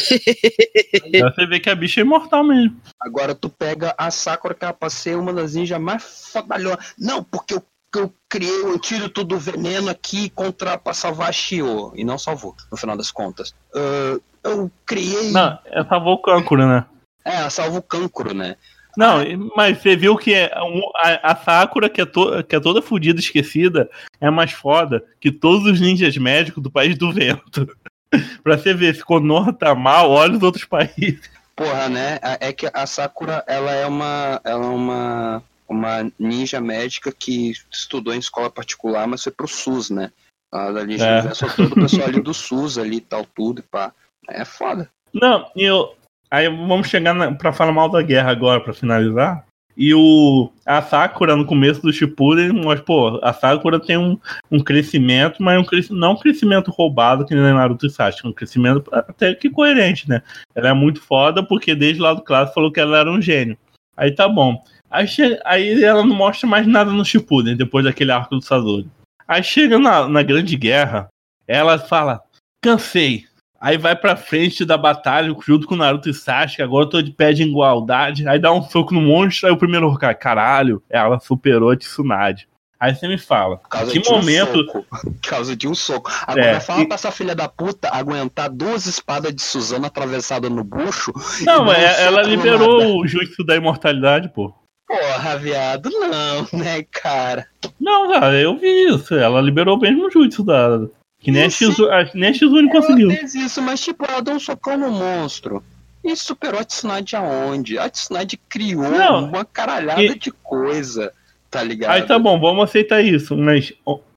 [1.22, 2.76] você vê que a bicha é imortal mesmo.
[3.00, 6.94] Agora tu pega a Sakura, que era pra ser uma das ninjas mais fodalhonas.
[6.98, 7.62] Não, porque eu,
[7.96, 11.92] eu criei o antídoto do veneno aqui contra pra salvar a Shio.
[11.94, 13.54] E não salvou, no final das contas.
[13.74, 15.30] Ah, eu criei.
[15.32, 16.84] Não, é salvou o Kankura, né?
[17.26, 18.56] É, ela salva o cancro, né?
[18.96, 19.18] Não,
[19.54, 22.80] mas você viu que é um- a, a Sakura, que é, to- que é toda
[22.80, 27.68] fodida, esquecida, é mais foda que todos os ninjas médicos do país do vento.
[28.42, 31.20] pra você ver, se Konoha tá mal, olha os outros países.
[31.54, 32.18] Porra, né?
[32.40, 34.40] É que a Sakura, ela é uma.
[34.44, 35.42] Ela é uma.
[35.68, 40.12] Uma ninja médica que estudou em escola particular, mas foi pro SUS, né?
[40.54, 41.14] Ela da Liga É.
[41.14, 43.92] Universal, todo o pessoal ali do SUS ali e tal, tudo, e pá.
[44.28, 44.88] É foda.
[45.12, 45.96] Não, eu.
[46.30, 49.44] Aí vamos chegar na, pra falar mal da guerra agora, pra finalizar.
[49.76, 50.50] E o.
[50.64, 54.18] A Sakura, no começo do Shippuden, mas, pô, a Sakura tem um,
[54.50, 58.88] um crescimento, mas um não um crescimento roubado que nem Naruto e Sasuke, um crescimento
[58.90, 60.22] até que coerente, né?
[60.54, 63.56] Ela é muito foda porque desde lá do clássico falou que ela era um gênio.
[63.96, 64.62] Aí tá bom.
[64.90, 65.06] Aí,
[65.44, 68.88] aí ela não mostra mais nada no Shippuden, depois daquele arco do Sasori.
[69.28, 71.08] Aí chega na, na Grande Guerra,
[71.46, 72.22] ela fala,
[72.62, 73.26] cansei.
[73.66, 77.02] Aí vai pra frente da batalha junto com o Naruto e Sasuke, agora eu tô
[77.02, 78.28] de pé de igualdade.
[78.28, 82.46] Aí dá um soco no monstro, aí o primeiro Hokage, caralho, ela superou a Tsunade.
[82.78, 83.60] Aí você me fala,
[83.90, 84.64] que de um momento...
[84.66, 84.86] soco.
[84.88, 86.08] Por causa de um soco.
[86.24, 90.48] Agora É, fala e- pra essa filha da puta aguentar duas espadas de Suzano atravessadas
[90.48, 91.12] no bucho.
[91.44, 92.28] Não, um é- ela nada.
[92.28, 94.54] liberou o jutsu da imortalidade, pô.
[94.86, 97.48] Porra, viado, não, né, cara?
[97.80, 99.12] Não, cara, eu vi isso.
[99.16, 100.86] Ela liberou mesmo o jutsu da...
[101.26, 101.66] Que nem a, Eu sei.
[101.66, 103.10] Shizu, a, nem a Shizune conseguiu.
[103.10, 105.60] Ela fez isso, mas tipo, ela deu um socão no monstro.
[106.04, 107.76] E superou a Tsunade aonde?
[107.76, 111.12] A Tsunade criou Não, uma caralhada e- de coisa,
[111.50, 111.90] tá ligado?
[111.90, 113.72] Aí tá bom, vamos aceitar isso, mas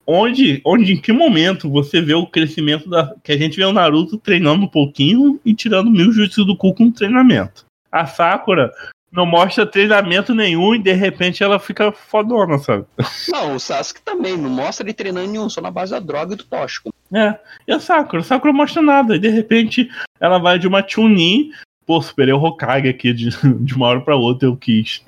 [0.06, 3.11] onde, onde, em que momento você vê o crescimento da.
[3.23, 6.76] Que a gente vê o Naruto treinando um pouquinho e tirando mil jutsu do cu
[6.76, 7.65] com treinamento.
[7.91, 8.72] A Sakura
[9.11, 12.86] não mostra treinamento nenhum e de repente ela fica fodona, sabe?
[13.30, 16.38] Não, o Sasuke também, não mostra ele treinando nenhum, só na base da droga e
[16.38, 16.94] do tóxico.
[17.14, 18.22] É, e a Sakura?
[18.22, 19.15] A Sakura mostra nada.
[19.15, 21.52] E de repente ela vai de uma Chunin.
[21.86, 23.30] Pô, superei o Hokage aqui de,
[23.65, 25.02] de uma hora pra outra, eu quis.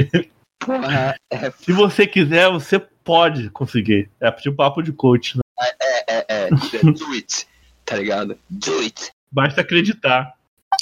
[0.60, 4.10] Porra, é, Se você quiser, você pode conseguir.
[4.20, 5.42] É tipo papo de coach, né?
[5.60, 6.50] é, é, é,
[6.82, 7.48] do it,
[7.86, 8.38] tá ligado?
[8.50, 9.12] Do it.
[9.32, 10.34] Basta acreditar.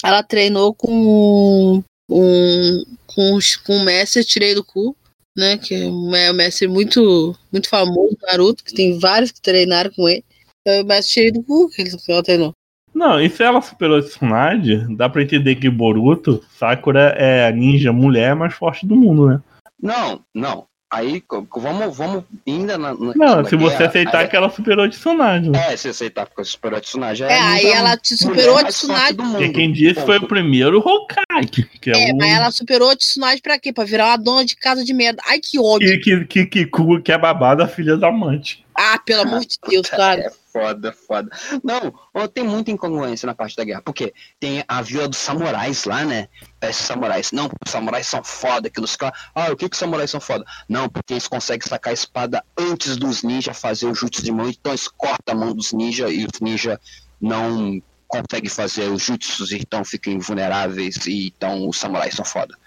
[0.04, 4.96] Ela treinou com um com, com o mestre Tirei do Cu,
[5.38, 5.58] né?
[5.58, 10.08] Que é um me- mestre muito, muito famoso, Naruto, que tem vários que treinaram com
[10.08, 10.24] ele.
[10.70, 12.54] É o mestre Tirei do Cu que ele- que ela treinou.
[12.94, 17.94] Não, e se ela superou Tsunade, dá pra entender que Boruto, Sakura é a ninja
[17.94, 19.40] mulher mais forte do mundo, né?
[19.82, 20.66] Não, não.
[20.91, 21.22] Aí,
[21.56, 22.96] vamos, vamos ainda na.
[22.96, 25.48] na Não, na se você guerra, aceitar aí- que ela superou a Tsunade.
[25.52, 25.72] Né?
[25.72, 27.22] É, se aceitar porque superou a Tsunade.
[27.22, 29.14] É, aí ninja ela te superou a mais forte Tsunade.
[29.18, 29.38] do mundo.
[29.38, 32.96] Porque quem disse foi o primeiro Hokage, que é, É, o mas ela superou a
[32.96, 33.72] Tsunade pra quê?
[33.72, 35.22] Pra virar uma dona de casa de merda.
[35.28, 35.88] Ai, que ódio.
[36.02, 38.66] que, que, que, que, que é babado a filha da amante.
[38.76, 40.32] Ah, pelo amor de Deus, cara.
[40.50, 41.30] É foda, foda.
[41.64, 43.82] Não, tem muita incongruência na parte da guerra.
[43.82, 46.28] Porque tem a vila dos samurais lá, né?
[46.62, 47.32] Esses samurais.
[47.32, 48.70] Não, os samurais são foda.
[48.70, 49.20] Que os caras.
[49.34, 50.46] Ah, o que que os samurais são foda?
[50.68, 54.50] Não, porque eles conseguem sacar a espada antes dos ninjas fazer o jutsu de mão.
[54.50, 56.80] Então eles cortam a mão dos ninjas e os ninjas
[57.22, 61.06] não conseguem fazer os jutsus, então ficam invulneráveis.
[61.06, 62.58] E então os samurais são foda.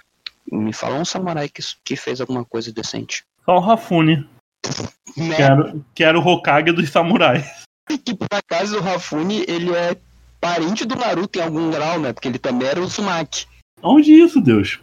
[0.51, 3.25] Me fala um samurai que, que fez alguma coisa decente.
[3.45, 4.29] Só o Rafune,
[5.17, 5.37] Né?
[5.37, 7.62] que era, que era o Hokage dos samurais.
[7.87, 9.97] Que por acaso o Rafune, ele é
[10.41, 12.13] parente do Naruto em algum grau, né?
[12.13, 13.47] Porque ele também era o Uzumaki.
[13.83, 14.81] Onde isso, Deus?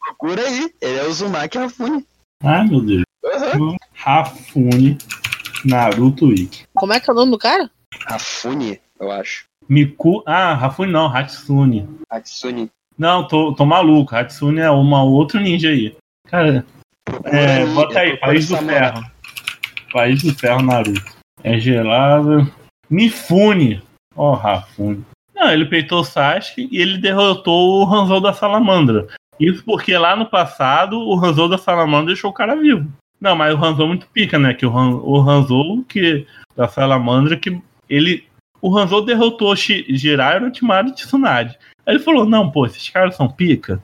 [0.00, 2.06] Procura aí, ele é o Uzumaki Rafune.
[2.42, 3.04] Ai, meu Deus.
[3.58, 3.76] Uhum.
[3.94, 4.98] Rafune
[5.64, 6.64] Naruto Wiki.
[6.74, 7.70] Como é que é o nome do cara?
[8.06, 9.46] Rafune, eu acho.
[9.68, 10.22] Miku.
[10.26, 11.88] Ah, Rafune não, Hatsune.
[12.08, 12.70] Hatsune.
[12.96, 14.14] Não, tô, tô maluco.
[14.14, 15.96] Hatsune é uma outro ninja aí.
[16.28, 16.64] Cara,
[17.24, 18.56] é, aí, bota aí, País do.
[18.56, 19.04] Ferro.
[19.92, 21.15] País do Ferro Naruto.
[21.46, 22.52] É gelado.
[22.90, 23.80] Mifune.
[24.16, 25.04] Ó, Rafune.
[25.32, 29.06] Não, ele peitou o Sasuke e ele derrotou o Hanzou da Salamandra.
[29.38, 32.90] Isso porque lá no passado o Hanzou da Salamandra deixou o cara vivo.
[33.20, 34.54] Não, mas o Hanzou é muito pica, né?
[34.54, 38.24] Que o, Han, o Hanzou que, da Salamandra, que ele.
[38.60, 41.56] O Hanzou derrotou Jiraiya, Orochimaru e Tsunade.
[41.86, 43.80] Aí ele falou: Não, pô, esses caras são pica.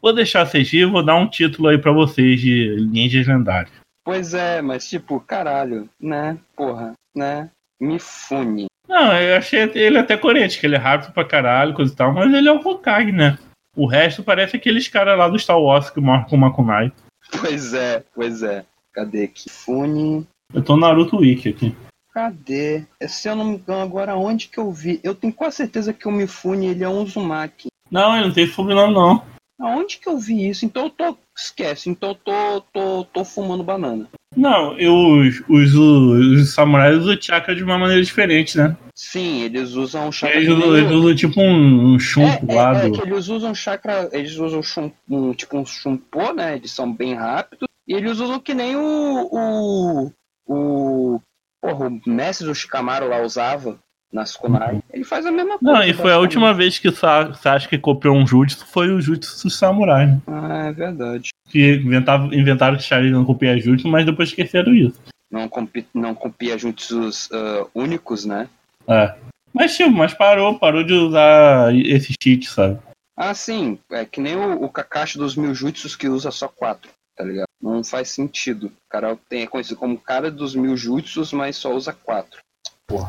[0.00, 3.83] Vou deixar vocês vivos, vou dar um título aí pra vocês de ninjas lendários.
[4.04, 6.38] Pois é, mas tipo, caralho, né?
[6.54, 7.50] Porra, né?
[7.80, 8.66] Mifune.
[8.86, 12.12] Não, eu achei ele até coerente, que ele é rápido pra caralho, coisa e tal,
[12.12, 13.38] mas ele é o Hokage, né?
[13.74, 16.92] O resto parece aqueles caras lá do Star Wars que moram com o Makunai.
[17.40, 18.64] Pois é, pois é.
[18.92, 19.50] Cadê aqui?
[19.50, 20.26] Fune.
[20.52, 21.74] Eu tô no Naruto Wiki aqui.
[22.12, 22.84] Cadê?
[23.08, 25.00] Se eu não me engano, agora onde que eu vi?
[25.02, 27.68] Eu tenho quase certeza que o Mifune ele é um Uzumaki.
[27.90, 29.24] Não, ele não tem sobrenome, não.
[29.58, 30.64] Aonde que eu vi isso?
[30.64, 31.18] Então eu tô.
[31.36, 34.08] Esquece, então eu tô, tô, tô fumando banana.
[34.36, 38.76] Não, eu, os, os, os samurais usam chakra de uma maneira diferente, né?
[38.94, 40.36] Sim, eles usam chakra.
[40.36, 42.92] Eles usam, eles usam tipo um, um chumbo é, lá é, é, do.
[42.92, 44.08] que eles usam chakra.
[44.12, 46.56] Eles usam chum, um, tipo um chumpô, né?
[46.56, 47.68] Eles são bem rápidos.
[47.86, 49.28] E eles usam que nem o.
[49.30, 50.12] O.
[50.46, 51.20] O.
[51.60, 53.78] Porra, o mestre do Shikamaru lá usava
[54.14, 54.80] nas Kunai.
[54.92, 55.74] Ele faz a mesma coisa.
[55.74, 59.00] Não, e foi a última vez que o Sa- Sasuke copiou um jutsu, foi o
[59.00, 60.20] jutsu dos samurais, né?
[60.28, 61.30] Ah, é verdade.
[61.50, 65.00] Que inventava, inventaram que Sharingan copia jutsu, mas depois esqueceram isso.
[65.30, 68.48] Não, compi, não copia jutsus ah, únicos, né?
[68.86, 69.16] É.
[69.52, 72.78] Mas, tipo, mas parou, parou de usar esse cheat, sabe?
[73.16, 73.78] Ah, sim.
[73.90, 77.46] É que nem o, o Kakashi dos mil jutsus que usa só quatro, tá ligado?
[77.60, 78.66] Não faz sentido.
[78.66, 82.43] O cara tem, é conhecido como cara dos mil jutsus, mas só usa quatro.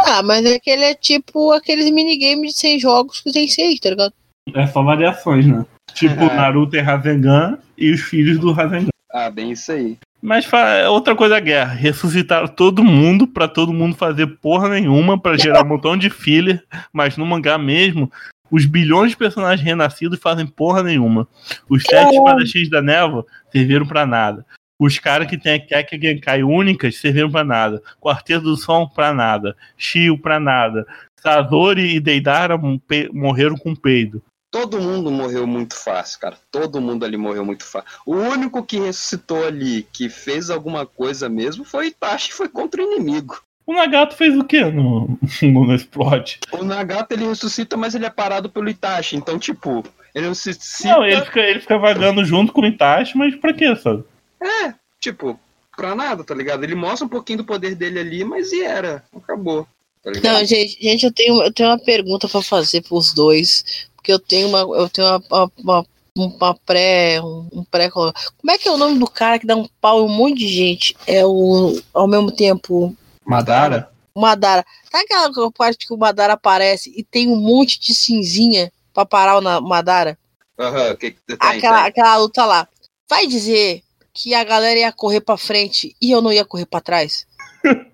[0.05, 3.79] Ah, mas é que ele é tipo aqueles minigames de 100 jogos que tem 6,
[3.79, 4.13] tá ligado?
[4.53, 5.65] É só variações, né?
[5.93, 6.35] Tipo, É.
[6.35, 8.89] Naruto e Rasengan e os filhos do Rasengan.
[9.11, 9.97] Ah, bem isso aí.
[10.21, 11.73] Mas fa- outra coisa é a guerra.
[11.73, 16.63] Ressuscitaram todo mundo pra todo mundo fazer porra nenhuma pra gerar um montão de filler,
[16.91, 18.11] mas no mangá mesmo,
[18.49, 21.27] os bilhões de personagens renascidos fazem porra nenhuma.
[21.69, 24.45] Os sete espadachins da névoa serviram pra nada.
[24.79, 27.81] Os caras que tem a Keka Genkai únicas serviram pra nada.
[27.99, 29.55] Quarteto do Som pra nada.
[29.77, 30.85] Shio pra nada.
[31.19, 32.59] Sazori e Deidara
[33.11, 34.21] morreram com peido.
[34.51, 36.37] Todo mundo morreu muito fácil, cara.
[36.51, 37.89] Todo mundo ali morreu muito fácil.
[38.05, 42.85] O único que ressuscitou ali, que fez alguma coisa mesmo, foi Itachi, foi contra o
[42.85, 43.41] inimigo.
[43.65, 46.39] O Nagato fez o quê no, no Explode?
[46.51, 49.15] O Nagato ele ressuscita, mas ele é parado pelo Itachi.
[49.15, 49.83] Então, tipo,
[50.13, 50.89] ele ressuscita.
[50.89, 54.03] Não, ele fica, ele fica vagando junto com o Itachi, mas pra quê, sabe?
[54.41, 55.39] É, tipo,
[55.75, 56.63] pra nada, tá ligado?
[56.63, 59.03] Ele mostra um pouquinho do poder dele ali, mas e era.
[59.15, 59.67] Acabou.
[60.03, 60.33] Tá ligado?
[60.33, 63.87] Não, gente, gente, eu tenho, eu tenho uma pergunta pra fazer pros dois.
[63.95, 64.59] Porque eu tenho uma.
[64.59, 65.85] Eu tenho uma, uma, uma-
[66.17, 67.19] uma pré.
[67.21, 67.89] Um, um pré.
[67.89, 68.13] Como
[68.49, 70.47] é que é o nome do cara que dá um pau em um monte de
[70.47, 70.95] gente?
[71.07, 71.81] É o.
[71.93, 72.95] Ao mesmo tempo.
[73.25, 73.89] Madara?
[74.15, 74.63] Madara.
[74.91, 79.37] Tá aquela parte que o Madara aparece e tem um monte de cinzinha pra parar
[79.37, 80.17] o Na- Madara?
[80.57, 81.35] Aham, o que que tem?
[81.37, 81.87] aquela, tem?
[81.89, 82.67] aquela luta lá.
[83.09, 83.83] Vai dizer
[84.15, 87.27] que a galera ia correr pra frente e eu não ia correr pra trás?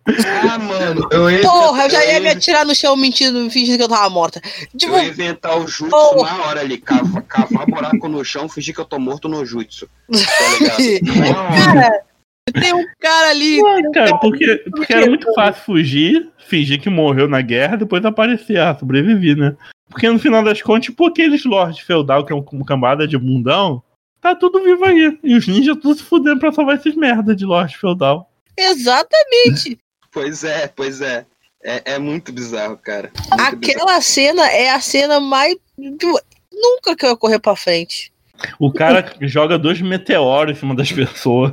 [0.44, 3.84] Ah, mano, eu ia, Porra, eu já ia me atirar no chão mentindo, fingindo que
[3.84, 4.42] eu tava morta.
[4.76, 6.38] Tipo, eu ia inventar o jutsu Porra.
[6.38, 9.88] na hora ali, cavar, cavar buraco no chão, fingir que eu tô morto no jutsu.
[10.12, 10.18] Tá
[10.90, 11.64] ligado?
[11.64, 12.04] cara,
[12.52, 13.62] tem um cara ali.
[13.62, 18.60] Ah, cara, porque, porque era muito fácil fugir, fingir que morreu na guerra, depois aparecer,
[18.60, 19.56] ah, sobrevivi, né?
[19.90, 23.82] Porque no final das contas, tipo aqueles lords feudal que é uma cambada de bundão,
[24.22, 25.18] tá tudo vivo aí.
[25.24, 28.32] E os ninjas tudo se fudendo pra salvar esses merda de lord feudal.
[28.56, 29.80] Exatamente.
[30.12, 31.26] Pois é, pois é.
[31.64, 33.12] É, é muito bizarro, cara.
[33.16, 33.84] Muito bizarro.
[33.84, 35.56] Aquela cena é a cena mais.
[35.78, 38.12] Nunca que eu ia correr pra frente.
[38.60, 41.52] O cara joga dois meteoros em cima das pessoas.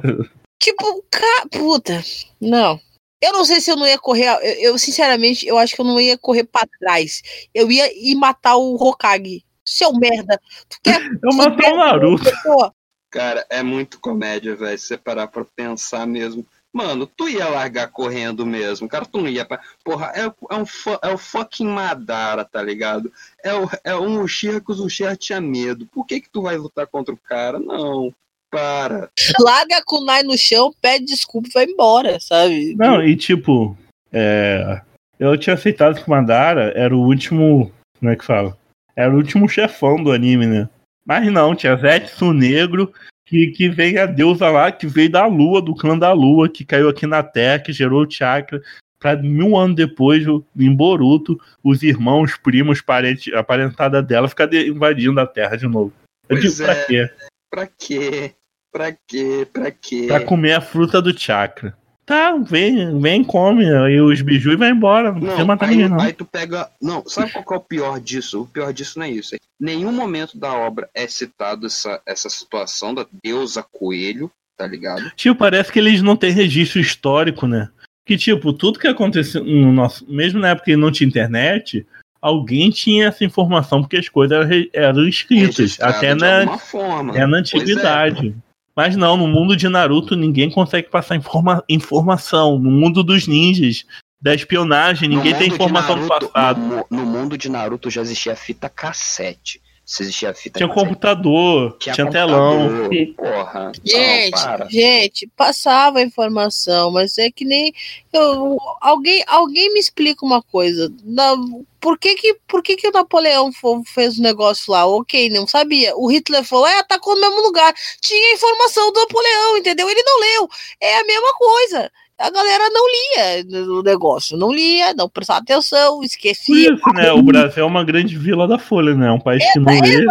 [0.58, 1.46] Tipo, ca...
[1.50, 2.02] puta.
[2.40, 2.80] Não.
[3.20, 4.28] Eu não sei se eu não ia correr.
[4.42, 7.22] Eu, eu, sinceramente, eu acho que eu não ia correr pra trás.
[7.54, 9.44] Eu ia ir matar o Hokage.
[9.68, 10.40] Seu merda.
[10.68, 12.24] Tu quer Eu matei o Naruto.
[12.24, 12.72] pessoa?
[13.10, 14.78] Cara, é muito comédia, velho.
[14.78, 16.44] Se você parar pra pensar mesmo.
[16.72, 18.88] Mano, tu ia largar correndo mesmo.
[18.88, 19.60] Cara, tu não ia pra.
[19.82, 20.64] Porra, é, é, um,
[21.02, 23.10] é o fucking Madara, tá ligado?
[23.42, 25.86] É, o, é um Uchiha que os Uchiha tinha medo.
[25.86, 27.58] Por que que tu vai lutar contra o cara?
[27.58, 28.12] Não.
[28.50, 29.10] Para.
[29.40, 32.74] Larga a kunai no chão, pede desculpa e vai embora, sabe?
[32.76, 33.76] Não, e tipo,
[34.10, 34.80] é,
[35.18, 37.72] eu tinha aceitado que o Madara era o último.
[37.98, 38.56] Como é que fala?
[38.98, 40.68] Era o último chefão do anime, né?
[41.06, 42.92] Mas não, tinha Zetsu Negro,
[43.24, 46.64] que, que veio a deusa lá, que veio da lua, do clã da lua, que
[46.64, 48.60] caiu aqui na Terra, que gerou o chakra.
[49.00, 50.24] Pra mil anos depois,
[50.56, 55.68] em Boruto, os irmãos, primos, parentes, a parentada dela ficar de- invadindo a Terra de
[55.68, 55.92] novo.
[56.28, 56.84] Eu Pois digo, pra é.
[56.84, 57.10] quê?
[57.48, 58.34] Pra quê?
[58.72, 59.46] Pra quê?
[59.52, 60.04] Pra quê?
[60.08, 61.76] Pra comer a fruta do chakra.
[62.08, 65.12] Tá, vem, vem, come aí os biju e vai embora.
[65.12, 66.00] Não Não, matar aí, ninguém, não.
[66.00, 66.70] aí tu pega.
[66.80, 68.40] Não, sabe qual é o pior disso?
[68.40, 69.36] O pior disso não é isso.
[69.60, 75.12] Nenhum momento da obra é citado essa, essa situação da deusa coelho, tá ligado?
[75.16, 77.68] Tipo, parece que eles não têm registro histórico, né?
[78.06, 80.10] Que, tipo, tudo que aconteceu no nosso.
[80.10, 81.86] Mesmo na época que não tinha internet,
[82.22, 85.58] alguém tinha essa informação, porque as coisas eram, escritas.
[85.58, 87.12] Registrado Até na, forma.
[87.12, 87.40] até na é.
[87.40, 88.34] antiguidade.
[88.78, 92.60] Mas não, no mundo de Naruto ninguém consegue passar informa- informação.
[92.60, 93.84] No mundo dos ninjas,
[94.22, 96.60] da espionagem, ninguém tem informação do Naruto- passado.
[96.60, 99.60] No, no mundo de Naruto já existia fita cassete.
[99.88, 102.90] Se existia fita Tinha computador, tinha, tinha telão.
[103.16, 103.72] Porra.
[103.82, 104.68] Gente, não, para.
[104.68, 107.72] gente, passava a informação, mas é que nem
[108.12, 110.92] eu, alguém, alguém me explica uma coisa.
[111.02, 111.34] Na,
[111.80, 113.50] por que que, por que que o Napoleão
[113.86, 114.84] fez o negócio lá?
[114.84, 115.96] Ok, não sabia.
[115.96, 117.72] O Hitler falou, é, atacou no mesmo lugar.
[118.02, 119.88] Tinha informação do Napoleão, entendeu?
[119.88, 120.50] Ele não leu.
[120.82, 121.90] É a mesma coisa.
[122.18, 126.74] A galera não lia o negócio, não lia, não prestava atenção, esquecia.
[126.74, 127.12] isso, né?
[127.12, 129.10] O Brasil é uma grande vila da Folha, né?
[129.12, 130.04] Um país que não lê,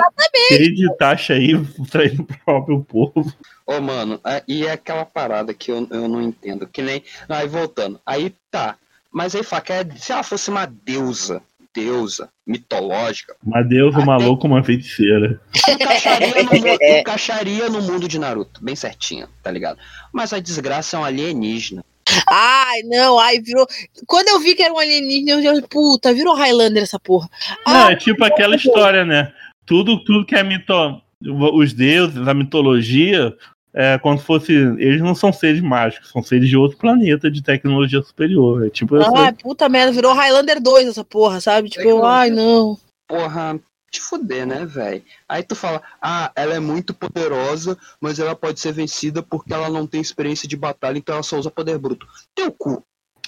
[0.47, 1.51] cheio de taxa aí,
[1.91, 3.33] traindo o próprio povo.
[3.65, 6.65] Ô, mano, é- e é aquela parada que eu, eu não entendo.
[6.65, 7.03] Que nem.
[7.27, 7.99] Aí voltando.
[8.05, 8.77] Aí tá.
[9.11, 11.41] Mas aí fala que é- se ela fosse uma deusa,
[11.75, 15.39] deusa, mitológica, Uma deusa, uma louca, uma feiticeira.
[15.67, 19.77] encaixaria no, encaixaria no mundo de Naruto, bem certinho, tá ligado?
[20.13, 21.83] Mas a desgraça é um alienígena.
[22.29, 23.65] Ai, não, ai, virou.
[24.05, 27.29] Quando eu vi que era um alienígena, eu já, puta, virou Highlander essa porra.
[27.65, 29.31] Não, Ah, é tipo aquela história, né?
[29.65, 30.73] Tudo, tudo que é mito...
[31.53, 33.35] Os deuses, a mitologia,
[33.73, 34.53] é como se fosse.
[34.53, 38.67] Eles não são seres mágicos, são seres de outro planeta de tecnologia superior.
[38.67, 41.69] É tipo essa- Ai, puta merda, virou Highlander 2 essa porra, sabe?
[41.69, 42.77] Tipo, eu, ai, não.
[43.09, 43.59] Porra,
[43.91, 45.01] te fuder, né, velho?
[45.27, 49.69] Aí tu fala, ah, ela é muito poderosa, mas ela pode ser vencida porque ela
[49.69, 52.05] não tem experiência de batalha, então ela só usa poder bruto.
[52.35, 52.83] Teu cu.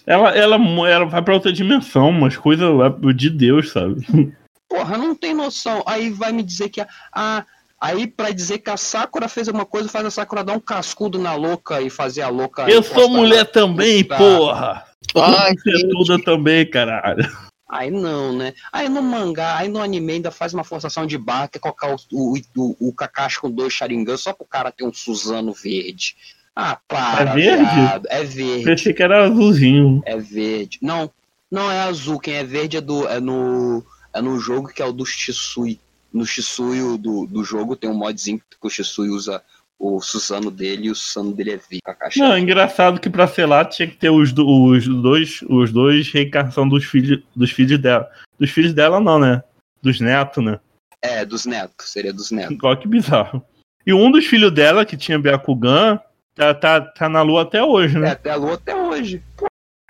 [0.06, 0.56] ela, ela,
[0.88, 2.68] ela vai pra outra dimensão, umas coisas
[3.16, 3.96] de Deus, sabe?
[4.70, 5.82] Porra, não tem noção.
[5.86, 6.88] Aí vai me dizer que a.
[7.12, 7.44] Ah,
[7.82, 11.18] aí pra dizer que a Sakura fez uma coisa, faz a Sakura dar um cascudo
[11.18, 12.70] na louca e fazer a louca.
[12.70, 14.18] Eu sou mulher também, Tá.
[14.18, 14.86] porra!
[15.16, 17.26] Ai, Você é tudo também, caralho.
[17.70, 18.54] Aí não, né?
[18.74, 21.94] Aí no mangá, aí no anime ainda faz uma forçação de barra, que é colocar
[21.94, 26.16] o, o, o, o Kakashi com dois Sharingan só pro cara ter um Suzano verde.
[26.56, 27.64] Ah, para, É verde?
[27.76, 28.08] viado.
[28.10, 28.66] É verde.
[28.66, 30.02] Pensei que era azulzinho.
[30.04, 30.80] É verde.
[30.82, 31.12] Não,
[31.50, 32.20] não é azul.
[32.20, 35.80] Quem é verde é, do, é, no, é no jogo que é o do Shisui.
[36.12, 39.44] No Shisui do, do jogo tem um modzinho que o Shisui usa
[39.80, 41.80] o Suzano dele e o Suzano dele é verde.
[41.84, 42.20] Kakashi.
[42.20, 45.72] Não, é engraçado que pra ser lá tinha que ter os, do- os dois, os
[45.72, 48.10] dois reencarnação dos filhos, dos filhos dela.
[48.38, 49.42] Dos filhos dela não, né?
[49.82, 50.60] Dos netos, né?
[51.02, 51.90] É, dos netos.
[51.90, 52.58] Seria dos netos.
[52.62, 53.42] Olha que bizarro.
[53.88, 56.00] E um dos filhos dela, que tinha Byakugan,
[56.36, 58.12] tá, tá, tá na lua até hoje, É né?
[58.12, 59.24] até a lua até hoje.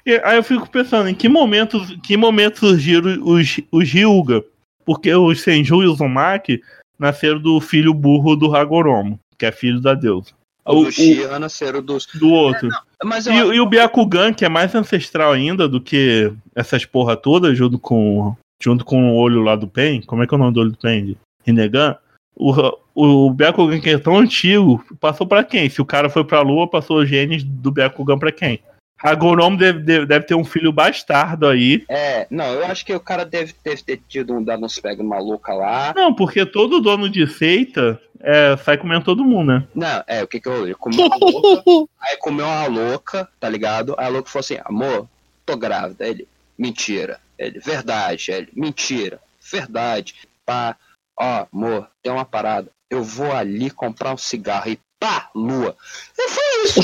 [0.06, 4.44] E aí eu fico pensando, em que momento, que momento surgiram os, os Hyuga?
[4.86, 6.61] Porque os Senju e os Uzumaki
[6.98, 10.32] nasceram do filho burro do Hagoromo, que é filho da deusa.
[10.66, 12.06] O, O, o- Shia nasceram dos.
[12.14, 12.70] do outro.
[13.03, 16.86] Mas eu E, acho e o Byakugan, que é mais ancestral ainda do que essas
[16.86, 20.02] porra toda, junto com, junto com o olho lá do Pen.
[20.02, 21.16] Como é que é o nome do olho do Pen?
[21.48, 21.98] Rinnegan.
[22.36, 22.53] O,
[22.94, 25.70] o Byakugan, que é tão antigo, passou pra quem?
[25.70, 28.60] Se o cara foi pra lua, passou os genes do Byakugan pra quem?
[29.02, 31.86] Hagoromo deve, deve, deve ter um filho bastardo aí.
[31.88, 35.02] É, não, eu acho que o cara deve, deve ter tido um dado uns pega
[35.02, 35.94] maluca lá.
[35.95, 39.68] Não, porque todo dono de seita é, sai comendo todo mundo, né?
[39.74, 40.66] Não, é, o que que eu.
[40.66, 43.96] Ele comeu uma louca, aí comeu uma louca, tá ligado?
[43.98, 45.08] Aí a louca falou assim: amor,
[45.46, 46.08] tô grávida.
[46.08, 46.28] Ele,
[46.58, 47.20] mentira.
[47.38, 48.32] Ele, verdade.
[48.32, 49.22] Ele, mentira.
[49.52, 50.16] Verdade.
[50.46, 50.76] Pá,
[51.18, 52.70] ó, amor, tem uma parada.
[52.90, 55.76] Eu vou ali comprar um cigarro e pá, lua.
[56.18, 56.82] E foi isso.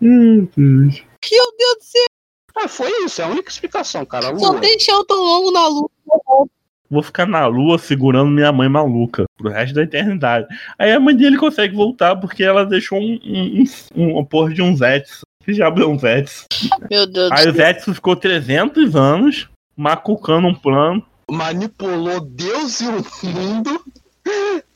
[0.00, 1.02] Deus.
[1.30, 2.06] Meu Deus do céu,
[2.56, 3.20] Ah, foi isso.
[3.20, 4.26] É a única explicação, cara.
[4.38, 4.60] só Lua.
[4.60, 5.90] tem chão tão longo na lua.
[6.90, 10.46] Vou ficar na lua segurando minha mãe maluca pro resto da eternidade.
[10.78, 14.62] Aí a mãe dele consegue voltar porque ela deixou um, um, um, um porra de
[14.62, 15.20] um Zetsu.
[15.44, 16.46] Que diabo é um Zetsu?
[16.90, 17.52] Meu Deus do Aí o.
[17.52, 21.04] Zetsu ficou 300 anos macucando um plano.
[21.30, 23.84] Manipulou Deus e o mundo.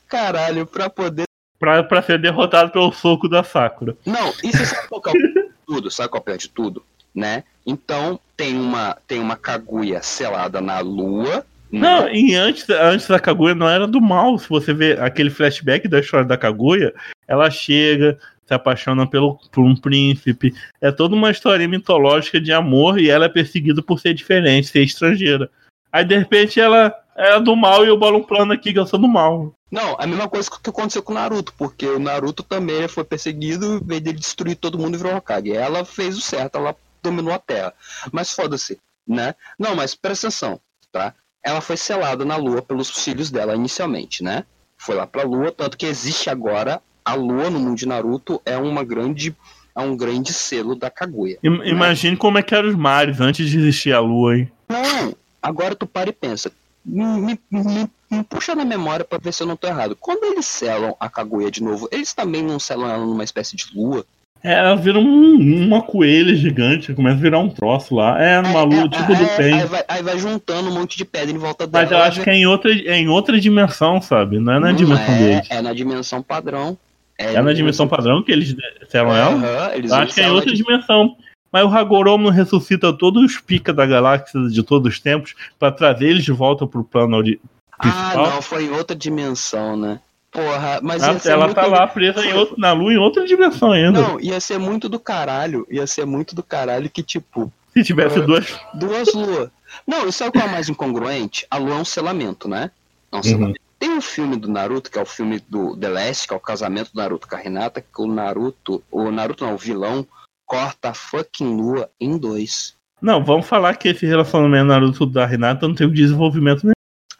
[0.07, 1.25] Caralho, pra poder.
[1.59, 3.97] Pra, pra ser derrotado pelo soco da Sakura.
[4.05, 5.91] Não, e você sabe qual que é o pior de tudo?
[5.91, 6.85] Sabe qual é o pior de tudo?
[7.15, 7.45] Né?
[7.67, 11.47] Então, tem uma, tem uma Kaguya selada na lua.
[11.73, 14.39] Não, e antes, antes da Kaguya não era do mal.
[14.39, 16.93] Se você ver aquele flashback da história da Kaguya,
[17.27, 20.55] ela chega, se apaixona pelo, por um príncipe.
[20.81, 24.83] É toda uma história mitológica de amor e ela é perseguida por ser diferente, ser
[24.83, 25.51] estrangeira.
[25.91, 28.87] Aí de repente ela é do mal e eu bolo um plano aqui que eu
[28.87, 29.55] sou do mal.
[29.71, 33.83] Não, a mesma coisa que aconteceu com o Naruto, porque o Naruto também foi perseguido,
[33.83, 35.53] vez dele destruir todo mundo e virou Hokage.
[35.53, 37.73] Ela fez o certo, ela dominou a Terra.
[38.13, 39.35] Mas foda-se, né?
[39.59, 41.15] Não, mas presta atenção, tá?
[41.45, 44.45] Ela foi selada na Lua pelos filhos dela inicialmente, né?
[44.77, 48.57] Foi lá pra Lua, tanto que existe agora a Lua no mundo de Naruto é
[48.57, 49.35] uma grande
[49.75, 51.39] é um grande selo da Kaguya.
[51.43, 54.53] Im- Imagine como é que eram os mares antes de existir a lua, hein?
[54.69, 56.53] Não, agora tu para e pensa.
[56.85, 59.97] Me, me- me puxa na memória pra ver se eu não tô errado.
[59.99, 63.65] Quando eles selam a Kaguya de novo, eles também não selam ela numa espécie de
[63.75, 64.05] lua?
[64.45, 68.21] É, ela vira um- uma coelha gigante, começa a virar um troço lá.
[68.21, 69.55] É, numa lua, É, tipo é, do é, Pen.
[69.61, 71.85] Aí vai, aí vai juntando um monte de pedra em volta dela.
[71.85, 74.41] Mas eu acho que é em outra, é em outra dimensão, sabe?
[74.41, 75.47] Não é na dimensão é, deles.
[75.51, 76.77] É na dimensão padrão.
[77.19, 78.57] É na dimensão padrão que eles
[78.89, 79.35] selam ela?
[79.35, 81.15] Aham, eles acho que é em outra de- dimensão.
[81.53, 85.71] Mas o Hagoromo não ressuscita todos os pica da galáxia de todos os tempos pra
[85.71, 87.39] trazer eles de volta pro plano ori-
[87.79, 88.31] Ah, principal.
[88.31, 90.01] não, foi em outra dimensão, né?
[90.33, 91.55] Porra, mas Ah, ela muito...
[91.55, 94.01] tá lá presa em outro, na lua em outra dimensão ainda.
[94.01, 95.67] Não, ia ser muito do caralho.
[95.71, 98.23] Ia ser muito do caralho que, tipo, Se tivesse Ah.
[98.23, 98.61] duas.
[98.75, 99.51] Duas luas.
[99.87, 101.47] Não, e sabe qual é o mais incongruente?
[101.51, 102.71] A lua é um selamento, né?
[103.11, 103.23] É um Uhum.
[103.23, 103.61] selamento.
[103.79, 106.41] Tem um filme do Naruto, que é o filme do The Last, que é o
[106.41, 110.07] casamento do Naruto com a Hinata, que o Naruto, o Naruto não, o vilão,
[110.47, 112.75] corta a fucking lua em dois.
[113.01, 116.73] Não, vamos falar que esse relacionamento Naruto da Renata não teve desenvolvimento nenhum.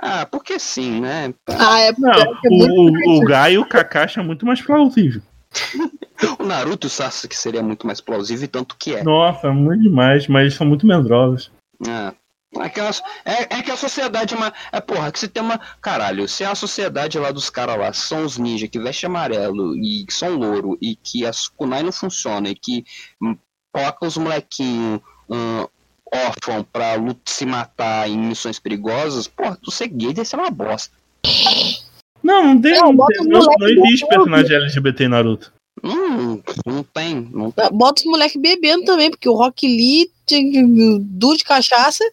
[0.05, 1.33] Ah, porque sim, né?
[1.49, 4.61] Ah, é Não, porque é o, o, o Gai e o Kakashi é muito mais
[4.61, 5.23] plausível.
[6.39, 9.03] O Naruto e o Sasuke seria muito mais plausível, e tanto que é.
[9.03, 11.51] Nossa, muito demais, mas eles são muito medrosos.
[11.85, 12.15] Ah,
[12.61, 12.91] é, que, a-
[13.25, 14.53] é, é que a sociedade é uma.
[14.71, 15.59] É porra, que você tem uma.
[15.81, 20.05] Caralho, se a sociedade lá dos caras lá são os ninjas que vestem amarelo e
[20.07, 22.85] que são louro e que as kunai não funciona e que
[23.21, 23.37] hum,
[23.73, 25.67] coloca os molequinhos hum,
[26.13, 26.95] órfão pra
[27.25, 30.95] se matar em missões perigosas, porra, tu ser gay deve ser uma bosta.
[32.23, 32.73] Não, não tem.
[32.73, 35.53] Não, Não, bota tem- os não, não existe personagem LGBT em Naruto.
[35.83, 37.69] Hum, não tem, não tem.
[37.73, 40.63] Bota os moleques bebendo também, porque o Rock Lee tinha
[41.01, 42.05] duro de cachaça.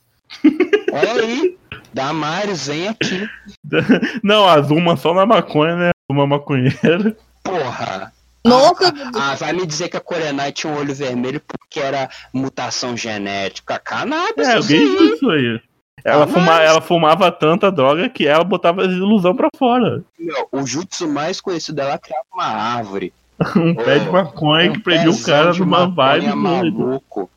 [0.91, 1.57] Olha aí,
[1.93, 3.27] Damares, vem aqui.
[4.23, 5.89] Não, a Zuma só na maconha, né?
[6.09, 7.15] Uma maconheira.
[7.43, 8.13] Porra.
[8.45, 12.95] Nossa, Ah, vai me dizer que a Corenai tinha um olho vermelho porque era mutação
[12.95, 13.77] genética.
[13.79, 15.61] Cannabis, É, alguém viu isso aí.
[16.05, 20.01] Ela, Ah, fuma- mas- ela fumava tanta droga que ela botava as ilusão pra fora.
[20.17, 23.11] Meu, o jutsu mais conhecido dela é criar uma árvore.
[23.57, 27.29] Um pé de maconha que prendia o cara numa vibe maluco.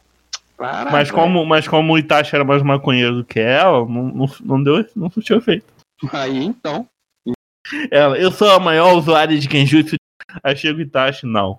[0.57, 4.27] Para, Mas como, mas como o Itachi era mais maconheiro do que ela, não, não,
[4.45, 5.67] não deu, não surtiu efeito.
[6.13, 6.87] Aí então.
[7.91, 9.97] Ela, eu sou a maior usuária de Genjutsu.
[10.43, 11.59] Aí chega o Itachi, não.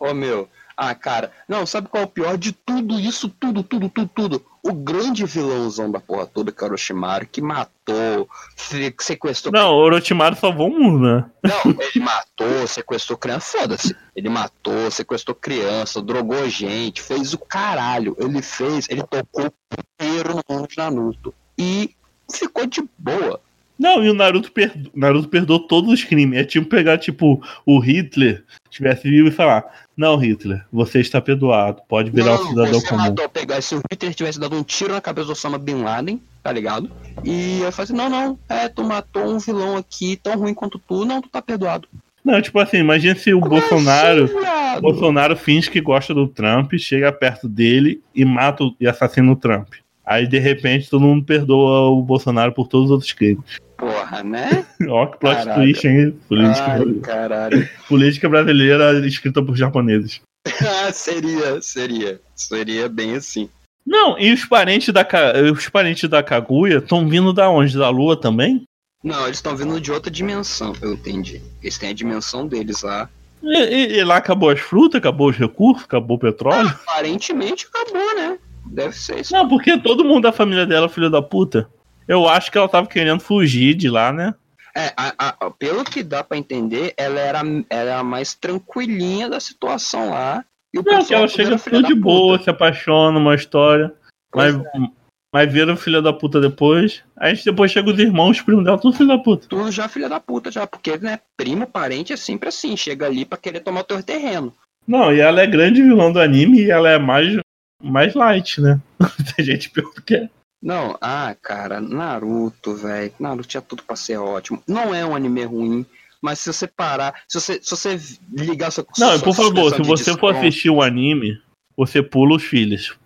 [0.00, 0.48] Ô meu,
[0.78, 4.42] Ah, cara, não, sabe qual é o pior de tudo isso, tudo, tudo, tudo, tudo?
[4.62, 9.54] O grande vilãozão da porra toda, que era o Orochimaru, que matou, se- sequestrou.
[9.54, 11.24] Não, o Orochimaru salvou o mundo, né?
[11.42, 13.96] Não, ele matou, sequestrou criança, foda-se.
[14.14, 18.14] Ele matou, sequestrou criança, drogou gente, fez o caralho.
[18.18, 19.50] Ele fez, ele tocou
[19.98, 21.32] inteiro no mundo de Naruto.
[21.56, 21.94] E
[22.30, 23.40] ficou de boa.
[23.78, 24.90] Não, e o Naruto, perdo...
[24.94, 26.38] Naruto perdoou todos os crimes.
[26.38, 29.64] É tipo pegar, tipo, o Hitler, estivesse vivo e falar:
[29.96, 33.02] Não, Hitler, você está perdoado, pode virar um Não, cidadão você comum.
[33.02, 36.20] matou, pegar, se o Hitler tivesse dado um tiro na cabeça do Osama Bin Laden,
[36.42, 36.90] tá ligado?
[37.22, 40.78] E eu falei assim, não, não, é, tu matou um vilão aqui tão ruim quanto
[40.78, 41.86] tu, não, tu tá perdoado.
[42.24, 44.24] Não, tipo assim, imagina se o Como Bolsonaro.
[44.24, 49.30] assim, Bolsonaro finge que gosta do Trump, chega perto dele e mata o- e assassina
[49.30, 49.68] o Trump.
[50.06, 53.44] Aí, de repente, todo mundo perdoa o Bolsonaro por todos os outros crimes.
[53.76, 54.64] Porra, né?
[54.88, 55.62] Ó, que plot Caralho.
[55.62, 56.18] twist, hein?
[56.28, 57.68] Política, Ai, caralho.
[57.88, 60.20] política brasileira escrita por japoneses.
[60.64, 62.20] Ah, seria, seria.
[62.36, 63.48] Seria bem assim.
[63.84, 65.04] Não, e os parentes da,
[65.52, 67.76] os parentes da Kaguya estão vindo da onde?
[67.76, 68.62] Da Lua também?
[69.02, 71.42] Não, eles estão vindo de outra dimensão, eu entendi.
[71.60, 73.08] Eles têm a dimensão deles lá.
[73.42, 76.68] E, e- e lá acabou as frutas, acabou os recursos, acabou o petróleo?
[76.68, 78.38] Aparentemente acabou, né?
[78.70, 79.32] Deve ser isso.
[79.32, 81.68] Não, porque todo mundo da família dela é filho da puta.
[82.06, 84.34] Eu acho que ela tava querendo fugir de lá, né?
[84.76, 89.28] É, a- a- pelo que dá pra entender, ela era, ela era a mais tranquilinha
[89.28, 90.44] da situação lá.
[90.74, 93.92] E o Não, que ela chega tudo de boa, se apaixona, uma história.
[94.30, 94.90] Pois Mas,
[95.32, 97.02] mas vira filha da puta depois.
[97.16, 99.46] Aí depois chega os irmãos, os primos dela, tudo filho da puta.
[99.48, 103.24] Tudo já filha da puta, já, porque, né, primo, parente é sempre assim, chega ali
[103.24, 104.52] pra querer tomar o teu terreno.
[104.86, 107.36] Não, e ela é grande vilã do anime e ela é mais,
[107.82, 108.80] mais light, né?
[109.36, 110.30] Tem gente pior do que ela.
[110.62, 113.12] Não, ah, cara, Naruto, velho.
[113.20, 114.62] Naruto tinha tudo pra ser ótimo.
[114.66, 115.86] Não é um anime ruim,
[116.20, 118.00] mas se você parar, se você, se você
[118.32, 121.40] ligar sua Não, sua por favor, se você for desconto- assistir o anime,
[121.76, 122.96] você pula os filhos.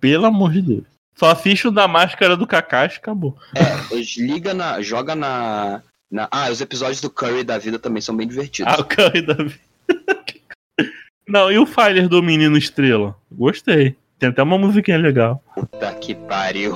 [0.00, 0.84] Pelo amor de Deus.
[1.16, 3.36] Só assiste o da máscara do Kakashi acabou.
[3.54, 4.82] É, liga na.
[4.82, 5.82] joga na.
[6.10, 8.72] na ah, os episódios do Curry da vida também são bem divertidos.
[8.72, 9.60] Ah, o Curry da vida.
[11.28, 13.16] Não, e o Fire do Menino Estrela?
[13.32, 13.96] Gostei.
[14.18, 15.42] Tem até uma musiquinha legal.
[15.54, 16.74] Puta que pariu.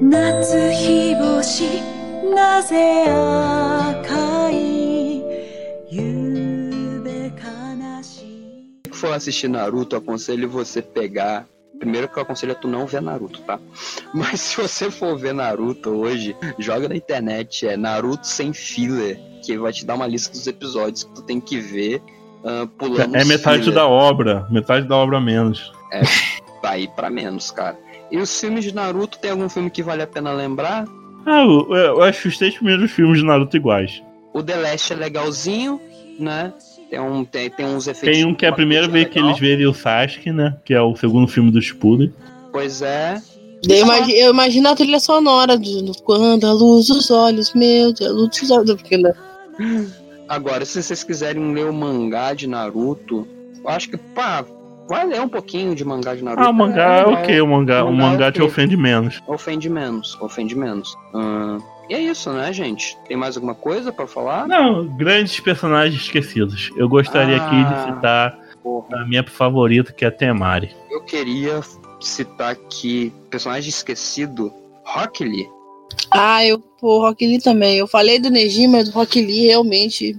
[0.00, 1.82] Natsuhiboshi,
[2.34, 2.74] naze
[3.88, 5.22] akai
[5.90, 8.82] yube kanashi.
[8.92, 11.46] For assistir Naruto, aconselho você pegar
[11.78, 13.58] Primeiro que eu aconselho é tu não ver Naruto, tá?
[14.14, 19.56] Mas se você for ver Naruto hoje, joga na internet, é Naruto sem filler, que
[19.58, 22.02] vai te dar uma lista dos episódios que tu tem que ver
[22.44, 23.74] ah, pulando É metade filler.
[23.74, 24.46] da obra.
[24.50, 25.72] Metade da obra menos.
[26.62, 27.78] Vai ir pra menos, cara.
[28.10, 30.86] E os filmes de Naruto, tem algum filme que vale a pena lembrar?
[31.26, 34.02] Ah, eu, eu acho os três primeiros filmes de Naruto iguais.
[34.32, 35.80] O The Last é legalzinho,
[36.18, 36.52] né?
[36.90, 38.16] Tem, um, tem, tem uns efeitos.
[38.18, 40.56] Tem um que é a primeira vez que eles verem o Sasuke, né?
[40.64, 42.12] Que é o segundo filme do Shippuden.
[42.52, 43.20] Pois é.
[43.68, 48.00] Eu imagino, eu imagino a trilha sonora do, do quando a luz dos olhos meus,
[48.00, 48.74] a luz dos olhos.
[48.74, 49.12] Porque, né?
[50.28, 53.26] Agora, se vocês quiserem ler o mangá de Naruto,
[53.62, 54.44] eu acho que, pá,
[54.88, 56.46] vai ler um pouquinho de mangá de Naruto.
[56.46, 57.22] Ah, o mangá é legal.
[57.22, 58.48] ok, o mangá, o Mangá é mangá te ok.
[58.48, 59.22] ofende menos.
[59.26, 60.96] Ofende menos, ofende menos.
[61.14, 61.58] Ah,
[61.88, 62.96] e é isso, né, gente?
[63.06, 64.46] Tem mais alguma coisa pra falar?
[64.46, 66.70] Não, grandes personagens esquecidos.
[66.76, 67.94] Eu gostaria aqui de Ah.
[67.94, 69.02] citar Porra.
[69.02, 70.74] a minha favorita, que é a Temari.
[70.90, 71.60] Eu queria
[72.00, 74.52] citar aqui, personagem esquecido,
[74.84, 75.46] Rock Lee.
[76.10, 77.78] Ah, eu, pô, Rock Lee também.
[77.78, 80.16] Eu falei do Neji, mas do Rock Lee realmente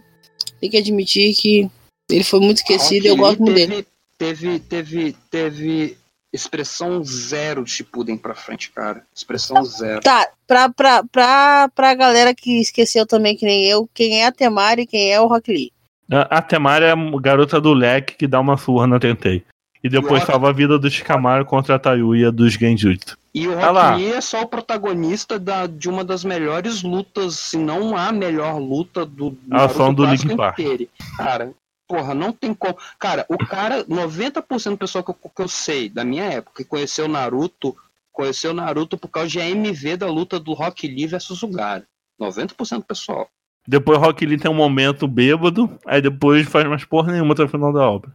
[0.59, 1.69] tem que admitir que
[2.09, 3.85] ele foi muito esquecido e eu gosto muito Lee dele.
[4.17, 5.96] teve, teve, teve, teve
[6.33, 9.03] expressão zero de Shippuden pra frente, cara.
[9.15, 10.01] Expressão zero.
[10.01, 14.31] Tá, pra, pra, pra, pra galera que esqueceu também, que nem eu, quem é a
[14.31, 15.71] Temari e quem é o Rock Lee.
[16.11, 19.43] A, a Temari é a garota do leque que dá uma surra na Tentei.
[19.83, 20.31] E depois Nossa.
[20.31, 23.17] salva a vida do Shikamaru contra a Tayuya dos Genjutsu.
[23.33, 23.91] E o lá.
[23.91, 28.11] Rock Lee é só o protagonista da, de uma das melhores lutas, se não a
[28.11, 30.59] melhor luta do A ação do Linkin Park.
[30.59, 30.87] inteiro.
[31.15, 31.51] Cara,
[31.87, 32.77] porra, não tem como.
[32.99, 36.69] Cara, o cara, 90% do pessoal que eu, que eu sei da minha época que
[36.69, 37.75] conheceu o Naruto,
[38.11, 41.85] conheceu o Naruto por causa de AMV da luta do Rock Lee versus o Gara.
[42.19, 43.29] 90% do pessoal.
[43.67, 47.49] Depois Rock Lee tem um momento bêbado, aí depois faz mais porra nenhuma até o
[47.49, 48.11] final da obra.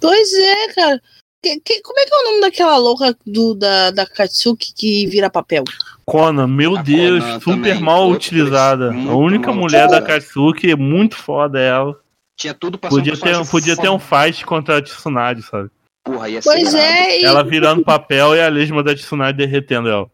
[0.00, 1.00] Pois é, cara.
[1.42, 5.06] Que- que- como é que é o nome daquela louca do, da, da Katsuki que
[5.06, 5.62] vira papel?
[6.06, 8.90] Conan, meu A Deus, Conan super também, mal outra utilizada.
[8.92, 10.00] a única mulher da.
[10.00, 12.00] Katsuki é muito foda ela.
[12.36, 15.42] Tinha tudo pra ser um Podia ter, personagem podia ter um fight contra a Tsunade,
[15.42, 15.70] sabe?
[16.04, 19.88] Porra, ia ser Pois é, e Ela virando papel e a lesma da Tsunade derretendo
[19.88, 20.10] ela.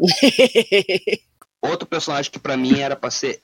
[1.62, 3.40] Outro personagem que pra mim era pra ser.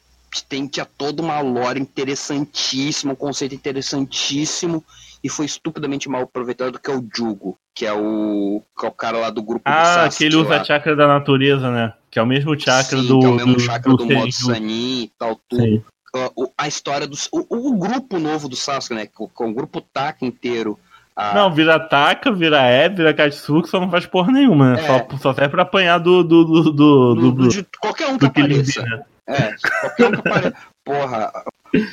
[0.48, 4.84] Tem, tinha toda uma lore interessantíssima, um conceito interessantíssimo,
[5.22, 8.92] e foi estupidamente mal aproveitado, que é o Jugo, que é o, que é o
[8.92, 10.60] cara lá do grupo do Ah, Sasuke que ele usa lá.
[10.60, 11.92] a chakra da natureza, né?
[12.10, 13.20] Que é o mesmo chakra Sim, do.
[13.20, 14.46] que é o mesmo do, chakra do, modo Senju.
[14.46, 15.62] Sanin e tal, tudo.
[15.62, 15.84] Sim.
[16.14, 17.16] Uh, a história do.
[17.32, 19.06] O, o grupo novo do Sasuke, né?
[19.06, 20.78] Com, com o grupo Taka inteiro.
[21.34, 24.80] Não, vira Taka, vira E, vira Katsuki, só não faz porra nenhuma, né?
[24.82, 24.86] É.
[24.86, 26.22] Só, só serve pra apanhar do.
[26.24, 28.82] do, do, do, do- do, de qualquer um que apareça.
[28.82, 29.02] Bee, né?
[29.26, 30.54] É, qualquer um que apareça.
[30.84, 31.32] Porra,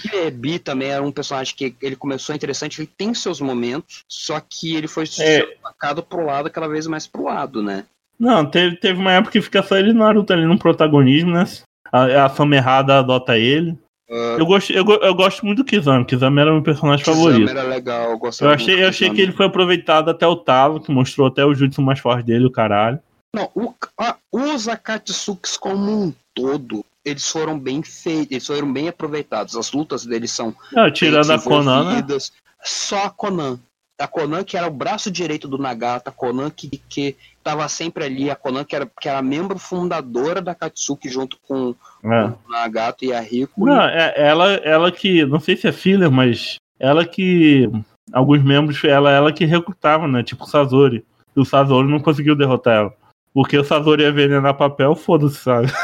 [0.02, 4.76] Kirebi também era um personagem que ele começou interessante, ele tem seus momentos, só que
[4.76, 5.48] ele foi É.
[5.64, 7.86] sacado pro lado cada vez mais pro lado, né?
[8.20, 11.46] Não, teve, teve uma época que fica só ele Naruto ali no protagonismo, né?
[11.92, 13.78] A, a fama errada adota ele.
[14.12, 16.04] Ah, Eu gosto, eu, eu gosto muito do Kizami.
[16.06, 17.50] Kizami era meu personagem Kizami favorito.
[17.50, 20.92] era legal, eu Eu achei, eu achei que ele foi aproveitado até o talo, que
[20.92, 23.00] mostrou até o jutsu mais forte dele, o caralho.
[23.34, 28.90] Não, o, a, os Akatsukis como um todo, eles foram bem feitos, eles foram bem
[28.90, 29.56] aproveitados.
[29.56, 32.18] As lutas deles são Não, tirando a Conan, né?
[32.64, 33.58] Só a Conan.
[34.02, 38.04] A Conan que era o braço direito do Nagata, a Conan que, que tava sempre
[38.06, 42.26] ali, a Conan que era, que era membro fundadora da Katsuki junto com É.
[42.26, 43.66] o Nagata e a Rico.
[43.66, 45.26] Não, é, ela, ela que.
[45.26, 46.56] Não sei se é filler, mas.
[46.80, 47.70] Ela que.
[48.12, 50.22] Alguns membros, ela, ela que recrutava, né?
[50.24, 51.06] Tipo o Sazori.
[51.36, 52.94] E o Sazori não conseguiu derrotar ela.
[53.34, 55.72] Porque o Sazori ia envenenar papel, foda-se, sabe?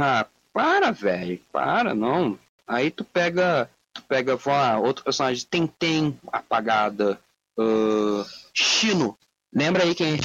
[0.00, 2.38] Ah, para, velho, para, não.
[2.66, 3.68] Aí tu pega,
[4.00, 7.18] tu pega, vá, outro personagem, Tentem, apagada,
[7.58, 9.16] ah, Shino.
[9.54, 10.18] Lembra aí quem é?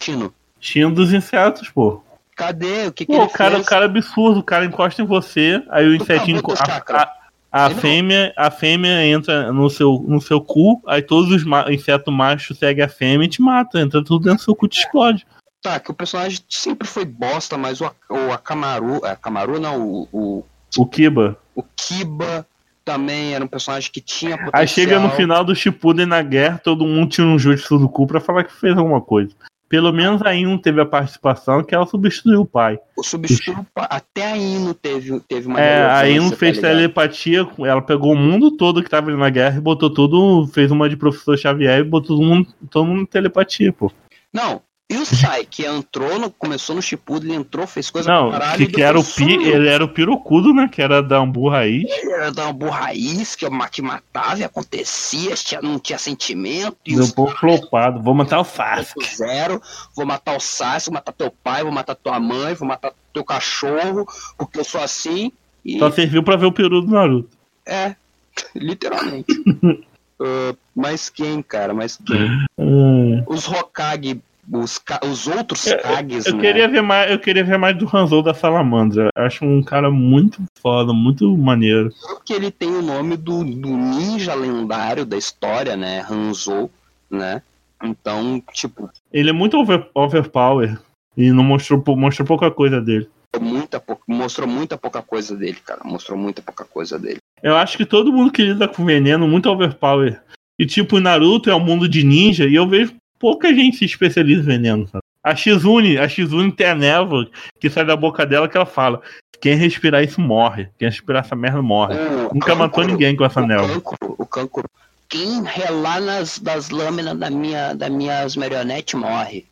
[0.59, 2.01] Tinha um dos insetos, pô.
[2.35, 2.87] Cadê?
[2.87, 3.65] O que, que Pô, ele o cara, fez?
[3.65, 6.41] o cara é absurdo, o cara encosta em você, aí o Tu insetinho.
[6.57, 7.11] A,
[7.51, 11.71] a, a fêmea, a fêmea entra no seu, no seu cu, aí todos os ma-
[11.71, 13.81] insetos machos seguem a fêmea e te matam.
[13.81, 15.27] Entra tudo dentro do seu cu e te explode.
[15.61, 20.07] Tá, que o personagem sempre foi bosta, mas o, o Akamaru, é, Akamaru não, o,
[20.11, 20.45] o,
[20.77, 21.37] O Kiba.
[21.55, 22.45] o Kiba
[22.83, 24.61] também era um personagem que tinha potencial.
[24.61, 28.05] Aí chega no final do Shippuden na guerra, todo mundo tira um jutsu do cu
[28.07, 29.31] pra falar que fez alguma coisa.
[29.69, 32.77] Pelo menos a Ino teve a participação que ela substituiu o pai.
[32.95, 36.71] O substituto, até a Ino teve, teve uma É, a Ino tá fez ligado?
[36.71, 40.47] telepatia, com- ela pegou o mundo todo que tava ali na guerra e botou tudo,
[40.53, 43.91] fez uma de professor Xavier e botou todo mundo, todo mundo em telepatia, pô.
[44.31, 48.29] Não, e o Sai, que entrou, no, começou no Shippuden, ele entrou, fez coisa Não,
[48.29, 50.69] pra caralho que, que era o pi, ele era o pirocudo, né?
[50.71, 51.89] Que era da Ambu Raiz.
[51.89, 56.99] Ele era da uma raiz que, que matava e acontecia, tinha, não tinha sentimento, e
[56.99, 58.01] um pouco flopado.
[58.01, 59.15] Vou matar o Sasuke.
[59.15, 59.61] zero,
[59.95, 63.23] vou matar o Sasuke, vou matar teu pai, vou matar tua mãe, vou matar teu
[63.23, 64.05] cachorro,
[64.37, 65.31] porque eu sou assim,
[65.65, 67.29] e Só serviu pra ver o peru do Naruto.
[67.65, 67.95] é,
[68.53, 69.25] literalmente.
[70.19, 72.45] Ah, mas quem, cara, mas quem?
[72.57, 73.23] Hum.
[73.27, 74.21] Os Hokage,
[74.51, 76.41] os, os outros Eu- Kages, Eu né?
[76.41, 79.09] queria ver mais, eu queria ver mais do Hanzou da Salamandra.
[79.15, 81.89] Acho um cara muito foda, muito maneiro.
[82.07, 86.05] Porque ele tem o nome do, do ninja lendário da história, né?
[86.09, 86.69] Hanzo,
[87.09, 87.41] né?
[87.83, 90.79] Então, tipo, Ele é muito over, overpower
[91.17, 93.09] e não mostrou, mostrou pouca coisa dele.
[93.39, 95.81] muita, mostrou muita pouca coisa dele, cara.
[95.83, 97.17] Mostrou muita pouca coisa dele.
[97.41, 100.21] Eu acho que todo mundo que lida com veneno muito overpower.
[100.57, 102.93] E tipo, Naruto é um mundo de ninja e eu vejo
[103.23, 105.01] pouca gente se especializa em veneno, sabe?
[105.23, 109.01] A Shizune, a Shizune tem a névoa que sai da boca dela que ela fala:
[109.39, 110.67] quem respirar isso morre.
[110.77, 111.95] Quem respirar essa merda morre.
[112.29, 113.69] O Nunca matou Kankuro- ninguém com essa o névoa.
[113.69, 114.69] Kankuro, o Kankuro.
[115.07, 119.45] Quem relar nas das lâminas da minha, das minhas marionetes morre.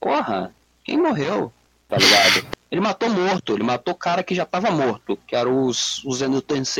[0.00, 0.54] Porra,
[0.84, 1.52] quem morreu?
[1.88, 2.46] Tá ligado?
[2.70, 6.20] Ele matou morto, ele matou cara que já tava morto, que era os, os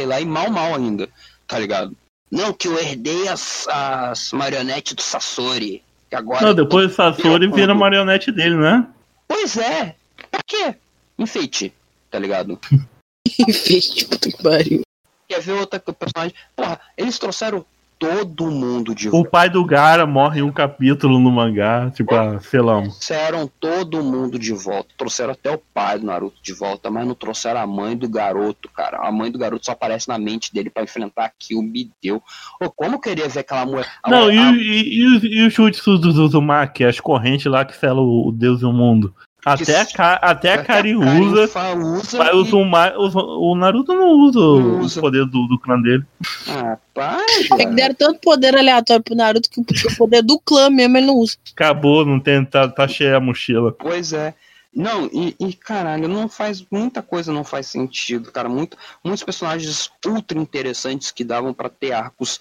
[0.06, 1.08] lá e mal mal ainda,
[1.48, 1.96] tá ligado?
[2.30, 5.82] Não, que eu herdei as, as marionetes do Sasori.
[6.12, 6.44] Que agora.
[6.44, 8.86] Não, depois o Sasori vira marionete dele, né?
[9.26, 9.96] Pois é.
[10.30, 10.74] Pra quê?
[11.18, 11.72] Enfeite,
[12.10, 12.60] tá ligado?
[13.48, 14.82] Enfeite, puta que pariu.
[15.26, 16.36] Quer ver outra personagem?
[16.54, 17.64] Porra, eles trouxeram
[18.02, 22.40] todo mundo de O pai do Gara morre em um capítulo no mangá, tipo, a
[22.40, 22.82] Selamo.
[22.88, 24.88] Trouxeram todo mundo de volta.
[24.98, 28.68] Trouxeram até o pai do Naruto de volta, mas não trouxeram a mãe do garoto,
[28.74, 28.98] cara.
[29.06, 32.22] A mãe do garoto só aparece na mente dele pra enfrentar aqui o Bideu.
[32.60, 33.86] Ô, como eu queria ver aquela mulher.
[34.06, 38.04] Não, a- e, e, e, os- e os do Uzumaki, as correntes lá que selam
[38.04, 39.14] o o Deus e o mundo.
[39.44, 41.50] Até a, Ka- até a Kari usa.
[41.80, 42.18] Usa.
[42.18, 42.64] Mas e- o,
[42.96, 45.00] o, o Naruto não usa o- Não o usa.
[45.00, 46.04] poder do, do clã dele.
[46.48, 47.20] Ah, para,
[47.58, 51.06] É que deram tanto poder aleatório pro Naruto que o poder do clã mesmo ele
[51.06, 51.36] não usa.
[51.52, 53.72] Acabou, não tem, tá, tá cheia a mochila.
[53.72, 54.32] Pois é.
[54.74, 56.64] Não, e, e, caralho, não faz.
[56.70, 58.48] Muita coisa não faz sentido, cara.
[58.48, 62.40] Muito, muitos personagens ultra interessantes que davam pra ter arcos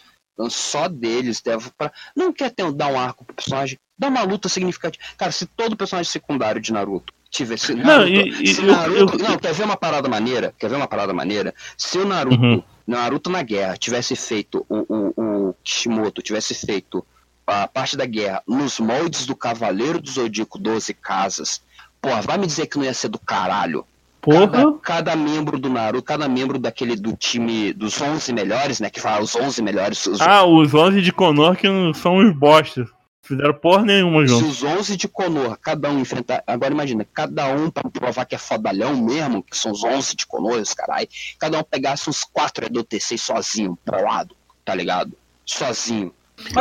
[0.49, 1.41] só deles.
[1.78, 5.03] Pra, não quer ter, dar um arco pro personagem, dar uma luta significativa.
[5.18, 7.73] Cara, se todo personagem secundário de Naruto tivesse.
[7.76, 10.53] Não, Naruto, e- e se eu- Naruto- eu- não, quer ver uma parada maneira?
[10.60, 11.53] Quer ver uma parada maneira?
[11.78, 12.64] Se o Naruto, Uhum.
[12.88, 17.06] Naruto na guerra tivesse feito o, o, o Kishimoto tivesse feito
[17.45, 21.61] a parte da guerra nos moldes do Cavaleiro do Zodíaco 12 Casas,
[22.02, 23.86] porra, vai me dizer que não ia ser do caralho.
[24.22, 24.48] Porra.
[24.48, 28.90] Cada, cada membro do Naruto, cada membro daquele do time dos 11 melhores, né?
[28.90, 30.06] Que fala os 11 melhores.
[30.06, 32.88] Os, Ah, os 11 de Konoha que não são os bosta.
[33.23, 34.48] Fizeram porra nenhuma se junto.
[34.48, 36.43] os 11 de Konoha, cada um enfrentar.
[36.45, 40.26] Agora imagina, cada um pra provar que é fodalhão mesmo, que são os 11 de
[40.26, 41.07] Konoha, os carai,
[41.39, 44.35] cada um pegasse uns 4 EDOTC sozinho, pro lado,
[44.65, 45.15] tá ligado?
[45.45, 46.14] Sozinho.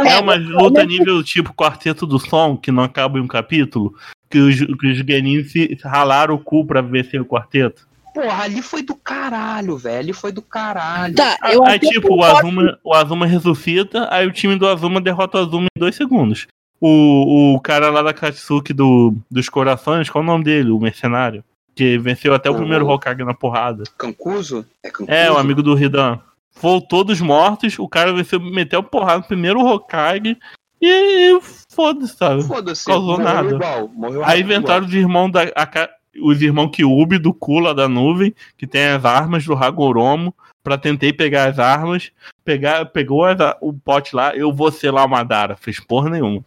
[0.07, 3.95] É uma luta nível tipo Quarteto do Som, que não acaba em um capítulo,
[4.29, 7.89] que os, que os Genin se ralaram o cu pra vencer o quarteto.
[8.15, 9.99] Porra, ali foi do caralho, velho.
[9.99, 11.15] Ali foi do caralho.
[11.15, 12.25] Tá, eu aí, até tipo, o.
[12.25, 16.47] Azuma, o Azuma ressuscita, aí o time do Azuma derrota o Azuma em dois segundos.
[16.81, 20.71] O, o cara lá da Katsuki do, dos corações, qual é o nome dele?
[20.71, 21.45] O mercenário.
[21.75, 23.85] Que venceu até o O- primeiro Hokage na porrada.
[23.99, 24.67] Cancuso?
[24.83, 25.11] É Cancuso?
[25.11, 26.19] É, o amigo do Hidan.
[26.61, 30.37] Voltou dos mortos, o cara venceu, meteu porrada no primeiro Hokage
[30.81, 30.89] e,
[31.37, 32.43] e foda-se, sabe?
[32.43, 33.55] Foda-se, Causou morreu nada.
[33.55, 33.89] igual.
[33.89, 34.57] Morreu Aí igual.
[34.59, 35.43] inventaram os irmãos da.
[35.55, 35.89] a
[36.23, 40.77] os irmãos Kyubi do cu lá da nuvem, que tem as armas do Hagoromo, pra
[40.79, 42.11] tentei pegar as armas.
[42.45, 45.57] Pegar, pegou as a- o pote lá, eu vou ser lá o Madara.
[45.57, 46.45] Fez porra nenhuma.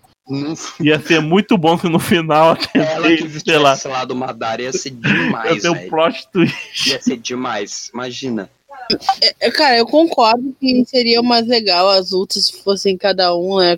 [0.80, 4.92] Ia ser muito bom se no final Ela tentei, sei lá, do Madara ia ser
[4.92, 5.90] demais, tenho um velho.
[5.90, 6.90] plot twist.
[6.90, 7.90] Ia ser demais.
[7.94, 8.50] Imagina.
[9.40, 13.78] É, Cara, eu concordo que seria mais legal as lutas se fossem cada um, né?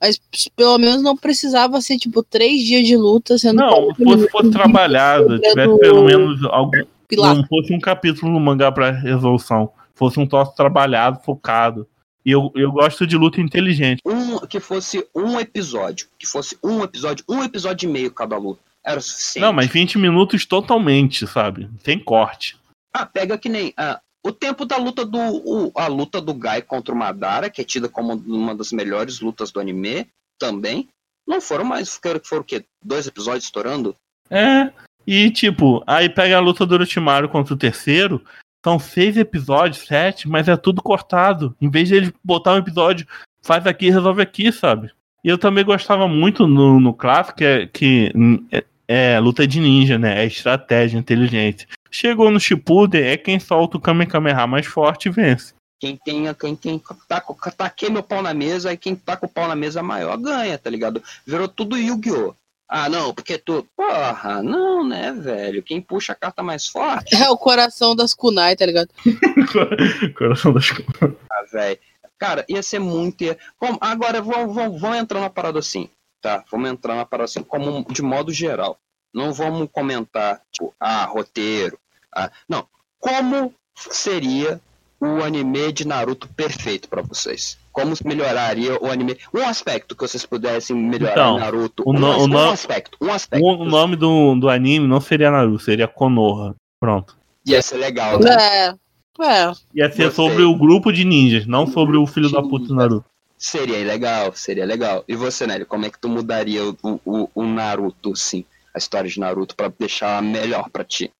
[0.00, 0.20] Mas
[0.54, 3.56] pelo menos não precisava ser, tipo, três dias de luta sendo.
[3.56, 6.82] Não, se fosse, fosse trabalhado, tivesse pelo menos algum.
[7.08, 7.36] Pilar.
[7.36, 9.70] Não fosse um capítulo no mangá pra resolução.
[9.94, 11.86] Fosse um troço trabalhado, focado.
[12.24, 14.02] E eu, eu gosto de luta inteligente.
[14.04, 16.08] Um, que fosse um episódio.
[16.18, 18.60] Que fosse um episódio, um episódio e meio cada luta.
[18.84, 19.44] Era o suficiente.
[19.44, 21.70] Não, mas 20 minutos totalmente, sabe?
[21.84, 22.56] Sem corte.
[22.92, 23.72] Ah, pega que nem.
[23.76, 25.18] ah, o tempo da luta do.
[25.18, 29.20] o- a luta do Gai contra o Madara, que é tida como uma das melhores
[29.20, 30.06] lutas do anime,
[30.38, 30.88] também.
[31.26, 31.96] Não foram mais.
[32.02, 32.64] Foram, foram o quê?
[32.84, 33.94] Dois episódios estourando?
[34.30, 34.70] É.
[35.06, 38.22] E tipo, aí pega a luta do Orochimaru contra o terceiro.
[38.64, 41.54] São seis episódios, sete, mas é tudo cortado.
[41.60, 43.06] Em vez de ele botar um episódio,
[43.40, 44.90] faz aqui e resolve aqui, sabe?
[45.22, 48.12] E eu também gostava muito no, no clássico, que, é, que
[48.50, 50.20] é, é luta de ninja, né?
[50.22, 51.68] É estratégia, inteligência.
[51.90, 55.54] Chegou no Shippuden, é quem solta o Kamehameha mais forte e vence.
[55.78, 59.26] Quem tem, quem tem, tá, com- taquei meu pau na mesa, aí quem tá com
[59.26, 61.02] o pau na mesa maior ganha, tá ligado?
[61.26, 62.34] Virou tudo Yu-Gi-Oh!
[62.68, 63.64] Ah, não, porque tu.
[63.76, 65.62] Porra, não, né, velho?
[65.62, 68.88] Quem puxa a carta mais forte, É o coração das kunai, tá ligado?
[70.18, 71.16] Coração das coisas.
[71.30, 71.78] ah, velho.
[72.18, 73.22] Cara, ia ser muito.
[73.22, 75.88] ia- Como- agora, vamos, vamos, vamos entrar na parada assim,
[76.20, 76.42] tá?
[76.50, 78.78] Vamos entrar na parada assim, como de modo geral.
[79.16, 81.78] Não vamos comentar, tipo, ah, roteiro.
[82.14, 82.66] Ah, não.
[83.00, 84.60] Como seria
[85.00, 87.56] o anime de Naruto perfeito pra vocês?
[87.72, 89.16] Como melhoraria o anime?
[89.32, 91.82] Um aspecto que vocês pudessem melhorar Então, em Naruto.
[91.86, 92.98] o um, no- o um no- aspecto.
[93.00, 93.42] Um aspecto.
[93.46, 96.54] O nome do, do anime não seria Naruto, seria Konoha.
[96.78, 97.16] Pronto.
[97.46, 98.30] Ia ser legal, né?
[98.30, 98.74] É.
[99.18, 99.52] É.
[99.74, 100.10] Ia ser Gostei.
[100.10, 103.06] sobre o grupo de ninjas, não sobre o filho da puta do Naruto.
[103.38, 105.04] Seria legal, seria legal.
[105.08, 108.44] E você, Nelly, como é que tu mudaria o, o, o Naruto, assim?
[108.76, 111.10] A história de Naruto pra deixar melhor pra ti?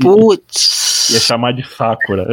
[0.00, 1.10] Putz.
[1.10, 2.26] Ia chamar de Sakura.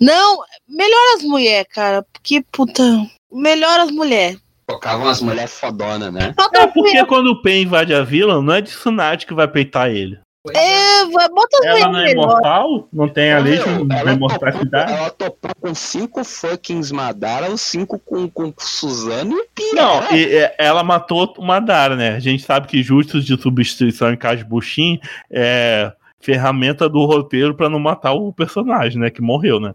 [0.00, 2.04] Não, melhor as mulheres, cara.
[2.12, 2.82] Porque, puta.
[3.30, 4.40] Melhor as mulheres.
[4.66, 6.34] Tocavam as mulheres fodona, né?
[6.54, 9.88] É porque quando o Pen invade a vila, não é de Tsunade que vai peitar
[9.88, 10.18] ele.
[10.54, 14.92] É, vai- bota as Ela não é imortal, não tem a ela, topou, imortalidade.
[14.92, 19.72] ela topou com cinco fuckings Madara, os cinco com, com Suzano e Pia.
[19.74, 22.10] Não, e- e- ela matou o Madara, né?
[22.14, 24.98] A gente sabe que justos de substituição em caso de Bushin
[25.30, 29.10] é ferramenta do roteiro pra não matar o personagem, né?
[29.10, 29.74] Que morreu, né?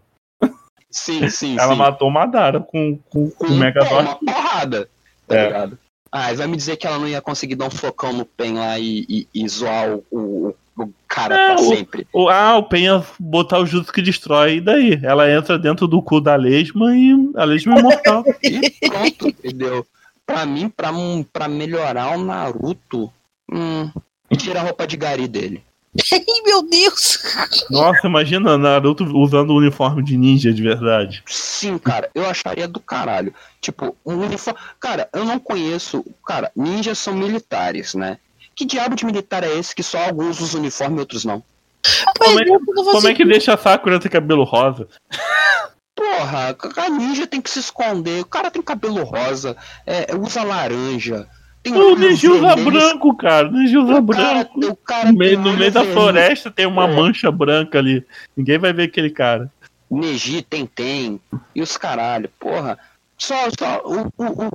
[0.90, 1.78] Sim, sim, Ela sim.
[1.78, 3.72] matou o Madara com, com, com com o uma
[4.16, 4.88] porrada,
[5.26, 5.46] tá É.
[5.46, 5.78] ligado?
[6.16, 8.78] Ah, vai me dizer que ela não ia conseguir dar um socão no Pen lá
[8.78, 10.54] e, e, e zoar o, o,
[10.84, 12.06] o cara Não, pra sempre.
[12.12, 15.00] O- Ah, o Pen ia botar o jutsu que destrói, e daí?
[15.02, 18.22] Ela entra dentro do cu da Lesma e a Lesma é mortal.
[18.44, 19.84] E pronto, entendeu?
[20.24, 20.92] Pra mim, pra,
[21.32, 23.12] pra melhorar o Naruto,
[23.52, 23.90] hum,
[24.38, 25.64] tira a roupa de gari dele.
[25.96, 27.18] Ih, meu Deus.
[27.70, 31.22] Nossa, imagina Naruto usando o uniforme de ninja de verdade.
[31.26, 33.32] Sim, cara, eu acharia do caralho.
[33.60, 34.58] Tipo, um uniforme.
[34.80, 36.04] Cara, eu não conheço.
[36.26, 38.18] Cara, ninjas são militares, né?
[38.56, 41.42] Que diabo de militar é esse que só alguns usam uniforme e outros não?
[42.18, 44.88] Como é- não Como é que deixa a Sakura ter cabelo rosa?
[45.94, 48.22] Porra, a ninja tem que se esconder.
[48.22, 49.56] O cara tem cabelo rosa,
[49.86, 51.28] é, usa laranja.
[51.64, 52.72] Tem O olhos Neji usa vermelhos.
[52.72, 53.48] branco, cara.
[53.48, 54.66] O Neji usa O cara, branco.
[54.72, 56.94] o cara No meio, tem no meio da floresta tem uma É.
[56.94, 58.06] mancha branca ali.
[58.36, 59.50] Ninguém vai ver aquele cara.
[59.90, 61.20] Neji, Tentem
[61.54, 62.78] e os caralho, porra.
[63.18, 64.48] Só, só o- o-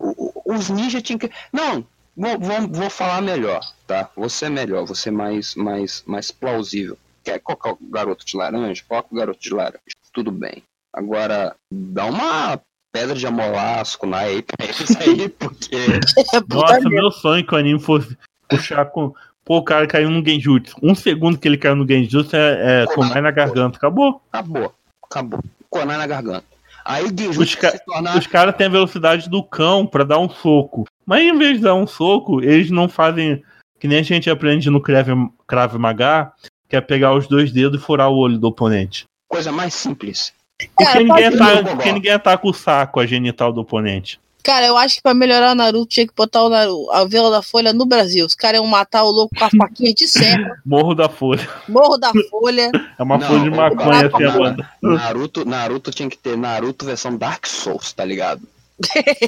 [0.48, 1.31] o- os ninjas tinham que.
[1.52, 1.84] Não,
[2.15, 4.10] vou, vou, vou falar melhor, tá?
[4.15, 6.98] Vou ser melhor, vou ser mais, mais, mais plausível.
[7.23, 8.84] Quer colocar o garoto de laranja?
[8.88, 9.80] Coloca o garoto de laranja.
[10.14, 10.64] Tudo bem.
[10.94, 12.60] Agora, dá uma
[12.91, 15.75] pedra de amolasco na aí pra eles aí, porque.
[15.75, 18.17] É Nossa, meu sonho que o anime fosse
[18.49, 19.13] puxar com.
[19.45, 20.75] Pô, o cara caiu no Genjutsu.
[20.83, 23.77] Um segundo que ele caiu no Genjutsu é, é Kunai na garganta.
[23.77, 24.21] Acabou.
[24.31, 24.73] Acabou.
[25.03, 25.39] Acabou.
[25.69, 26.43] Conai na garganta.
[26.85, 28.17] Aí o Os, Genjutsu ca- se tornar.
[28.17, 30.85] os caras têm a velocidade do cão pra dar um soco.
[31.05, 33.43] Mas em vez de dar um soco, eles não fazem.
[33.79, 35.07] Que nem a gente aprende no Krav,
[35.47, 36.31] Krav Maga,
[36.67, 39.05] que é pegar os dois dedos e furar o olho do oponente.
[39.27, 40.33] Coisa mais simples.
[40.60, 41.76] Porque, Cara, ninguém, pode- ataca, Gogó.
[41.76, 44.19] porque ninguém ataca o saco, a genital do oponente.
[44.44, 47.30] Cara, eu acho que pra melhorar o Naruto tinha que botar o Naruto, a Vila
[47.30, 48.26] da Folha no Brasil.
[48.26, 51.48] Os caras iam matar o louco com a faquinha de serra, Morro da Folha.
[51.68, 52.72] Morro da Folha.
[52.98, 54.69] É uma Não, folha de maconha assim, a banda.
[54.81, 58.41] Naruto, Naruto tinha que ter Naruto versão Dark Souls, tá ligado?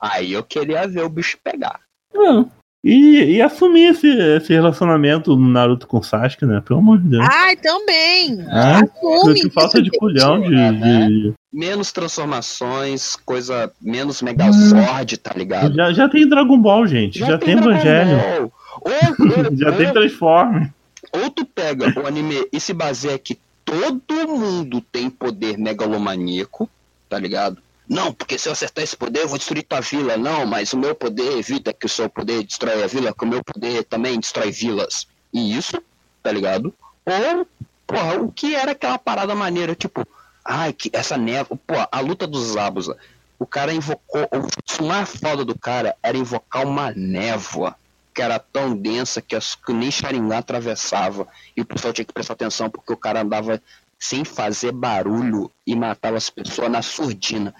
[0.00, 1.80] Aí eu queria ver o bicho pegar.
[2.14, 2.50] Não.
[2.88, 6.62] E, e assumir esse, esse relacionamento do Naruto com o Sasuke, né?
[6.64, 7.26] Pelo amor de Deus.
[7.28, 8.44] Ai, também.
[8.48, 9.40] Ah, Assume.
[9.40, 15.74] que falta de culhão de, de- Menos transformações, coisa menos Megazord, tá ligado?
[15.74, 17.18] Já, já tem Dragon Ball, gente.
[17.18, 18.52] Já, tem Dragon Evangelho.
[18.80, 18.92] Ou,
[19.56, 20.66] Já tem Transform.
[21.12, 26.68] ou tu pega o anime e se baseia que todo mundo tem poder megalomaníaco,
[27.08, 27.58] tá ligado?
[27.88, 30.16] Não, porque se eu acertar esse poder, eu vou destruir tua vila.
[30.16, 33.28] Não, mas o meu poder evita que o seu poder destrói a vila, que o
[33.28, 35.06] meu poder também destrói vilas.
[35.32, 35.80] E isso,
[36.22, 36.74] tá ligado?
[37.04, 37.46] Ou,
[37.86, 40.06] porra, o que era aquela parada maneira, tipo,
[40.44, 42.96] ai, que essa névoa, pô, a luta dos Zabuza.
[43.38, 47.76] O cara invocou, o mais foda do cara era invocar uma névoa
[48.14, 51.28] que era tão densa que, as, que nem Sharingan atravessava.
[51.54, 53.62] E o pessoal tinha que prestar atenção porque o cara andava
[53.98, 57.54] sem fazer barulho e matava as pessoas na surdina.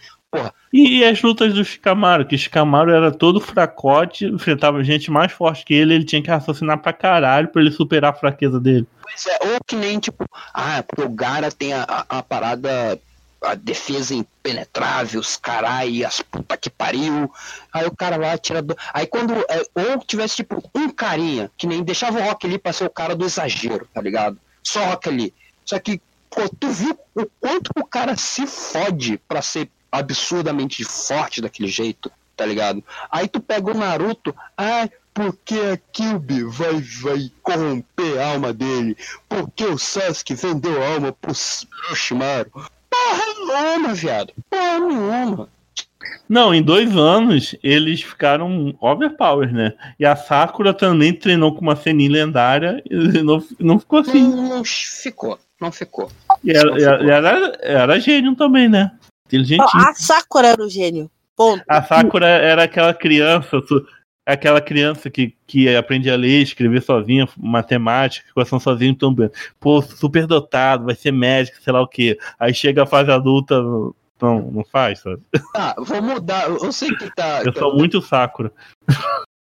[0.73, 5.65] E, e as lutas do Shikamaru, que Shikamaru era todo fracote, enfrentava gente mais forte
[5.65, 8.87] que ele, ele tinha que raciocinar pra caralho pra ele superar a fraqueza dele.
[9.03, 13.01] Pois é, ou que nem tipo, ah, porque o Gara tem a, a, a parada,
[13.43, 17.33] a defesa impenetrável, os carai, as puta que pariu.
[17.73, 18.77] Aí o cara lá tira do.
[18.93, 19.33] Aí quando.
[19.49, 22.91] é, ou tivesse tipo um carinha, que nem deixava o Rock Lee pra ser o
[22.91, 24.39] cara do exagero, tá ligado?
[24.63, 25.33] Só Rock Lee.
[25.65, 26.01] Só que,
[26.31, 32.10] pô, tu viu o quanto o cara se fode pra ser absurdamente forte daquele jeito,
[32.36, 32.82] tá ligado?
[33.10, 38.97] Aí tu pega o Naruto, ah, porque a Kyubi vai, vai corromper a alma dele?
[39.28, 41.32] Porque o Sasuke vendeu a alma pro
[41.86, 42.51] Orochimaru?
[42.90, 44.35] Porra nenhuma, viado.
[44.51, 45.48] Porra nenhuma.
[46.28, 49.73] Não, em dois anos eles ficaram overpower, né?
[49.98, 54.23] E a Sakura também treinou com uma Senin lendária e não, não ficou assim.
[54.23, 56.10] Não, não ficou, não ficou.
[56.44, 58.90] E era, era, era, era gênio também, né?
[59.27, 59.85] Inteligentinho.
[59.85, 61.11] A Sakura era o gênio.
[61.36, 61.62] Ponto.
[61.69, 63.62] A Sakura era aquela criança,
[64.24, 69.15] aquela criança que, que aprende a ler, escrever sozinha, matemática, equação sozinha, então,
[69.61, 72.19] pô, super dotado, vai ser médico, sei lá o quê.
[72.39, 73.61] Aí chega a fase adulta,
[74.20, 75.23] não, não faz, sabe?
[75.53, 76.48] Tá, vou mudar.
[76.48, 77.43] Eu sei que tá.
[77.44, 78.51] Eu sou muito Sakura.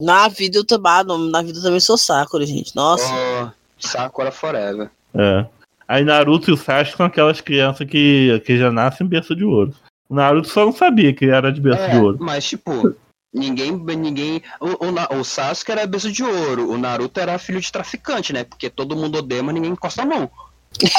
[0.02, 2.76] Na vida eu também, ah, na vida eu também sou Sakura, gente.
[2.76, 3.06] Nossa.
[3.06, 3.50] Oh,
[3.80, 4.92] Sakura Forever.
[5.14, 5.46] É.
[5.88, 9.44] Aí Naruto e o Sasuke são aquelas crianças que, que já nascem em berço de
[9.44, 9.74] ouro.
[10.10, 12.18] O Naruto só não sabia que era de berço de É, ouro.
[12.20, 12.96] mas tipo,
[13.34, 13.72] ninguém.
[13.72, 18.34] ninguém o, o, o Sasuke era berço de ouro, o Naruto era filho de traficante,
[18.34, 18.44] né?
[18.44, 20.30] Porque todo mundo odeia, mas ninguém encosta a mão.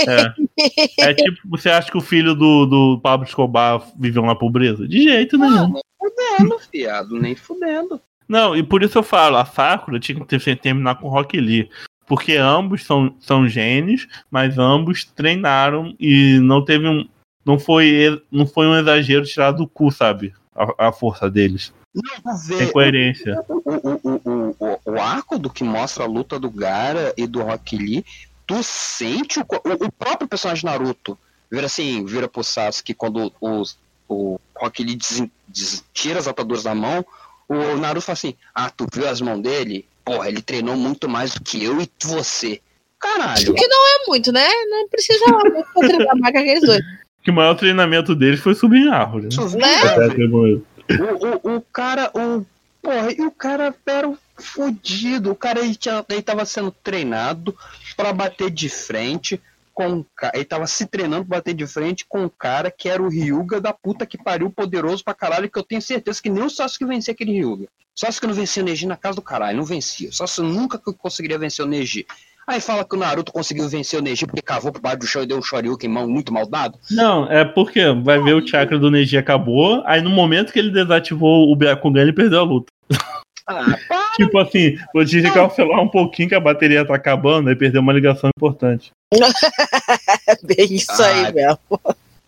[0.08, 1.10] É.
[1.10, 4.88] é tipo, você acha que o filho do, do Pablo Escobar viveu na pobreza?
[4.88, 5.72] De jeito nenhum.
[5.72, 8.00] nem fudendo, fiado, nem fudendo.
[8.28, 11.38] Não, e por isso eu falo, a Sakura tinha que ter, terminar com o Rock
[11.38, 11.68] Lee.
[12.06, 17.08] Porque ambos são, são gênios, mas ambos treinaram e não teve um.
[17.44, 20.34] Não foi, não foi um exagero tirado do cu, sabe?
[20.54, 21.72] A, a força deles.
[21.94, 23.42] Não, tu Tem coerência.
[23.48, 27.76] o, o, o, o, arco do que mostra a luta do Gara e do Rock
[27.76, 28.04] Lee,
[28.46, 31.18] tu sente o, o, o próprio personagem Naruto.
[31.50, 33.62] Vira assim, vira pro Sasuke quando o,
[34.08, 37.04] o Rock Lee desen- des- tira as ataduras da mão,
[37.48, 39.86] o Naruto fala assim, ah, tu viu as mãos dele?
[40.06, 42.60] Porra, ele treinou muito mais do que eu e você.
[42.96, 43.52] Caralho.
[43.52, 44.48] Que não é muito, né?
[44.70, 46.80] Não precisa muito pra treinar mais que aqueles dois.
[47.24, 49.24] Que o maior treinamento deles foi subir em árvore.
[49.24, 49.30] Né?
[49.58, 50.62] Né?
[51.10, 52.46] O, o, o cara, o.
[52.80, 55.32] Porra, e o cara era um fodido.
[55.32, 57.52] O cara ele, tinha, ele tava sendo treinado
[57.96, 59.42] pra bater de frente
[59.77, 63.11] com ele tava se treinando pra bater de frente com um cara que era o
[63.11, 66.48] Ryuga da puta que pariu, poderoso pra caralho, que eu tenho certeza que nem o
[66.48, 67.69] Sasuke vencia aquele Ryuga.
[67.94, 70.11] Sasuke não vencia o Neji na casa do caralho, não vencia.
[70.11, 72.07] Sasuke nunca conseguiria vencer o Neji.
[72.47, 75.23] Aí fala que o Naruto conseguiu vencer o Neji porque cavou por baixo do chão
[75.23, 76.78] e deu um Shoryuken mão muito mal dado.
[76.90, 80.70] Não, é porque vai ver o chakra do Neji acabou, aí no momento que ele
[80.70, 82.73] desativou o Byakugan, ele perdeu a luta.
[83.47, 83.78] Ah,
[84.16, 87.93] Tipo assim, vou te cancelar um pouquinho que a bateria tá acabando, aí perdeu uma
[87.93, 88.90] ligação importante.
[89.12, 89.16] É
[90.43, 91.59] bem isso aí Ah, mesmo.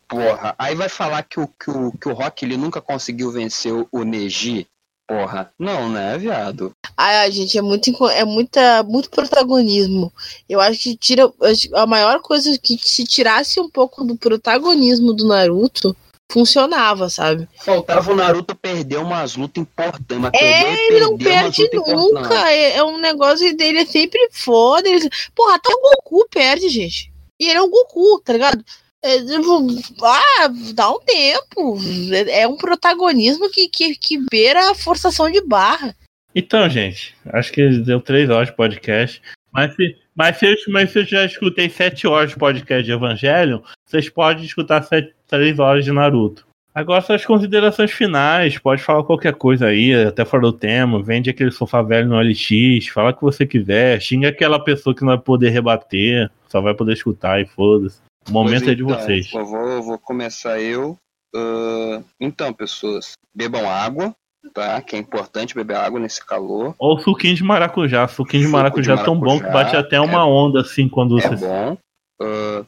[0.06, 0.54] porra.
[0.58, 3.88] Aí vai falar que o, que o, que o Rock ele nunca conseguiu vencer o,
[3.90, 4.66] o Neji.
[5.08, 5.50] Porra.
[5.58, 6.72] Não, né, viado?
[6.94, 10.12] Ai, gente, é muito, é muita, muito protagonismo.
[10.46, 11.32] Eu acho que tira
[11.74, 15.96] a maior coisa que se tirasse um pouco do protagonismo do Naruto
[16.30, 17.48] funcionava, sabe?
[17.58, 20.18] Faltava o Naruto perder umas lutas importantes.
[20.18, 22.50] Mas É, ele não perde nunca.
[22.50, 24.88] É, é um negócio dele é sempre foda.
[24.88, 25.08] Ele...
[25.34, 27.10] Porra, até o Goku perde, gente.
[27.40, 28.64] E ele é o Goku, tá ligado?
[29.00, 31.78] É, tipo, ah, dá um tempo.
[32.12, 35.96] É, é um protagonismo que, que, que beira a forçação de barra.
[36.34, 39.22] Então, gente, acho que deu três horas de podcast.
[39.52, 42.90] Mas se, mas se, eu, mas se eu já escutei sete horas de podcast de
[42.90, 46.44] Evangelho, vocês podem escutar sete, três horas de Naruto.
[46.74, 51.52] Agora suas considerações finais, pode falar qualquer coisa aí, até fora do tema, vende aquele
[51.52, 55.18] sofá velho no LX, fala o que você quiser, xinga aquela pessoa que não vai
[55.18, 58.00] poder rebater, só vai poder escutar e foda-se.
[58.28, 59.32] O momento Pois é de então, vocês.
[59.32, 60.98] Eu vou, vou começar eu.
[61.32, 64.12] Ah, então, pessoas, bebam água,
[64.48, 64.80] tá?
[64.82, 66.74] Que é importante beber água nesse calor.
[66.78, 68.08] Ou suquinho de maracujá.
[68.08, 71.18] Suquinho de maracujá de é tão bom que bate até é- uma onda assim quando
[71.18, 71.36] É você.
[71.46, 71.76] bom.
[72.20, 72.64] Ah,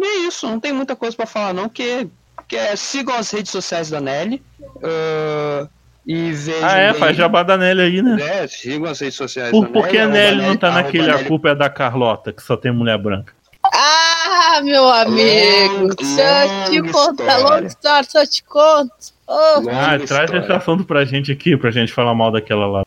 [0.00, 2.08] e é isso, não tem muita coisa pra falar não, que,
[2.48, 4.42] que é, sigam as redes sociais da Nelly.
[4.82, 5.68] ah,
[6.06, 6.66] e vejam.
[6.68, 8.16] Ah, é, aí- faz jabá da Nelly aí, né?
[8.20, 11.22] É, sigam as redes sociais Por, da por que a Nelly não tá naquele A
[11.24, 13.34] culpa é da Carlota, que só tem mulher branca?
[13.72, 17.60] Ah, meu amigo, Long- se eu te longa contar, história.
[17.60, 19.19] long story, se eu te conto.
[19.32, 20.38] Oh, Ah, traz história.
[20.40, 22.84] esse assunto pra gente aqui, pra gente falar mal daquela lá.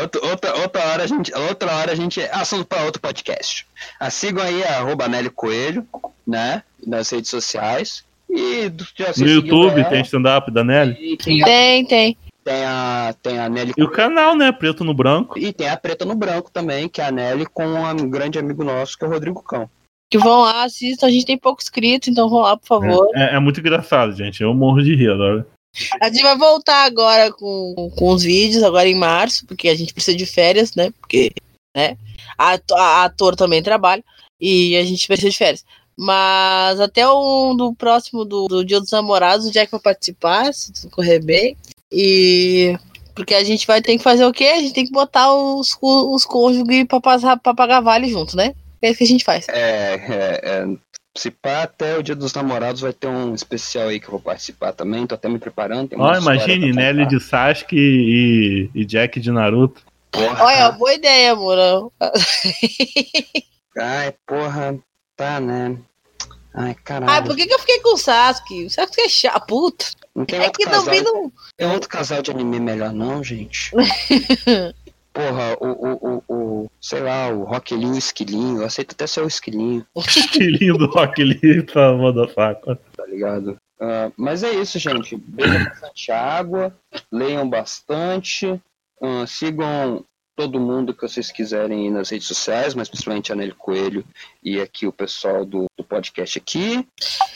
[0.00, 1.34] Outra, outra, outra hora a gente.
[1.34, 2.20] Outra hora a gente.
[2.30, 3.66] Assunto para outro podcast.
[3.98, 5.84] Ah, sigam aí a arroba Nelly Coelho,
[6.24, 6.62] né?
[6.86, 8.04] Nas redes sociais.
[8.30, 11.16] E do- já No YouTube ela, tem stand-up da Nelly.
[11.16, 12.16] Tem a- tem, tem.
[12.44, 13.90] tem a, tem a Nelly E o Coelho.
[13.90, 14.52] canal, né?
[14.52, 15.36] Preto no branco.
[15.36, 18.62] E tem a Preta no Branco também, que é a Nelly com um grande amigo
[18.62, 19.68] nosso, que é o Rodrigo Cão.
[20.14, 21.08] Que vão lá, assistam.
[21.08, 23.08] A gente tem pouco inscrito, então vão lá, por favor.
[23.16, 24.44] É, é muito engraçado, gente.
[24.44, 25.44] Eu morro de rir agora.
[26.00, 29.92] A gente vai voltar agora com, com os vídeos, agora em março, porque a gente
[29.92, 30.92] precisa de férias, né?
[31.00, 31.32] Porque,
[31.76, 31.96] né?
[32.38, 34.04] A, a ator também trabalha
[34.40, 35.64] e a gente precisa de férias.
[35.98, 40.72] Mas até o do próximo do, do Dia dos Namorados, o Jack vai participar, se
[40.72, 41.56] tudo correr bem.
[41.90, 42.78] E.
[43.16, 44.44] Porque a gente vai ter que fazer o quê?
[44.44, 48.54] A gente tem que botar os, os cônjuges pra, passar, pra pagar vale junto, né?
[48.84, 49.48] É isso que a gente faz.
[49.48, 50.66] É, é, é,
[51.16, 54.20] se pá, até o Dia dos Namorados vai ter um especial aí que eu vou
[54.20, 55.88] participar também, tô até me preparando.
[55.88, 57.16] tem história imagine Nelly contar.
[57.16, 59.80] de Sasuke e, e Jack de Naruto.
[60.10, 60.44] Porra.
[60.44, 61.90] Olha, boa ideia, amor.
[63.78, 64.78] Ai, porra,
[65.16, 65.78] tá, né?
[66.52, 67.10] Ai, caralho.
[67.10, 68.66] Ai, por que, que eu fiquei com o Sasuke?
[68.66, 69.86] O Sasuke é chato, puta.
[70.14, 71.32] Não tem É outro que casal, também não.
[71.56, 73.72] Tem outro casal de anime melhor não, gente?
[75.14, 78.92] Porra, o, o, o, o, sei lá, o Rock Lee e o Esquilinho, eu aceito
[78.92, 79.86] até ser o Esquilinho,
[80.32, 82.76] que lindo Rock Lee pra motherfucker.
[82.96, 83.56] tá ligado?
[83.80, 85.16] Ah, mas é isso, gente.
[85.16, 86.76] Bebam bastante água,
[87.12, 88.60] leiam bastante,
[89.00, 90.04] ah, sigam
[90.36, 94.04] todo mundo que vocês quiserem aí nas redes sociais, mas principalmente a Nelly Coelho
[94.42, 96.86] e aqui o pessoal do, do podcast aqui.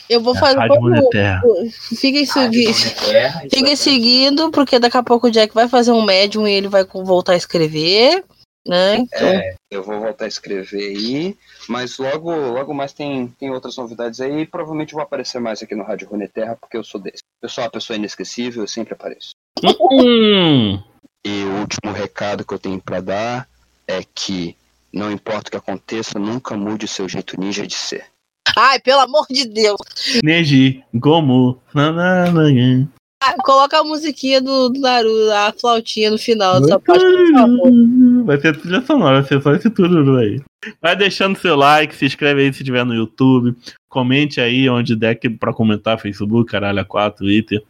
[0.09, 0.89] Eu vou fazer Rádio como.
[0.89, 1.41] Moneterra.
[1.95, 5.67] Fiquem Rádio segui- Terra, isso Fiquem é- seguindo, porque daqui a pouco o Jack vai
[5.67, 8.23] fazer um médium e ele vai voltar a escrever.
[8.67, 8.97] Né?
[8.97, 11.35] Então, É, eu vou voltar a escrever aí,
[11.67, 15.63] mas logo, logo mais tem, tem outras novidades aí e provavelmente eu vou aparecer mais
[15.63, 17.23] aqui no Rádio Runeterra, porque eu sou desse.
[17.41, 19.31] Eu sou uma pessoa inesquecível, eu sempre apareço.
[21.25, 23.47] E o último recado que eu tenho pra dar
[23.87, 24.55] é que
[24.93, 28.05] não importa o que aconteça, nunca mude o seu jeito ninja de ser.
[28.57, 29.77] Ai, pelo amor de Deus.
[30.23, 31.61] Neji, Gomu.
[31.73, 32.87] nananã.
[33.21, 37.71] Ah, coloca a musiquinha do, do Naruto, a flautinha no final dessa parte, por favor.
[38.25, 40.41] Vai ser trilha sonora, vai ser só esse tururu aí.
[40.81, 43.55] Vai deixando seu like, se inscreve aí se estiver no YouTube.
[43.89, 47.61] Comente aí onde der que- pra comentar, Facebook, caralho, A4, Twitter.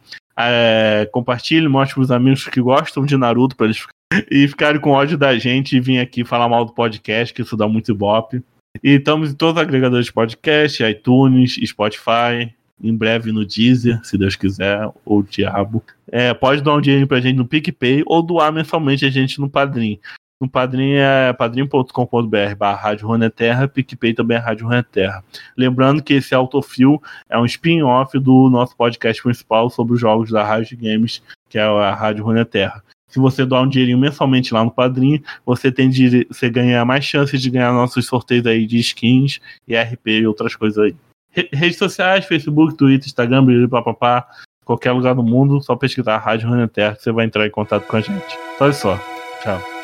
[0.48, 3.84] É, compartilhe, mostre pros amigos que gostam de Naruto pra eles
[4.30, 7.56] e ficarem com ódio da gente e vir aqui falar mal do podcast, que isso
[7.56, 8.42] dá muito ibope.
[8.82, 12.52] E estamos em todos os agregadores de podcast, iTunes, Spotify,
[12.82, 15.82] em breve no Deezer, se Deus quiser, ou o Diabo.
[16.10, 19.50] É, pode dar um dinheiro pra gente no PicPay ou doar mensalmente a gente no
[19.50, 19.98] Padrim.
[20.40, 25.22] No Padrim é padrim.com.br barra Rádio Runeterra, PicPay também é Rádio Runeterra.
[25.54, 30.42] Lembrando que esse Autofil é um spin-off do nosso podcast principal sobre os jogos da
[30.42, 32.82] Rádio Games, que é a Rádio Runeterra.
[33.08, 36.50] Se você doar um dinheirinho mensalmente lá no Padrim, você tem de, você
[36.86, 40.96] mais chances de ganhar nossos sorteios aí de skins e RP e outras coisas aí.
[41.32, 44.26] Re- redes sociais, Facebook, Twitter, Instagram, blá,
[44.64, 47.96] qualquer lugar do mundo, só pesquisar Rádio Runeterra que você vai entrar em contato com
[47.96, 48.38] a gente.
[48.56, 48.98] Só isso só.
[49.42, 49.79] Tchau.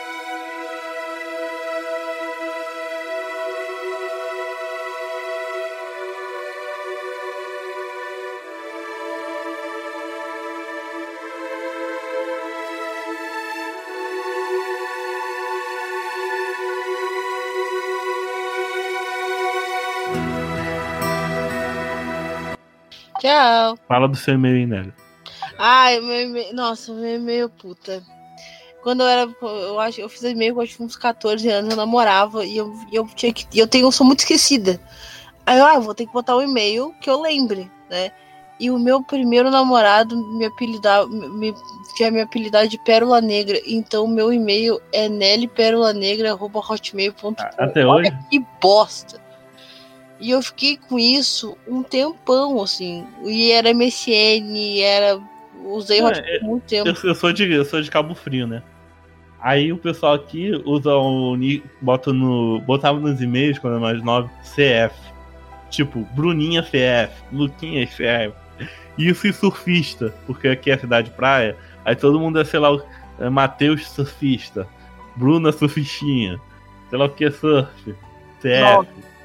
[23.56, 23.78] Tchau.
[23.88, 24.92] Fala do seu e-mail aí, Nelly.
[25.58, 26.54] Ai, meu e-mail.
[26.54, 28.02] Nossa, meu e-mail, puta.
[28.82, 29.30] Quando eu era.
[29.40, 33.06] Eu acho eu fiz e-mail acho que uns 14 anos, eu namorava e eu, eu
[33.14, 33.46] tinha que.
[33.58, 34.78] Eu tenho, eu sou muito esquecida.
[35.46, 38.10] Aí eu, ah, vou ter que botar um e-mail que eu lembre, né?
[38.58, 41.54] E o meu primeiro namorado me apelidava, me,
[41.94, 43.60] tinha me apelidado de Pérola Negra.
[43.66, 47.34] Então o meu e-mail é nellyperolanegra.hotmail.com.
[47.58, 48.18] Até Olha hoje?
[48.30, 49.20] que bosta.
[50.18, 53.06] E eu fiquei com isso um tempão, assim.
[53.24, 55.20] E era MSN, era.
[55.64, 56.88] Usei É, Hotmail por muito tempo.
[56.88, 58.62] Eu, eu sou de, eu sou de Cabo Frio, né?
[59.40, 61.36] Aí o pessoal aqui usa o
[61.80, 62.60] bota no.
[62.60, 64.94] Botava nos e-mails quando era mais nove, CF.
[65.70, 68.32] Tipo, Bruninha CF, Luquinha CF.
[68.96, 71.56] Isso e surfista, porque aqui é cidade praia.
[71.84, 72.70] Aí todo mundo é, sei lá,
[73.18, 74.66] é Matheus surfista,
[75.14, 76.40] Bruna surfistinha,
[76.88, 77.94] sei lá o que surf,
[78.40, 78.60] CF.
[78.60, 79.15] Nossa.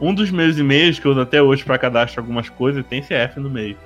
[0.00, 3.38] Um dos meus e-mails que eu uso até hoje pra cadastrar algumas coisas tem CF
[3.38, 3.76] no meio.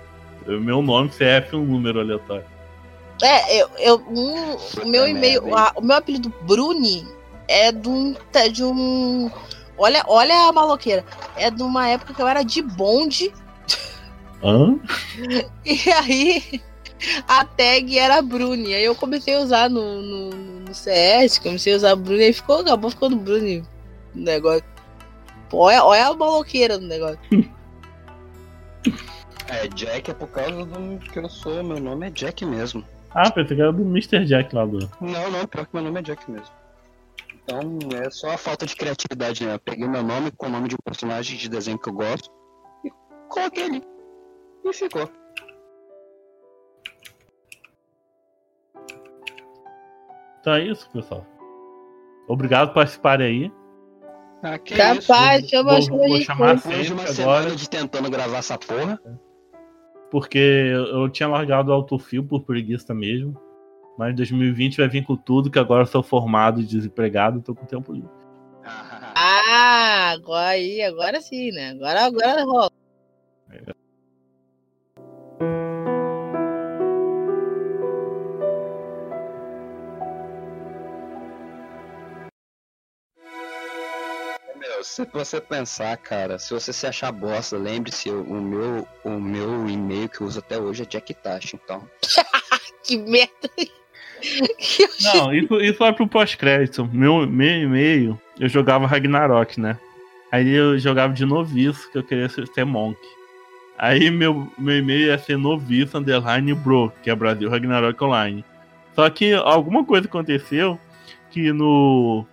[0.46, 2.44] O meu nome, CF, um número aleatório.
[3.22, 7.06] É, eu, eu um, o meu e-mail, a- o meu apelido Bruni
[7.48, 8.14] é de um,
[8.52, 9.30] de um.
[9.76, 11.04] Olha, olha a maloqueira.
[11.36, 13.32] É de uma época que eu era de bonde
[14.42, 14.78] Hã?
[15.66, 16.60] e aí
[17.26, 18.74] a tag era Bruni.
[18.74, 22.60] Aí eu comecei a usar no, no, no CS, comecei a usar Bruni e ficou,
[22.60, 23.64] acabou ficando Bruni
[24.14, 24.64] o negócio.
[25.52, 27.18] Olha, olha a maloqueira do negócio.
[29.50, 31.64] É, Jack é por causa do que eu sou.
[31.64, 32.84] Meu nome é Jack mesmo.
[33.10, 34.24] Ah, pensei que era do Mr.
[34.26, 34.78] Jack lá do.
[35.00, 36.54] Não, não, pior que meu nome é Jack mesmo.
[37.42, 39.54] Então é só a falta de criatividade, né?
[39.54, 42.30] Eu peguei meu nome com o nome de um personagem de desenho que eu gosto
[42.84, 42.90] e
[43.30, 43.82] coloquei ali.
[44.64, 45.10] E ficou.
[50.40, 51.26] Então é isso, pessoal.
[52.28, 53.57] Obrigado por participarem aí.
[54.42, 55.50] Ah, que Capaz, isso?
[55.50, 56.24] chama, Vou- vou gente.
[56.24, 57.56] chamar- de uma semana agora.
[57.56, 59.00] de tentando gravar essa porra.
[60.10, 63.36] Porque eu eu tinha largado o autofil por preguiça mesmo.
[63.98, 67.66] Mas 2020 vai vir com tudo, que agora eu sou formado e desempregado, tô com
[67.66, 68.08] tempo livre.
[69.20, 71.70] Ah, agora aí, agora sim, né?
[71.70, 72.70] Agora, agora rola.
[73.48, 73.74] Meu,
[84.88, 90.08] se você pensar, cara, se você se achar bosta, lembre-se, o meu, o meu e-mail
[90.08, 91.88] que eu uso até hoje é Jack Tash, então.
[92.84, 93.50] Que merda.
[95.02, 96.88] Não, isso, isso vai pro pós-crédito.
[96.90, 99.78] Meu, meu e-mail, eu jogava Ragnarok, né?
[100.32, 102.98] Aí eu jogava de noviço, que eu queria ser, ser monk.
[103.76, 108.44] Aí meu, meu e-mail ia ser noviço, underline bro, que é Brasil Ragnarok Online.
[108.94, 110.80] Só que alguma coisa aconteceu
[111.30, 112.26] que no.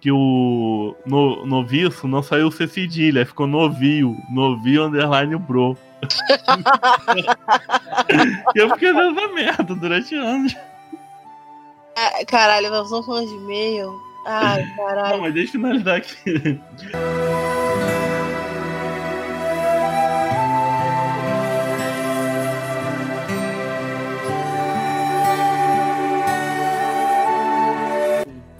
[0.00, 5.76] Que o no, noviço não saiu C cedilha, ficou novio, novio underline bro.
[8.54, 10.54] E eu fiquei nessa merda durante anos.
[11.96, 13.92] Ah, Caralho, nós estamos falando de e-mail.
[14.24, 15.20] Ai, Não, caralho.
[15.22, 16.60] mas deixa eu finalizar aqui.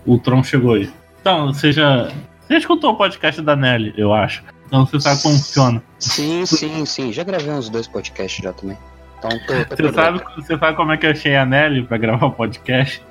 [0.07, 0.91] O Tron chegou aí.
[1.21, 2.09] Então, você já.
[2.47, 4.43] Você escutou o podcast da Nelly, eu acho.
[4.67, 5.83] Então você sabe como funciona.
[5.99, 7.13] Sim, sim, sim.
[7.13, 8.77] Já gravei uns dois podcasts já também.
[9.19, 11.99] Então tô, tô Você sabe, você sabe como é que eu achei a Nelly pra
[11.99, 13.03] gravar o podcast?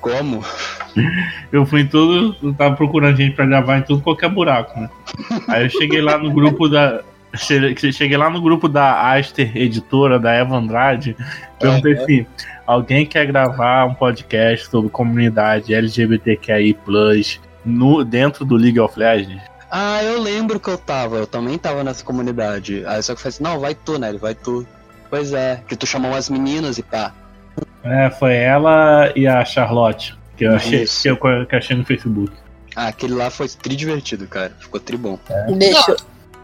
[0.00, 0.44] como?
[1.50, 4.90] Eu fui em tudo, eu tava procurando gente pra gravar em tudo qualquer buraco, né?
[5.48, 7.00] Aí eu cheguei lá no grupo da.
[7.34, 11.16] che- Cheguei lá no grupo da Aster Editora, da Eva Andrade,
[11.58, 12.26] perguntei assim:
[12.66, 16.76] alguém quer gravar um podcast sobre comunidade LGBTQI
[17.64, 19.42] no, dentro do League of Legends?
[19.70, 22.84] Ah, eu lembro que eu tava, eu também tava nessa comunidade.
[22.86, 24.66] Aí só que eu falei assim, não, vai tu, Nelly, vai tu.
[25.10, 27.12] Pois é, que tu chamou as meninas e pá.
[27.82, 30.16] É, foi ela e a Charlotte.
[30.36, 32.32] Que eu achei, que eu, que eu achei no Facebook.
[32.74, 34.52] Ah, aquele lá foi tri divertido, cara.
[34.58, 35.18] Ficou tri bom.
[35.56, 35.96] Deixa eu...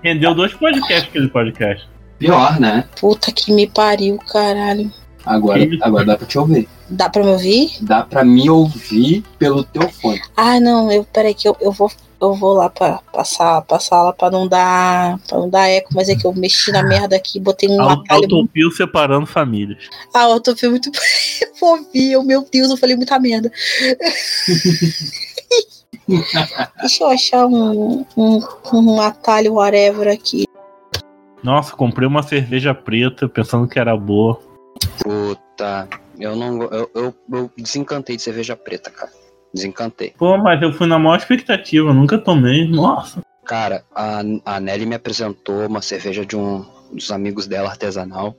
[0.02, 1.88] Rendeu dois podcasts aquele podcast.
[2.18, 2.84] Pior, né?
[3.00, 4.92] Puta que me pariu, caralho.
[5.30, 6.68] Agora, agora dá pra te ouvir.
[6.88, 7.70] Dá pra me ouvir?
[7.82, 10.20] Dá pra me ouvir pelo teu fone.
[10.36, 11.88] Ah, não, eu peraí que eu, eu vou
[12.20, 16.08] eu vou lá pra passar passar lá pra não dar para não dar eco, mas
[16.08, 18.24] é que eu mexi na merda aqui, botei um Auto- atalho.
[18.24, 19.78] Autopio separando famílias.
[20.12, 20.90] Ah, tô vendo muito
[21.58, 23.50] fofinho, meu Deus, eu falei muita merda.
[26.80, 28.40] Deixa eu achar um, um,
[28.72, 30.44] um atalho whatever aqui.
[31.42, 34.40] Nossa, comprei uma cerveja preta pensando que era boa.
[35.02, 36.62] Puta, eu não.
[36.64, 39.10] Eu, eu, eu desencantei de cerveja preta, cara.
[39.52, 40.14] Desencantei.
[40.16, 42.68] Pô, mas eu fui na maior expectativa, nunca tomei.
[42.68, 43.20] Nossa.
[43.44, 48.36] Cara, a, a Nelly me apresentou uma cerveja de um dos amigos dela artesanal,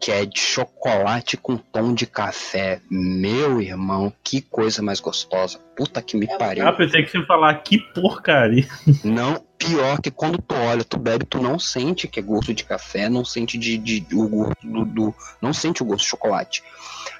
[0.00, 2.80] que é de chocolate com tom de café.
[2.88, 5.58] Meu irmão, que coisa mais gostosa.
[5.76, 6.66] Puta que me pariu.
[6.66, 8.68] Ah, pensei que você ia falar que porcaria.
[9.02, 12.64] Não, pior que quando tu olha, tu bebe, tu não sente que é gosto de
[12.64, 16.62] café, não sente de, de- o gosto do, do- não sente o gosto de chocolate.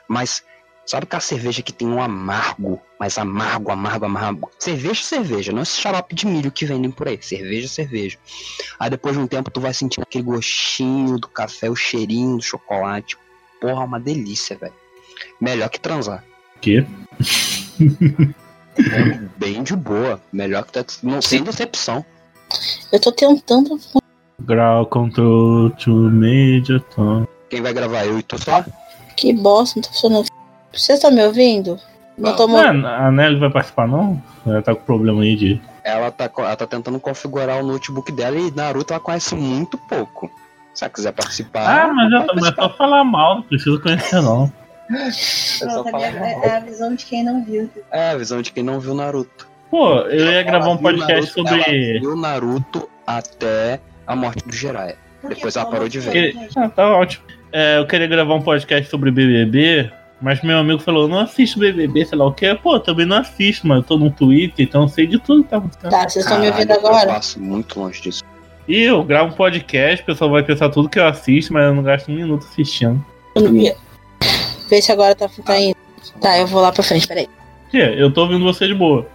[0.08, 0.42] Mas
[0.84, 4.50] sabe aquela cerveja que tem um amargo, mas amargo, amargo, amargo.
[4.58, 7.18] Cerveja, cerveja, não esse xarope de milho que vendem por aí.
[7.20, 8.18] Cerveja, cerveja.
[8.78, 12.42] Aí depois de um tempo tu vai sentindo aquele gostinho do café, o cheirinho do
[12.42, 13.16] chocolate.
[13.60, 14.74] Porra, uma delícia, velho.
[15.40, 16.22] Melhor que transar.
[16.60, 16.86] Que?
[19.38, 20.22] Bem de boa.
[20.32, 22.04] Melhor que tá- não sem decepção.
[22.92, 23.78] Eu tô tentando.
[24.40, 27.26] Grau control to major tom.
[27.50, 28.64] Quem vai gravar eu e tu só?
[29.16, 30.26] Que bosta, não tá funcionando.
[30.72, 31.78] Vocês estão me ouvindo?
[32.18, 34.22] Não tô Ah, mo- a Nelly vai participar não?
[34.46, 35.60] Ela tá com problema aí de.
[35.84, 40.30] Ela tá, ela tá tentando configurar o notebook dela e Naruto ela conhece muito pouco.
[40.74, 41.84] Se ela quiser participar.
[41.84, 44.52] Ah, mas ela é, é só falar mal, não preciso conhecer não.
[44.90, 45.10] É
[45.90, 46.50] falar mal.
[46.56, 47.70] a visão de quem não viu.
[47.90, 49.48] É, a visão de quem não viu Naruto.
[49.70, 51.98] Pô, eu ia gravar um podcast Naruto- Ela sobre.
[52.00, 54.96] viu Naruto até a morte do Jiraiya.
[55.28, 56.36] Depois ela parou de ver.
[56.56, 57.24] Ah, tá ótimo.
[57.52, 59.90] É, eu queria gravar um podcast sobre BBB,
[60.20, 62.54] mas meu amigo falou: não assisto BBB, sei lá o que.
[62.56, 65.50] Pô, também não assisto, mas eu tô no Twitter, então eu sei de tudo que
[65.50, 65.90] tá acontecendo.
[65.90, 67.12] Tá, vocês estão me ouvindo Caralho, Eu agora?
[67.14, 68.22] passo muito longe disso.
[68.68, 71.74] E eu gravo um podcast, o pessoal vai pensar tudo que eu assisto, mas eu
[71.74, 73.04] não gasto um minuto assistindo.
[74.68, 75.76] Vê se agora tá, tá indo.
[76.20, 77.28] Tá, eu vou lá pra frente, peraí.
[77.70, 77.78] Que?
[77.78, 79.06] Eu tô ouvindo você de boa.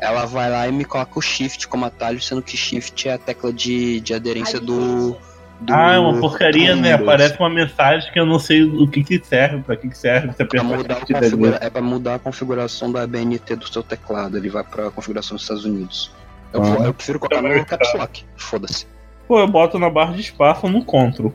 [0.00, 3.18] Ela vai lá e me coloca o shift como atalho, sendo que shift é a
[3.18, 5.16] tecla de, de aderência do.
[5.60, 6.92] do Ah, é uma porcaria, né?
[6.94, 10.28] Aparece uma mensagem que eu não sei o que que serve, pra que que serve.
[10.28, 13.66] Você Pra pensa mudar o que configura- é pra mudar a configuração da ABNT do
[13.72, 14.36] seu teclado.
[14.36, 16.10] Ele vai pra configuração dos Estados Unidos.
[16.52, 16.84] Eu, Ah.
[16.86, 18.24] eu prefiro colocar no Caps Lock.
[18.36, 18.86] Foda-se.
[19.26, 21.28] Pô, eu boto na barra de espaço no Ctrl.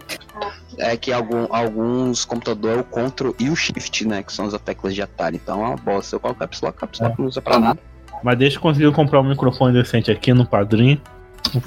[0.77, 4.23] É que algum- alguns computadores é o Ctrl e o Shift, né?
[4.23, 5.35] Que são as teclas de atalho.
[5.35, 6.15] Então é uma bosta.
[6.15, 7.79] Eu coloco Caps Lock, Caps Lock não usa pra nada.
[8.23, 11.01] Mas deixa eu conseguir comprar um microfone decente aqui no padrinho.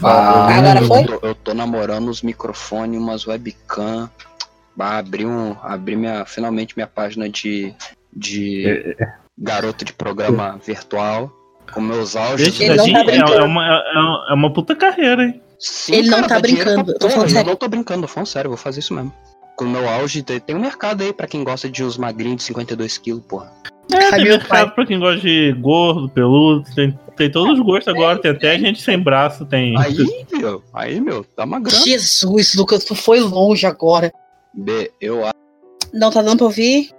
[0.02, 1.04] Ah, Agora eu, foi?
[1.04, 4.08] tô, eu tô namorando uns microfones, umas webcam.
[4.76, 7.74] Bah, abri, um, abri minha, finalmente minha página de,
[8.12, 8.96] de
[9.36, 11.30] garoto de programa virtual.
[11.72, 12.60] Com meus áudios.
[12.60, 13.34] Ele não tá é, brincando.
[13.34, 15.40] é uma, é, é uma puta carreira, hein?
[15.58, 17.48] Sim, Ele não tá brincando, pra eu tô falando porra, sério.
[17.48, 19.12] Eu não tô brincando, tô falando sério, eu vou fazer isso mesmo.
[19.56, 22.38] Com o meu auge, tem tem um mercado aí pra quem gosta de uns magrinhos
[22.38, 23.50] de 52 quilos, porra.
[23.92, 24.74] É, Ai, tem mercado pai.
[24.74, 28.80] pra quem gosta de gordo, peludo, tem, tem todos os gostos agora, tem até gente
[28.82, 29.78] sem braço, tem.
[29.78, 29.96] Aí,
[30.32, 31.84] meu, aí, meu, dá uma grana.
[31.84, 34.12] Jesus, Lucas, tu foi longe agora.
[34.54, 35.34] B, eu acho
[35.92, 36.90] Não tá dando pra ouvir?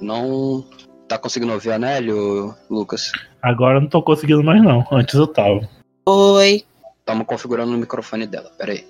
[0.00, 0.64] não
[1.08, 3.10] tá conseguindo ouvir a Nélio, Lucas.
[3.42, 4.86] Agora eu não tô conseguindo mais não.
[4.92, 5.68] Antes eu tava.
[6.06, 6.64] Oi.
[7.04, 8.84] Tamo configurando o microfone dela, pera aí.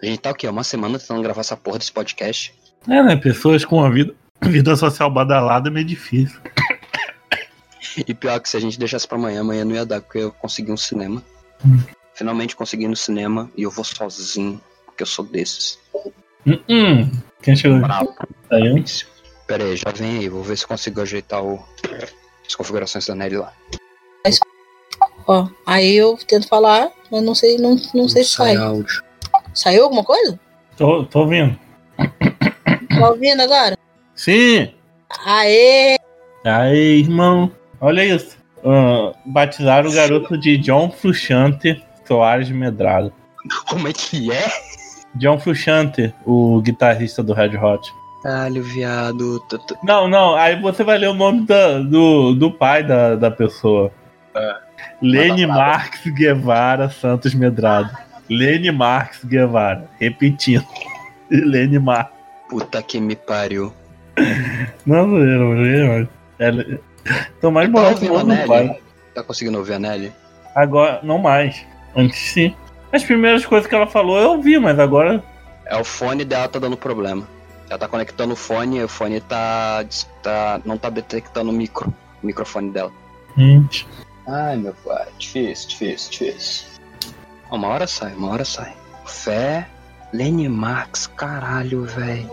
[0.00, 0.46] A gente tá o quê?
[0.48, 2.54] Uma semana tentando gravar essa porra desse podcast.
[2.88, 3.16] É, né?
[3.16, 6.40] Pessoas com a vida, vida social badalada é meio difícil.
[8.06, 10.30] E pior que se a gente deixasse pra amanhã, amanhã não ia dar, porque eu
[10.32, 11.22] consegui um cinema.
[12.14, 15.78] Finalmente consegui no cinema e eu vou sozinho, porque eu sou desses.
[16.46, 17.10] Hum, hum.
[17.42, 17.80] Quem chegou?
[17.80, 18.14] Bravo.
[18.48, 18.84] Saiu?
[19.46, 21.62] Pera aí, já vem aí, vou ver se consigo ajeitar o...
[22.46, 23.52] as configurações da Nelly lá.
[25.26, 28.56] Ó, aí eu tento falar, mas não sei, não, não sei se sai.
[28.56, 29.02] áudio.
[29.52, 30.38] Saiu alguma coisa?
[30.76, 31.58] Tô, tô ouvindo.
[32.88, 33.76] Tá ouvindo agora?
[34.18, 34.72] Sim!
[35.24, 35.96] Aê!
[36.44, 37.52] Aí, irmão.
[37.80, 38.36] Olha isso.
[38.64, 43.12] Ah, batizaram o garoto de John Frusciante Soares Medrado.
[43.68, 44.44] Como é que é?
[45.14, 47.88] John Frusciante, o guitarrista do Red Hot.
[48.24, 49.40] Caralho, viado.
[49.84, 53.92] Não, não, aí você vai ler o nome da- do, do pai da, da pessoa.
[55.00, 55.70] Lene Manda brava.
[55.78, 57.90] Marques Guevara Santos Medrado.
[58.28, 59.88] Lene Marques Guevara.
[60.00, 60.66] Repetindo.
[61.30, 62.18] Lene Marques.
[62.50, 63.72] Puta que me pariu.
[64.86, 66.08] Não, não, não, não.
[66.38, 66.78] É,
[67.40, 68.80] Tô mais bolado a o pai.
[69.14, 70.12] Tá conseguindo ouvir a Nelly?
[70.54, 71.64] Agora, não mais.
[71.96, 72.54] Antes sim.
[72.92, 75.22] As primeiras coisas que ela falou eu ouvi, mas agora.
[75.66, 77.28] É o fone dela tá dando problema.
[77.68, 79.84] Ela tá conectando o fone e o fone tá,
[80.22, 81.92] tá não tá detectando o micro,
[82.22, 82.90] o microfone dela.
[83.36, 83.66] Hum.
[84.26, 86.66] Ai, meu pai, difícil, difícil, difícil.
[87.50, 88.74] Uma hora sai, uma hora sai.
[89.04, 89.66] Fé,
[90.12, 92.30] Lenny Marx, caralho, velho.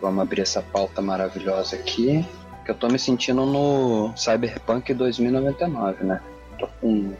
[0.00, 2.26] Vamos abrir essa pauta maravilhosa aqui.
[2.64, 6.20] Que eu tô me sentindo no Cyberpunk 2099, né?
[6.58, 7.12] Tô com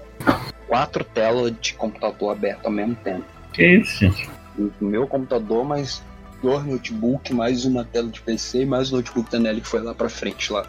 [0.67, 3.25] quatro telas de computador aberto ao mesmo tempo.
[3.53, 4.29] Que isso, gente?
[4.59, 6.03] O meu computador, mais
[6.43, 9.81] dois notebook, mais uma tela de PC e mais o notebook da Nelly que foi
[9.81, 10.67] lá pra frente lá.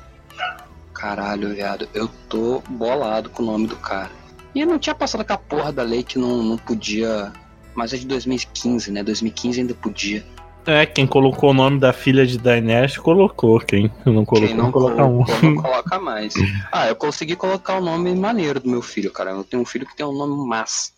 [0.94, 4.10] Caralho, viado, eu tô bolado com o nome do cara.
[4.56, 7.32] E não tinha passado com a porra da lei que não, não podia.
[7.76, 9.04] Mas é de 2015, né?
[9.04, 10.26] 2015 ainda podia.
[10.68, 13.58] É, quem colocou o nome da filha de Daenerys colocou.
[13.60, 15.24] Quem não colocou, Quem não coloca um.
[15.24, 16.34] colocou, não coloca mais.
[16.72, 19.32] Ah, eu consegui colocar o nome maneiro do meu filho, cara.
[19.32, 20.92] Eu tenho um filho que tem um nome massa.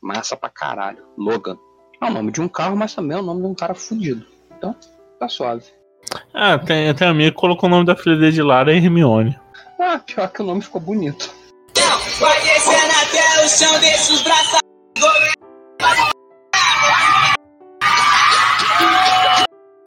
[0.00, 1.02] Massa pra caralho.
[1.18, 1.56] Logan.
[2.00, 4.24] É o nome de um carro, mas também é o nome de um cara fudido.
[4.56, 4.76] Então,
[5.18, 5.64] tá suave.
[6.32, 8.76] Ah, tem, tem um amigo que colocou o nome da filha dele de Lara e
[8.76, 9.36] Hermione.
[9.80, 11.30] Ah, pior que o nome ficou bonito.
[12.20, 14.58] Vai descendo até o chão, deixa os braços.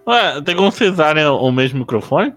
[0.07, 2.33] Ué, tem como vocês usarem o mesmo microfone?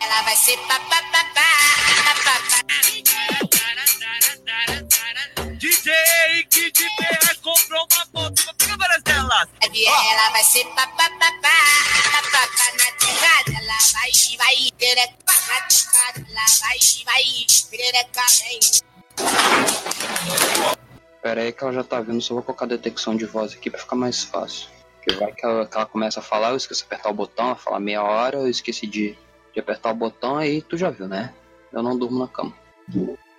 [0.00, 1.02] Ela vai ser papapá.
[5.58, 5.92] DJ
[6.48, 9.48] Kid Ferraz comprou uma moto, fica várias delas.
[9.60, 10.64] Ela vai ser.
[10.64, 10.86] Ela
[13.90, 15.16] vai, vai, perereca
[15.48, 16.24] na teclada.
[16.30, 17.24] Ela vai, vai,
[17.68, 18.60] perereca vem.
[21.22, 23.78] Pera aí que ela já tá vindo, só vou colocar detecção de voz aqui pra
[23.78, 24.68] ficar mais fácil.
[24.96, 27.46] Porque vai que ela, que ela começa a falar, eu esqueci de apertar o botão,
[27.46, 29.16] ela fala meia hora, eu esqueci de,
[29.54, 31.32] de apertar o botão, aí tu já viu, né?
[31.72, 32.52] Eu não durmo na cama.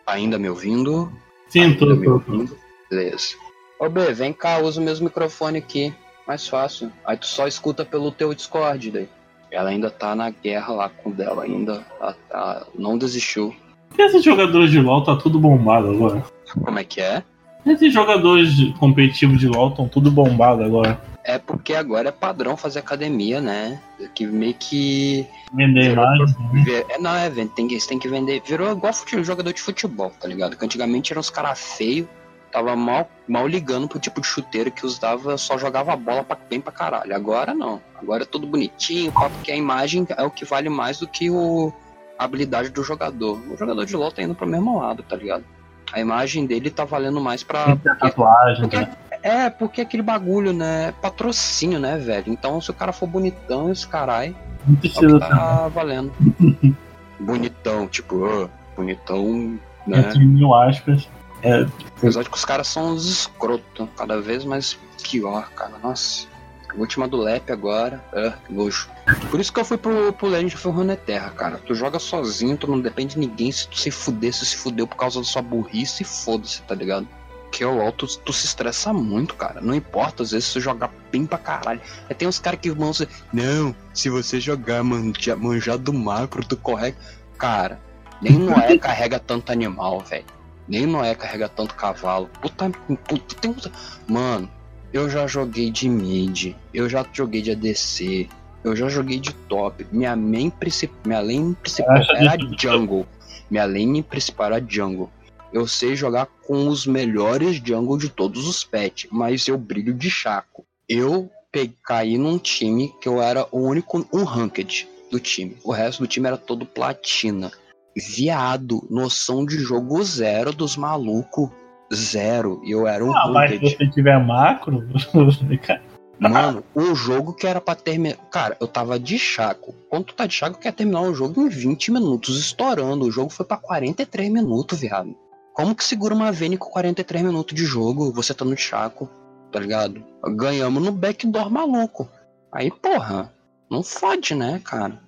[0.08, 1.12] Ainda me ouvindo?
[1.50, 2.58] Sim, tô, me ouvindo?
[2.90, 3.36] Beleza.
[3.80, 5.94] Ô B, vem cá, usa o mesmo microfone aqui.
[6.26, 6.92] Mais fácil.
[7.06, 9.10] Aí tu só escuta pelo teu Discord daí.
[9.52, 11.86] Ela ainda tá na guerra lá com o dela, ainda.
[12.00, 13.54] Ela, ela não desistiu.
[13.90, 16.24] Por que esses jogadores de LoL tá tudo bombado agora?
[16.64, 17.24] Como é que é?
[17.66, 18.50] Esses jogadores
[18.80, 21.00] competitivos de LoL estão tudo bombado agora.
[21.24, 23.80] É porque agora é padrão fazer academia, né?
[24.14, 25.26] Que meio que.
[25.54, 26.34] Vender Virou mais.
[26.66, 28.42] Ve- É, não, é, tem que, tem que vender.
[28.46, 30.58] Virou igual fute- jogador de futebol, tá ligado?
[30.58, 32.08] Que antigamente eram uns caras feios,
[32.52, 36.38] tava mal, mal ligando pro tipo de chuteiro que usava, só jogava a bola pra,
[36.50, 37.16] bem pra caralho.
[37.16, 37.82] Agora não.
[37.96, 41.72] Agora é tudo bonitinho, porque a imagem é o que vale mais do que o,
[42.20, 43.40] a habilidade do jogador.
[43.50, 45.46] O jogador de LoL tá indo pro mesmo lado, tá ligado?
[45.94, 47.76] A imagem dele tá valendo mais pra.
[47.78, 48.92] Tem tatuagem, Porque, né?
[49.22, 50.92] é, porque aquele bagulho, né?
[51.02, 52.34] Patrocínio, né, velho?
[52.34, 54.36] Então, se o cara for bonitão, esse caralho,
[54.68, 55.30] Não é precisa também.
[55.38, 56.12] tá valendo.
[57.20, 60.00] bonitão, tipo, ah, bonitão, né?
[60.00, 61.08] Entre mil aspas.
[61.42, 61.66] É,
[61.98, 65.74] Apesar de que os caras são uns escroto, cada vez mais pior, cara.
[65.84, 66.28] Nossa.
[66.76, 68.90] Última do Lep agora, ah, que nojo.
[69.30, 71.58] Por isso que eu fui pro, pro Legend of Runeterra, cara.
[71.58, 73.52] Tu joga sozinho, tu não depende de ninguém.
[73.52, 77.08] Se tu se fuder, se se fudeu por causa da sua burrice, foda-se, tá ligado?
[77.44, 79.62] Porque o LoL, tu, tu se estressa muito, cara.
[79.62, 81.80] Não importa, às vezes se tu jogar bem pra caralho.
[82.10, 83.08] Aí tem uns caras que vão ser.
[83.32, 86.96] Não, se você jogar manja, manjar do macro, tu corre.
[87.38, 87.80] Cara,
[88.20, 90.26] nem Noé carrega tanto animal, velho.
[90.68, 92.28] Nem Noé carrega tanto cavalo.
[92.42, 92.72] Puta,
[93.08, 93.70] puta, tem uns...
[94.08, 94.50] Mano,
[94.94, 98.30] eu já joguei de mid, eu já joguei de ADC,
[98.64, 99.86] eu já joguei de top.
[99.92, 103.06] Minha main principal, minha lane principal era jungle.
[103.50, 105.10] Minha lane principal era jungle.
[105.52, 110.10] Eu sei jogar com os melhores jungle de todos os pets, mas eu brilho de
[110.10, 110.66] chaco.
[110.88, 115.58] Eu pe- caí num time que eu era o único um ranked do time.
[115.64, 117.52] O resto do time era todo platina.
[117.96, 121.50] Viado, noção de jogo zero dos malucos.
[121.94, 122.62] Zero.
[122.64, 124.84] E eu era um ah, mas se você tiver macro,
[126.20, 128.18] Mano, um jogo que era pra terminar.
[128.32, 129.74] Cara, eu tava de chaco.
[129.90, 133.06] Quando tu tá de chaco, quer terminar o jogo em 20 minutos, estourando.
[133.06, 135.14] O jogo foi pra 43 minutos, viado.
[135.54, 138.12] Como que segura uma Vayne com 43 minutos de jogo?
[138.14, 139.10] Você tá no chaco,
[139.52, 140.02] tá ligado?
[140.36, 142.08] Ganhamos no backdoor maluco.
[142.52, 143.32] Aí, porra,
[143.70, 145.00] não fode, né, cara?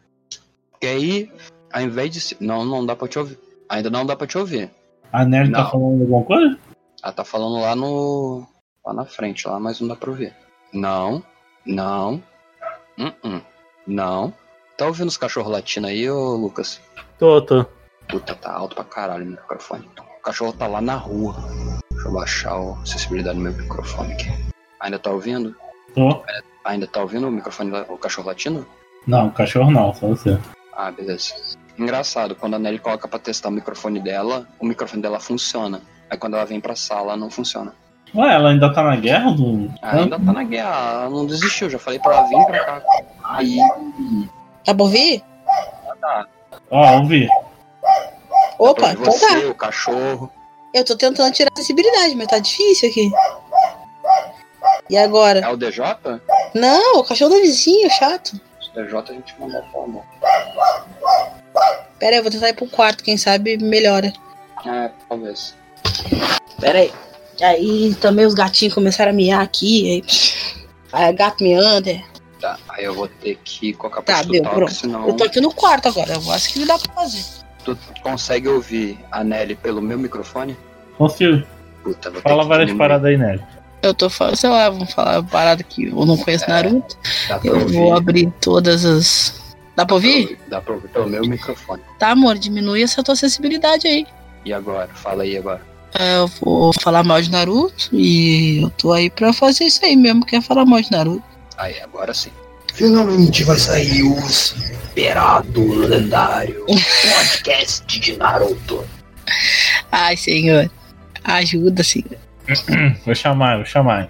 [0.71, 1.31] Porque aí,
[1.71, 2.37] ao invés de.
[2.41, 3.39] Não, não dá pra te ouvir.
[3.69, 4.69] Ainda não dá pra te ouvir.
[5.13, 5.71] a Nerd tá Não.
[5.71, 6.57] falando alguma coisa?
[7.05, 8.47] Ela tá falando lá no.
[8.83, 10.33] lá na frente, lá, mas não dá pra ouvir.
[10.73, 11.23] Não,
[11.63, 12.15] não,
[12.97, 13.41] uh
[13.85, 14.33] não.
[14.75, 16.81] Tá ouvindo os cachorros latindo aí, ô Lucas?
[17.19, 17.63] Tô, tô.
[18.07, 19.87] Puta, tá alto pra caralho o microfone.
[20.17, 21.35] O cachorro tá lá na rua.
[21.91, 24.31] Deixa eu baixar a acessibilidade do meu microfone aqui.
[24.79, 25.55] Ainda tá ouvindo?
[25.93, 26.23] Tô.
[26.63, 28.67] Ainda tá ouvindo o microfone, o cachorro latindo?
[29.05, 30.39] Não, cachorro não, só você.
[30.73, 31.35] Ah, beleza.
[31.77, 35.83] Engraçado, quando a Nelly coloca pra testar o microfone dela, o microfone dela funciona.
[36.09, 37.73] Aí quando ela vem pra sala, não funciona.
[38.13, 39.69] Ué, ela ainda tá na guerra do.
[39.81, 42.81] Ah, ainda tá na guerra, ela não desistiu, já falei pra ela vir pra cá.
[43.23, 43.57] Aí,
[44.63, 45.23] Tá bom ouvir?
[46.71, 47.27] Ó, ouvi.
[48.57, 49.49] Opa, então você, tá.
[49.49, 50.31] o cachorro.
[50.73, 53.11] Eu tô tentando tirar a acessibilidade, mas tá difícil aqui.
[54.89, 55.39] E agora?
[55.39, 55.83] É o DJ?
[56.53, 58.39] Não, o cachorro do vizinho, chato.
[58.75, 60.03] O DJ a gente manda pra mão.
[61.99, 64.11] Pera aí, eu vou tentar ir pro quarto, quem sabe melhora.
[64.65, 65.55] É, talvez.
[66.59, 66.91] Pera aí.
[67.41, 70.03] Aí também os gatinhos começaram a miar aqui.
[70.93, 71.89] Aí, aí gato miando.
[71.89, 72.03] é.
[72.39, 74.59] Tá, aí eu vou ter que colocar Tá, pra deu, escutar, pronto.
[74.69, 77.23] porque senão Eu tô aqui no quarto agora, eu acho que dá pra fazer.
[77.63, 80.55] tu consegue ouvir a Nelly pelo meu microfone?
[80.97, 81.43] Consigo.
[81.83, 83.41] Puta, vou Fala várias paradas aí, Nelly.
[83.81, 86.97] Eu tô falando, sei lá, vamos falar parada que eu não conheço É, Naruto.
[87.43, 87.73] Eu ouvir.
[87.77, 89.55] vou abrir todas as.
[89.75, 90.37] Dá pra ouvir?
[90.47, 91.81] Dá pra ouvir pelo meu microfone.
[91.99, 94.05] Tá, amor, diminui essa tua acessibilidade aí.
[94.43, 94.87] E agora?
[94.93, 95.61] Fala aí agora.
[95.97, 99.95] É, Eu vou falar mal de Naruto e eu tô aí pra fazer isso aí
[99.95, 101.23] mesmo, que é falar mal de Naruto.
[101.57, 102.31] Aí, agora sim.
[102.73, 108.83] Finalmente vai sair o esperado lendário podcast de Naruto.
[109.91, 110.69] Ai, senhor.
[111.23, 112.17] Ajuda, senhor.
[113.05, 114.09] Vou chamar, vou chamar.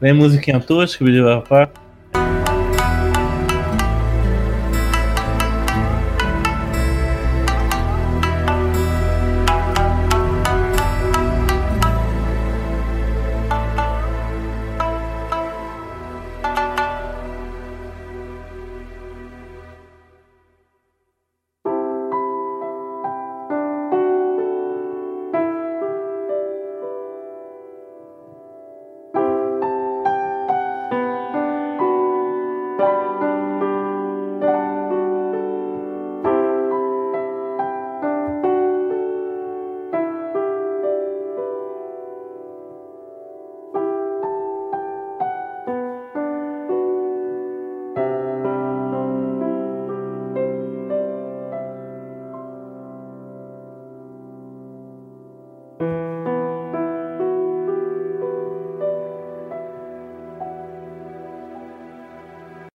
[0.00, 1.68] Vem musiquinha tosca, vídeo rapaz.